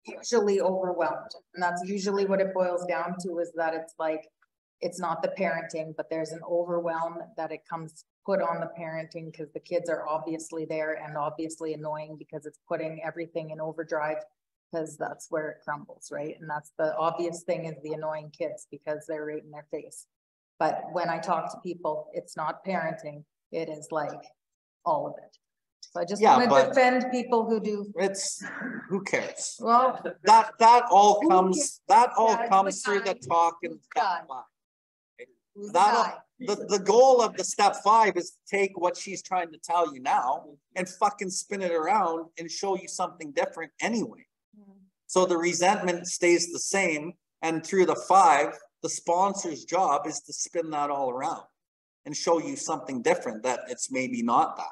[0.07, 1.33] usually overwhelmed.
[1.55, 4.29] And that's usually what it boils down to is that it's like,
[4.81, 9.31] it's not the parenting, but there's an overwhelm that it comes put on the parenting
[9.31, 14.19] because the kids are obviously there and obviously annoying because it's putting everything in overdrive
[14.71, 16.37] because that's where it crumbles, right?
[16.41, 20.07] And that's the obvious thing is the annoying kids because they're right in their face.
[20.59, 24.25] But when I talk to people, it's not parenting, it is like
[24.85, 25.39] all of it.
[25.81, 28.45] So I just Yeah, want to defend people who do, it's
[28.89, 33.73] who cares well, that that all comes that all Yeah, comes through the talk and
[33.75, 34.21] Who's step guy?
[34.29, 34.45] five.
[35.57, 39.51] Who's the the, the goal of the step five is to take what she's trying
[39.53, 44.27] to tell you now and fucking spin it around and show you something different anyway.
[44.55, 44.73] Hmm.
[45.07, 48.53] So the resentment stays the same, and through the five,
[48.83, 51.45] the sponsor's job is to spin that all around
[52.05, 54.67] and show you something different that it's maybe not that,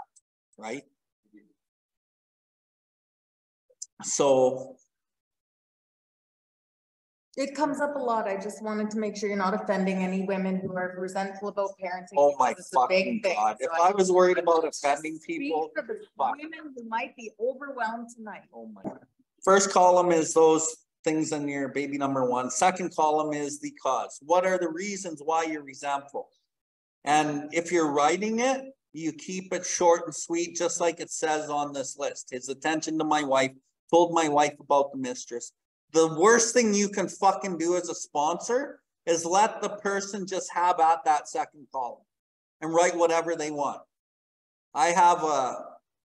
[0.59, 0.85] right?
[4.03, 4.77] So,
[7.37, 8.29] It comes up a lot.
[8.29, 11.71] I just wanted to make sure you're not offending any women who are resentful about
[11.83, 12.15] parenting.
[12.17, 13.35] oh my because it's a big fucking thing.
[13.37, 16.37] god, if So I was worried about offending Speak people, for the fuck.
[16.37, 18.43] women who might be overwhelmed tonight.
[18.55, 18.83] Oh my.
[19.45, 22.51] First column is those things in your baby number one.
[22.51, 24.19] Second column is the cause.
[24.23, 26.29] What are the reasons why you're resentful?
[27.05, 31.51] And if you're writing it, you keep it short and sweet, just like it says
[31.51, 32.29] on this list.
[32.31, 33.51] His attention to my wife,
[33.93, 35.53] told my wife about the mistress.
[35.95, 40.53] The worst thing you can fucking do as a sponsor is let the person just
[40.53, 42.01] have at that second column
[42.61, 43.81] and write whatever they want.
[44.75, 45.55] I have a,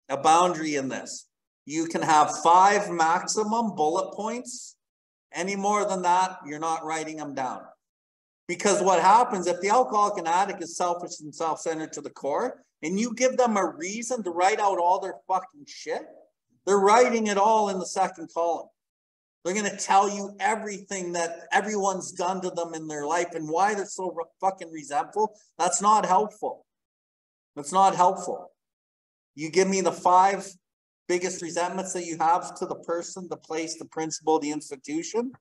[0.09, 1.27] a boundary in this.
[1.67, 4.77] You can have five maximum bullet points.
[5.35, 7.63] Any more than that, you're not writing them down.
[8.47, 12.63] Because what happens if the alcoholic and addict is selfish and self-centered to the core,
[12.85, 16.03] and you give them a reason to write out all their fucking shit,
[16.67, 18.69] they're writing it all in the second column.
[19.45, 23.75] They're gonna tell you everything that everyone's done to them in their life and why
[23.75, 25.35] they're so fucking resentful.
[25.59, 26.65] That's not helpful.
[27.57, 28.53] That's not helpful.
[29.35, 30.49] You give me the five
[31.09, 35.33] biggest resentments that you have to the person, the place, the principle, the institution.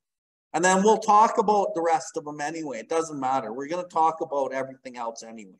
[0.53, 2.79] And then we'll talk about the rest of them anyway.
[2.79, 3.53] It doesn't matter.
[3.53, 5.59] We're gonna talk about everything else anyway.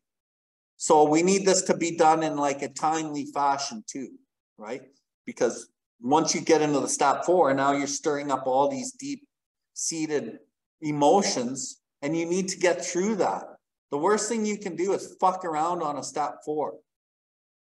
[0.78, 4.14] So we need this to be done in like a timely fashion too,
[4.58, 4.82] right?
[5.26, 5.70] Because
[6.02, 9.28] once you get into the step four, now you're stirring up all these deep
[9.74, 10.40] seated
[10.82, 13.44] emotions and you need to get through that.
[13.92, 16.76] The worst thing you can do is fuck around on a step four.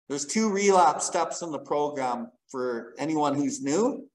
[0.09, 4.07] There's two relapse steps in the program for anyone who's new.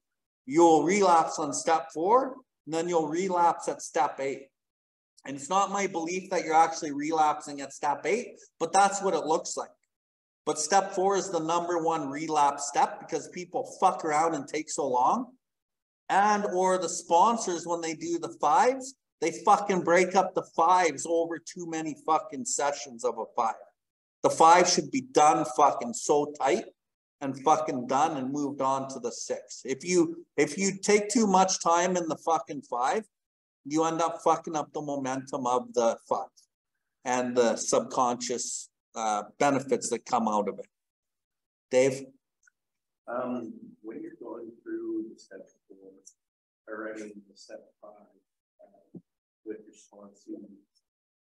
[0.45, 2.35] You'll relapse on step four,
[2.65, 4.47] and then you'll relapse at step eight.
[5.25, 9.13] And it's not my belief that you're actually relapsing at step eight, but that's what
[9.13, 9.69] it looks like.
[10.45, 14.69] But step four is the number one relapse step because people fuck around and take
[14.69, 15.27] so long.
[16.09, 21.05] And or the sponsors, when they do the fives, they fucking break up the fives
[21.09, 23.55] over too many fucking sessions of a five.
[24.21, 26.65] The five should be done fucking so tight
[27.21, 29.61] and fucking done and moved on to the six.
[29.63, 33.05] If you, if you take too much time in the fucking five,
[33.65, 36.27] you end up fucking up the momentum of the five
[37.05, 40.67] and the subconscious uh benefits that come out of it.
[41.71, 42.05] Dave?
[43.07, 45.91] Um, when you're going through the step four,
[46.67, 47.91] or I mean, the step five,
[48.61, 48.99] uh,
[49.45, 50.37] with response to,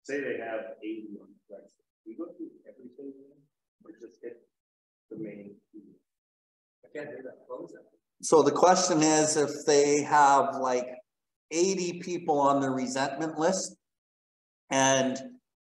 [0.04, 3.14] say they have eighty on the register, we go through everything
[3.84, 4.48] or just hit
[5.10, 5.56] the main.
[5.72, 5.82] key?
[6.86, 7.86] I can't hear that close out.
[8.22, 10.88] So the question is if they have like
[11.52, 13.76] eighty people on the resentment list.
[14.70, 15.18] And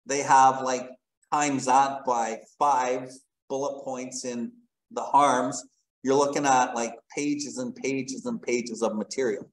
[0.07, 0.89] they have like
[1.33, 3.11] times that by five
[3.49, 4.53] bullet points in
[4.91, 5.65] the harms,
[6.03, 9.51] you're looking at like pages and pages and pages of material.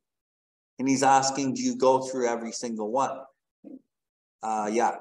[0.80, 3.20] And he's asking, do you go through every single one?
[4.42, 4.96] Uh, yeah.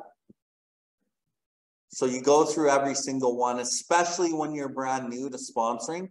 [1.89, 6.09] So you go through every single one, especially when you're brand new to sponsoring.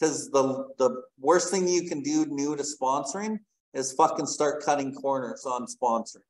[0.00, 3.38] Cause the, the worst thing you can do new to sponsoring
[3.74, 6.22] is fucking start cutting corners on sponsoring.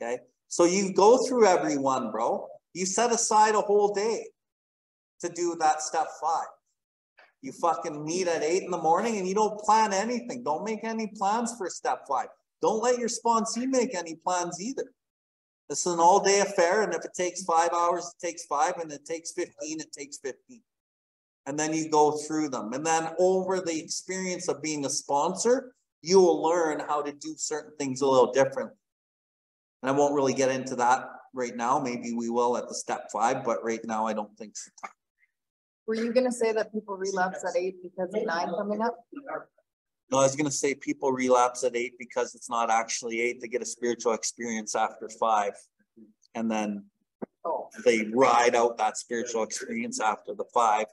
[0.00, 0.18] Okay,
[0.48, 2.48] so you go through every one, bro.
[2.74, 4.26] You set aside a whole day
[5.20, 6.46] to do that step five.
[7.42, 10.44] You fucking meet at eight in the morning and you don't plan anything.
[10.44, 12.28] Don't make any plans for step five.
[12.60, 14.92] Don't let your sponsee make any plans either.
[15.68, 16.82] This is an all day affair.
[16.82, 18.74] And if it takes five hours, it takes five.
[18.78, 20.60] And it takes 15, it takes 15.
[21.46, 22.72] And then you go through them.
[22.72, 27.34] And then over the experience of being a sponsor, you will learn how to do
[27.36, 28.70] certain things a little different.
[29.82, 31.78] And I won't really get into that right now.
[31.78, 34.70] Maybe we will at the step five, but right now I don't think so.
[35.86, 38.96] Were you gonna say that people relapse at eight because of nine coming up?
[40.10, 43.40] No, I was gonna say people relapse at eight because it's not actually eight.
[43.40, 45.52] They get a spiritual experience after five.
[46.34, 46.84] And then
[47.44, 50.86] Oh, they ride out that spiritual experience after the five.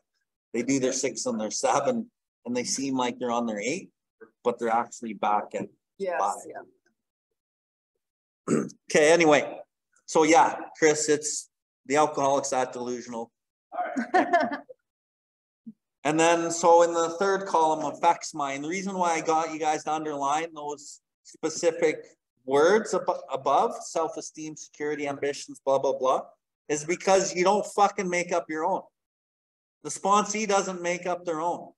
[0.51, 2.09] They do their six and their seven
[2.45, 3.91] and they seem like they're on their eight,
[4.43, 5.67] but they're actually back at
[5.99, 6.35] yes, Five.
[8.49, 8.63] yeah.
[8.91, 9.59] Okay, anyway,
[10.09, 11.51] so yeah, Chris, it's
[11.85, 13.31] the alcoholics that delusional.
[16.05, 19.59] And then, so in the third column affects mine, the reason why I got you
[19.59, 21.97] guys to underline those specific
[22.45, 26.21] words abo- above, self-esteem, security, ambitions, blah, blah, blah,
[26.69, 28.81] is because you don't fucking make up your own.
[29.83, 31.73] The sponsee doesn't make up their own.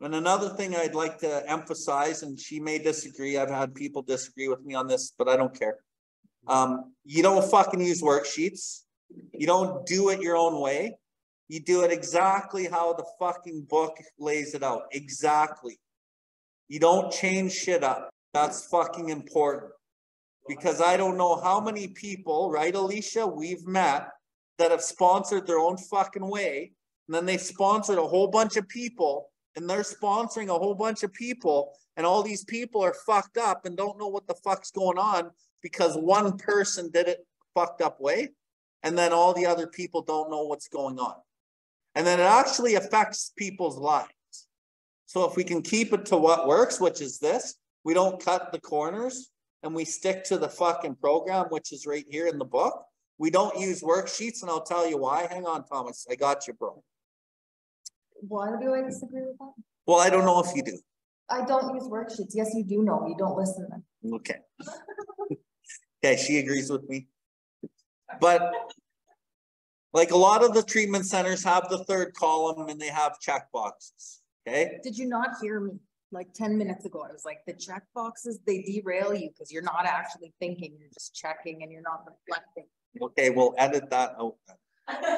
[0.00, 4.48] And another thing I'd like to emphasize, and she may disagree, I've had people disagree
[4.48, 5.76] with me on this, but I don't care.
[6.46, 8.82] Um, you don't fucking use worksheets.
[9.32, 10.96] You don't do it your own way.
[11.48, 14.84] You do it exactly how the fucking book lays it out.
[14.92, 15.78] Exactly.
[16.68, 18.10] You don't change shit up.
[18.32, 19.72] That's fucking important.
[20.48, 24.08] Because I don't know how many people, right, Alicia, we've met
[24.58, 26.72] that have sponsored their own fucking way.
[27.08, 31.02] And then they sponsored a whole bunch of people and they're sponsoring a whole bunch
[31.02, 31.72] of people.
[31.96, 35.30] And all these people are fucked up and don't know what the fuck's going on
[35.62, 38.30] because one person did it fucked up way.
[38.82, 41.14] And then all the other people don't know what's going on.
[41.94, 44.10] And then it actually affects people's lives.
[45.06, 47.54] So if we can keep it to what works, which is this,
[47.84, 49.30] we don't cut the corners
[49.62, 52.84] and we stick to the fucking program, which is right here in the book.
[53.18, 55.28] We don't use worksheets and I'll tell you why.
[55.30, 56.06] Hang on, Thomas.
[56.10, 56.82] I got you, bro.
[58.26, 59.52] Why do I disagree with that?
[59.86, 60.78] Well, I don't know if you do.
[61.30, 62.32] I don't use worksheets.
[62.34, 63.06] Yes, you do know.
[63.08, 63.68] You don't listen.
[64.12, 64.38] Okay.
[66.04, 67.06] Okay, she agrees with me.
[68.20, 68.52] But
[69.94, 73.50] like a lot of the treatment centers have the third column and they have check
[73.52, 74.78] boxes, okay?
[74.82, 75.78] Did you not hear me?
[76.12, 79.62] Like ten minutes ago, I was like, the check boxes, they derail you because you're
[79.62, 82.66] not actually thinking, you're just checking and you're not reflecting.
[83.00, 84.34] Okay, we'll edit that out.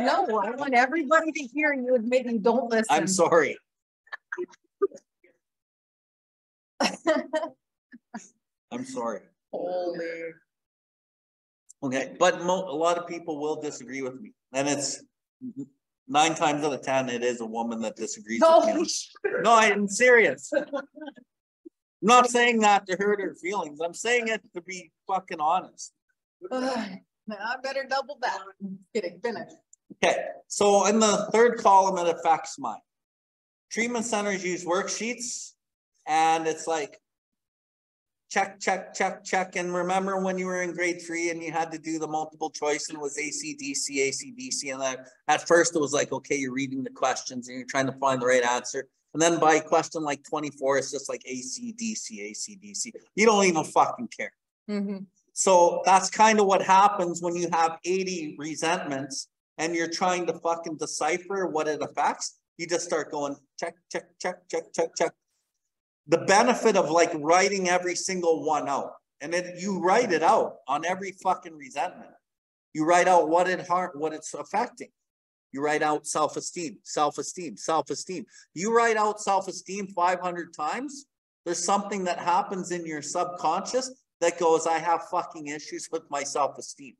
[0.00, 2.86] No, I want everybody to hear you admitting, don't listen.
[2.88, 3.58] I'm sorry.
[8.70, 9.20] I'm sorry.
[9.52, 10.32] Holy.
[11.82, 15.02] Okay, but mo- a lot of people will disagree with me, and it's
[16.08, 18.86] nine times out of ten, it is a woman that disagrees with me.
[19.42, 20.50] No, I'm serious.
[20.56, 20.64] I'm
[22.02, 23.80] not saying that to hurt her feelings.
[23.80, 25.92] I'm saying it to be fucking honest.
[26.52, 27.00] I
[27.62, 28.40] better double back.
[28.94, 29.50] Kidding, finish.
[30.02, 32.78] Okay, so in the third column, it affects mine.
[33.70, 35.52] Treatment centers use worksheets
[36.06, 37.00] and it's like
[38.30, 39.56] check, check, check, check.
[39.56, 42.50] And remember when you were in grade three and you had to do the multiple
[42.50, 44.72] choice and it was ACDC, ACDC.
[44.72, 44.96] And then
[45.28, 48.20] at first it was like, okay, you're reading the questions and you're trying to find
[48.20, 48.88] the right answer.
[49.14, 52.92] And then by question like 24, it's just like ACDC, ACDC.
[53.14, 54.32] You don't even fucking care.
[54.68, 55.06] Mhm.
[55.32, 59.28] So that's kind of what happens when you have eighty resentments
[59.58, 62.38] and you're trying to fucking decipher what it affects.
[62.58, 65.12] You just start going check, check, check, check, check, check.
[66.08, 70.56] The benefit of like writing every single one out and then you write it out
[70.68, 72.10] on every fucking resentment.
[72.74, 74.90] You write out what it what it's affecting.
[75.52, 78.26] You write out self-esteem, self-esteem, self-esteem.
[78.52, 81.06] You write out self-esteem five hundred times.
[81.44, 86.22] There's something that happens in your subconscious that goes, I have fucking issues with my
[86.22, 86.94] self-esteem.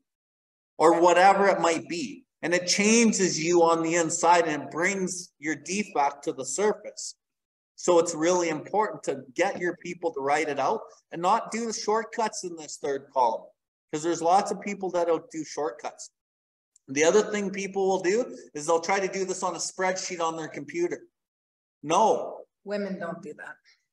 [0.77, 2.23] Or whatever it might be.
[2.41, 7.15] And it changes you on the inside and brings your defect to the surface.
[7.77, 10.81] So it's really important to get your people to write it out
[11.11, 13.45] and not do the shortcuts in this third column.
[13.89, 16.09] Because there's lots of people that don't do shortcuts.
[16.89, 20.19] The other thing people will do is they'll try to do this on a spreadsheet
[20.19, 21.01] on their computer.
[21.83, 23.33] No, Women don't do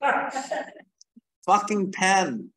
[0.01, 0.73] that.
[1.47, 2.51] fucking pen.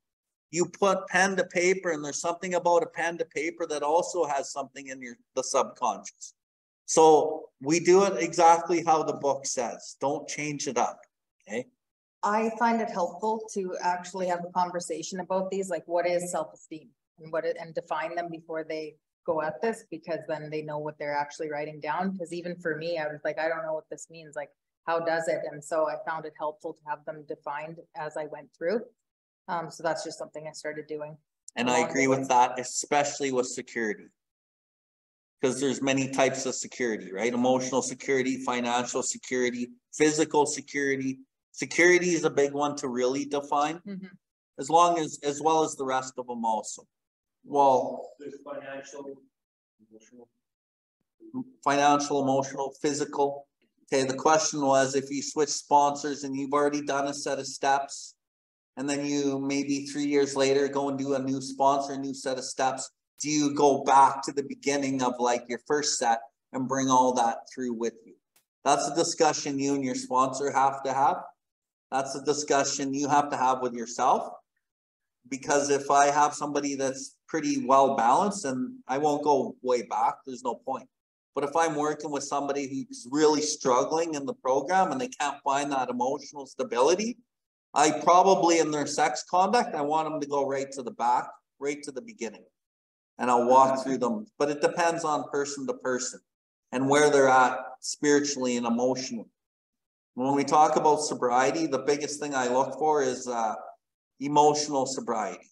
[0.50, 4.26] You put pen to paper and there's something about a pen to paper that also
[4.26, 6.34] has something in your, the subconscious.
[6.86, 9.98] So we do it exactly how the book says.
[10.02, 11.00] Don't change it up,
[11.48, 11.66] okay?
[12.24, 16.90] I find it helpful to actually have a conversation about these, like what is self-esteem?
[17.20, 18.96] And what it, and define them before they
[19.26, 22.76] go at this, because then they know what they're actually writing down, because even for
[22.76, 24.50] me, I was like, I don't know what this means, like,
[24.86, 25.40] how does it?
[25.52, 28.82] And so I found it helpful to have them defined as I went through.
[29.48, 31.18] Um, so that's just something I started doing.
[31.56, 34.06] And I agree with that, especially with security.
[35.44, 37.34] Cause there's many types of security, right?
[37.34, 41.20] Emotional security, financial security, physical security.
[41.58, 44.12] Security is a big one to really define, Mhm.
[44.60, 46.84] as long as, as well as the rest of them also.
[47.44, 49.04] Well, There's financial,
[49.90, 50.30] emotional.
[51.64, 53.48] financial, emotional, physical.
[53.86, 57.48] Okay, the question was if you switch sponsors and you've already done a set of
[57.48, 58.14] steps.
[58.76, 62.14] And then you maybe three years later go and do a new sponsor, a new
[62.14, 62.92] set of steps.
[63.20, 66.20] Do you go back to the beginning of like your first set
[66.54, 68.16] and bring all that through with you?
[68.64, 71.18] That's a discussion you and your sponsor have to have.
[71.92, 74.34] That's a discussion you have to have with yourself.
[75.30, 80.16] Because if I have somebody that's pretty well balanced and I won't go way back,
[80.26, 80.88] there's no point.
[81.36, 85.38] But if I'm working with somebody who's really struggling in the program and they can't
[85.44, 87.18] find that emotional stability,
[87.74, 91.30] I probably in their sex conduct, I want them to go right to the back,
[91.60, 92.46] right to the beginning.
[93.20, 96.20] And I'll walk through them, but it depends on person to person
[96.72, 99.30] and where they're at spiritually and emotionally.
[100.18, 103.54] When we talk about sobriety, the biggest thing I look for is uh
[104.20, 105.48] emotional sobriety.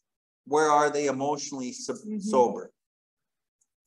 [0.47, 2.19] Where are they emotionally sob- Mhm.
[2.19, 2.71] sober?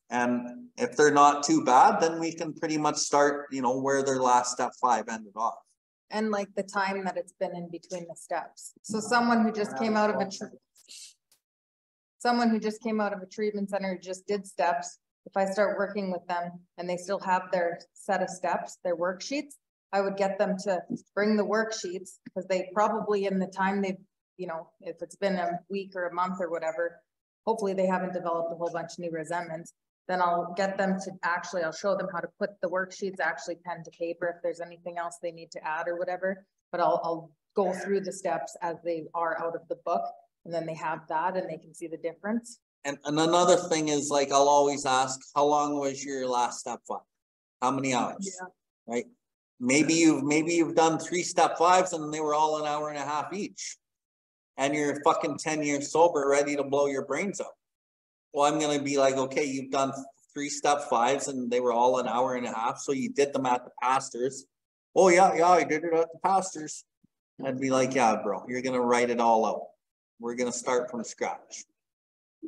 [0.08, 4.04] And if they're not too bad, then we can pretty much start, you know, where
[4.04, 5.58] their last step five ended off.
[6.10, 8.72] And like the time that it's been in between the steps.
[8.82, 10.30] So someone who just came out of a.
[10.30, 10.54] tr-
[12.20, 15.44] Someone who just came out of a treatment center, who just did steps, if I
[15.46, 19.54] start working with them and they still have their set of steps, their worksheets.
[19.92, 20.80] I would get them to
[21.14, 23.96] bring the worksheets, because they probably in the time they've,
[24.36, 27.00] you know, if it's been a week or a month or whatever.
[27.46, 29.72] Hopefully they haven't developed a whole bunch of new resentments,
[30.06, 33.56] then I'll get them to, actually, I'll show them how to put the worksheets actually
[33.64, 36.44] pen to paper if there's anything else they need to add or whatever.
[36.70, 40.02] But I'll, I'll go through the steps as they are out of the book,
[40.44, 42.58] and then they have that and they can see the difference.
[42.84, 46.80] And, and another thing is like, I'll always ask, how long was your last step
[46.86, 47.00] five?
[47.62, 48.16] How many hours?
[48.20, 48.48] Yeah.
[48.86, 49.06] Right?
[49.60, 52.98] Maybe you've, maybe you've done three step fives and they were all an hour and
[52.98, 53.76] a half each.
[54.56, 57.46] And you're fucking ten years sober, ready to blow your brains out.
[58.32, 59.92] Well, I'm gonna be like, okay, you've done
[60.34, 63.32] three step fives and they were all an hour and a half, so you did
[63.32, 64.46] them at the pastors.
[64.94, 66.84] Oh, yeah, yeah, I did it at the pastors.
[67.44, 69.62] I'd be like, yeah, bro, you're gonna write it all out.
[70.20, 71.64] We're gonna start from scratch.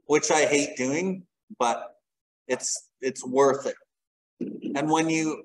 [0.07, 1.25] Which I hate doing,
[1.59, 1.97] but
[2.47, 3.77] it's, it's worth it.
[4.77, 5.45] And when you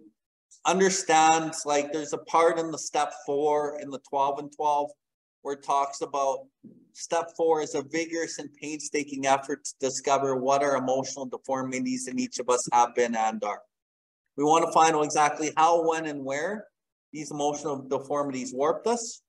[0.66, 4.92] understand, like, there's a part in the step four in the twelve and twelve
[5.42, 6.40] where it talks about
[6.94, 12.18] step four is a vigorous and painstaking effort to discover what our emotional deformities in
[12.18, 13.62] each of us have been and are.
[14.38, 16.66] We want to find out exactly how, when, and where
[17.14, 19.22] these emotional deformities warped us.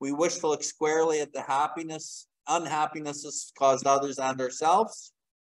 [0.00, 5.12] We wish to look squarely at the happiness, unhappinesses caused others and ourselves.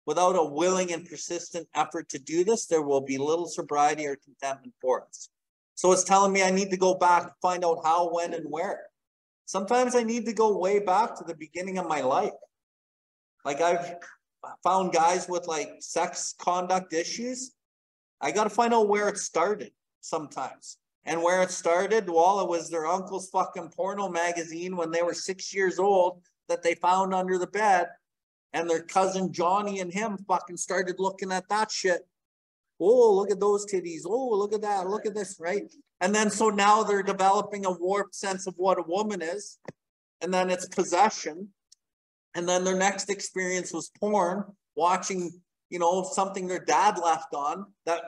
[0.06, 4.16] Without a willing and persistent effort to do this, there will be little sobriety or
[4.16, 5.28] contentment for us.
[5.74, 8.84] So it's telling me I need to go back, find out how, when, and where.
[9.46, 12.32] Sometimes I need to go way back to the beginning of my life.
[13.44, 13.96] Like I've
[14.62, 17.52] found guys with like sex conduct issues.
[18.20, 20.78] I gotta find out where it started sometimes.
[21.04, 25.14] And where it started, well, it was their uncle's fucking porno magazine when they were
[25.14, 27.88] six years old that they found under the bed.
[28.56, 32.08] And their cousin Johnny and him fucking started looking at that shit.
[32.80, 34.04] Oh, look at those titties.
[34.06, 34.88] Oh, look at that.
[34.88, 35.70] Look at this, right?
[36.00, 39.58] And then so now they're developing a warped sense of what a woman is.
[40.22, 41.48] And then it's possession.
[42.34, 45.38] And then their next experience was porn, watching,
[45.68, 48.04] you know, something their dad left on that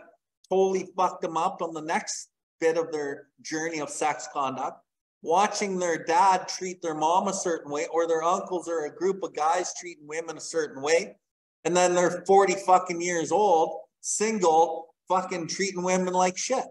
[0.49, 4.81] totally fucked them up on the next bit of their journey of sex conduct.
[5.23, 9.23] Watching their dad treat their mom a certain way, or their uncles or a group
[9.23, 11.17] of guys treating women a certain way.
[11.65, 16.65] And then they're 40 fucking years old, single, fucking treating women like shit.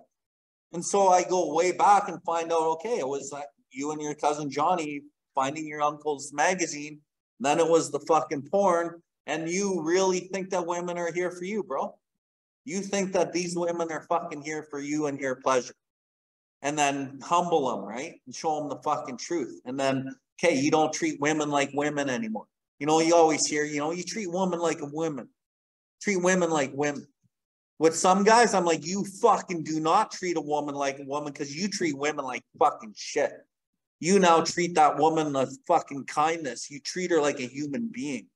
[0.74, 4.02] And so I go way back and find out, okay, it was like you and
[4.02, 5.02] your cousin Johnny
[5.36, 7.00] finding your uncle's magazine.
[7.40, 9.02] Then it was the fucking porn.
[9.28, 11.96] And you really think that women are here for you, bro?
[12.66, 15.74] You think that these women are fucking here for you and your pleasure.
[16.62, 18.20] And then humble them, right?
[18.26, 19.62] And show them the fucking truth.
[19.66, 22.48] And then, okay, you don't treat women like women anymore.
[22.80, 25.30] You know, you always hear, you know, you treat women like a woman.
[26.02, 27.08] Treat women like women.
[27.80, 31.32] With some guys, I'm like, you fucking do not treat a woman like a woman
[31.32, 33.34] because you treat women like fucking shit.
[34.00, 36.70] You now treat that woman with fucking kindness.
[36.70, 38.28] You treat her like a human being.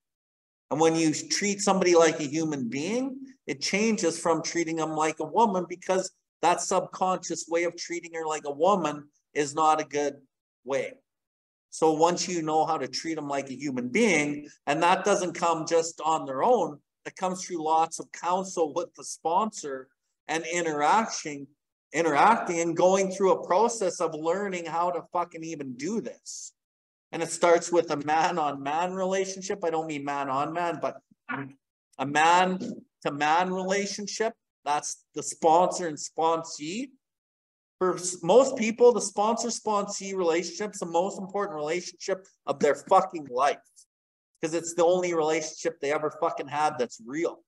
[0.69, 5.19] And when you treat somebody like a human being, it changes from treating them like
[5.19, 6.11] a woman because
[6.41, 10.15] that subconscious way of treating her like a woman is not a good
[10.63, 10.93] way.
[11.69, 15.33] So once you know how to treat them like a human being, and that doesn't
[15.33, 19.87] come just on their own, it comes through lots of counsel with the sponsor
[20.27, 21.47] and interaction,
[21.93, 26.53] interacting and going through a process of learning how to fucking even do this.
[27.11, 29.59] And it starts with a man on man relationship.
[29.63, 30.97] I don't mean man on man, but
[31.97, 32.59] a man
[33.05, 34.33] to man relationship.
[34.65, 36.89] That's the sponsor and sponsee.
[37.79, 43.57] For most people, the sponsor sponsee relationship's the most important relationship of their fucking life.
[44.39, 47.39] Because it's the only relationship they ever fucking had that's real.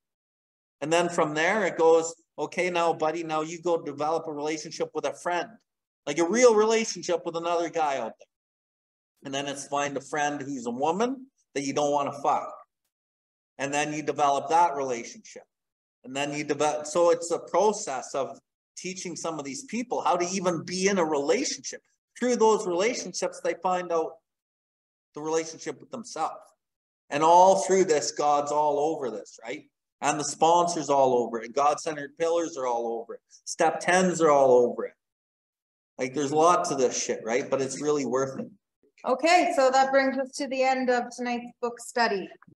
[0.82, 4.90] And then from there, it goes, okay, now, buddy, now you go develop a relationship
[4.94, 5.50] with a friend,
[6.06, 8.28] like a real relationship with another guy out there.
[9.24, 12.54] And then it's find a friend who's a woman that you don't want to fuck.
[13.58, 15.44] And then you develop that relationship.
[16.04, 18.40] And then you develop, so it's a process of
[18.78, 21.82] teaching some of these people how to even be in a relationship.
[22.20, 24.14] Through those relationships, they find out
[25.16, 26.42] the relationship with themselves.
[27.10, 29.66] And all through this, God's all over this, right?
[30.02, 31.54] And the sponsors all over it.
[31.54, 33.22] God centered pillars are all over it.
[33.46, 34.94] Step tens are all over it.
[35.98, 37.50] Like there's lots of this shit, right?
[37.50, 38.48] But it's really worth it.
[39.06, 42.30] Okay, so that brings us to the end of tonight's book study.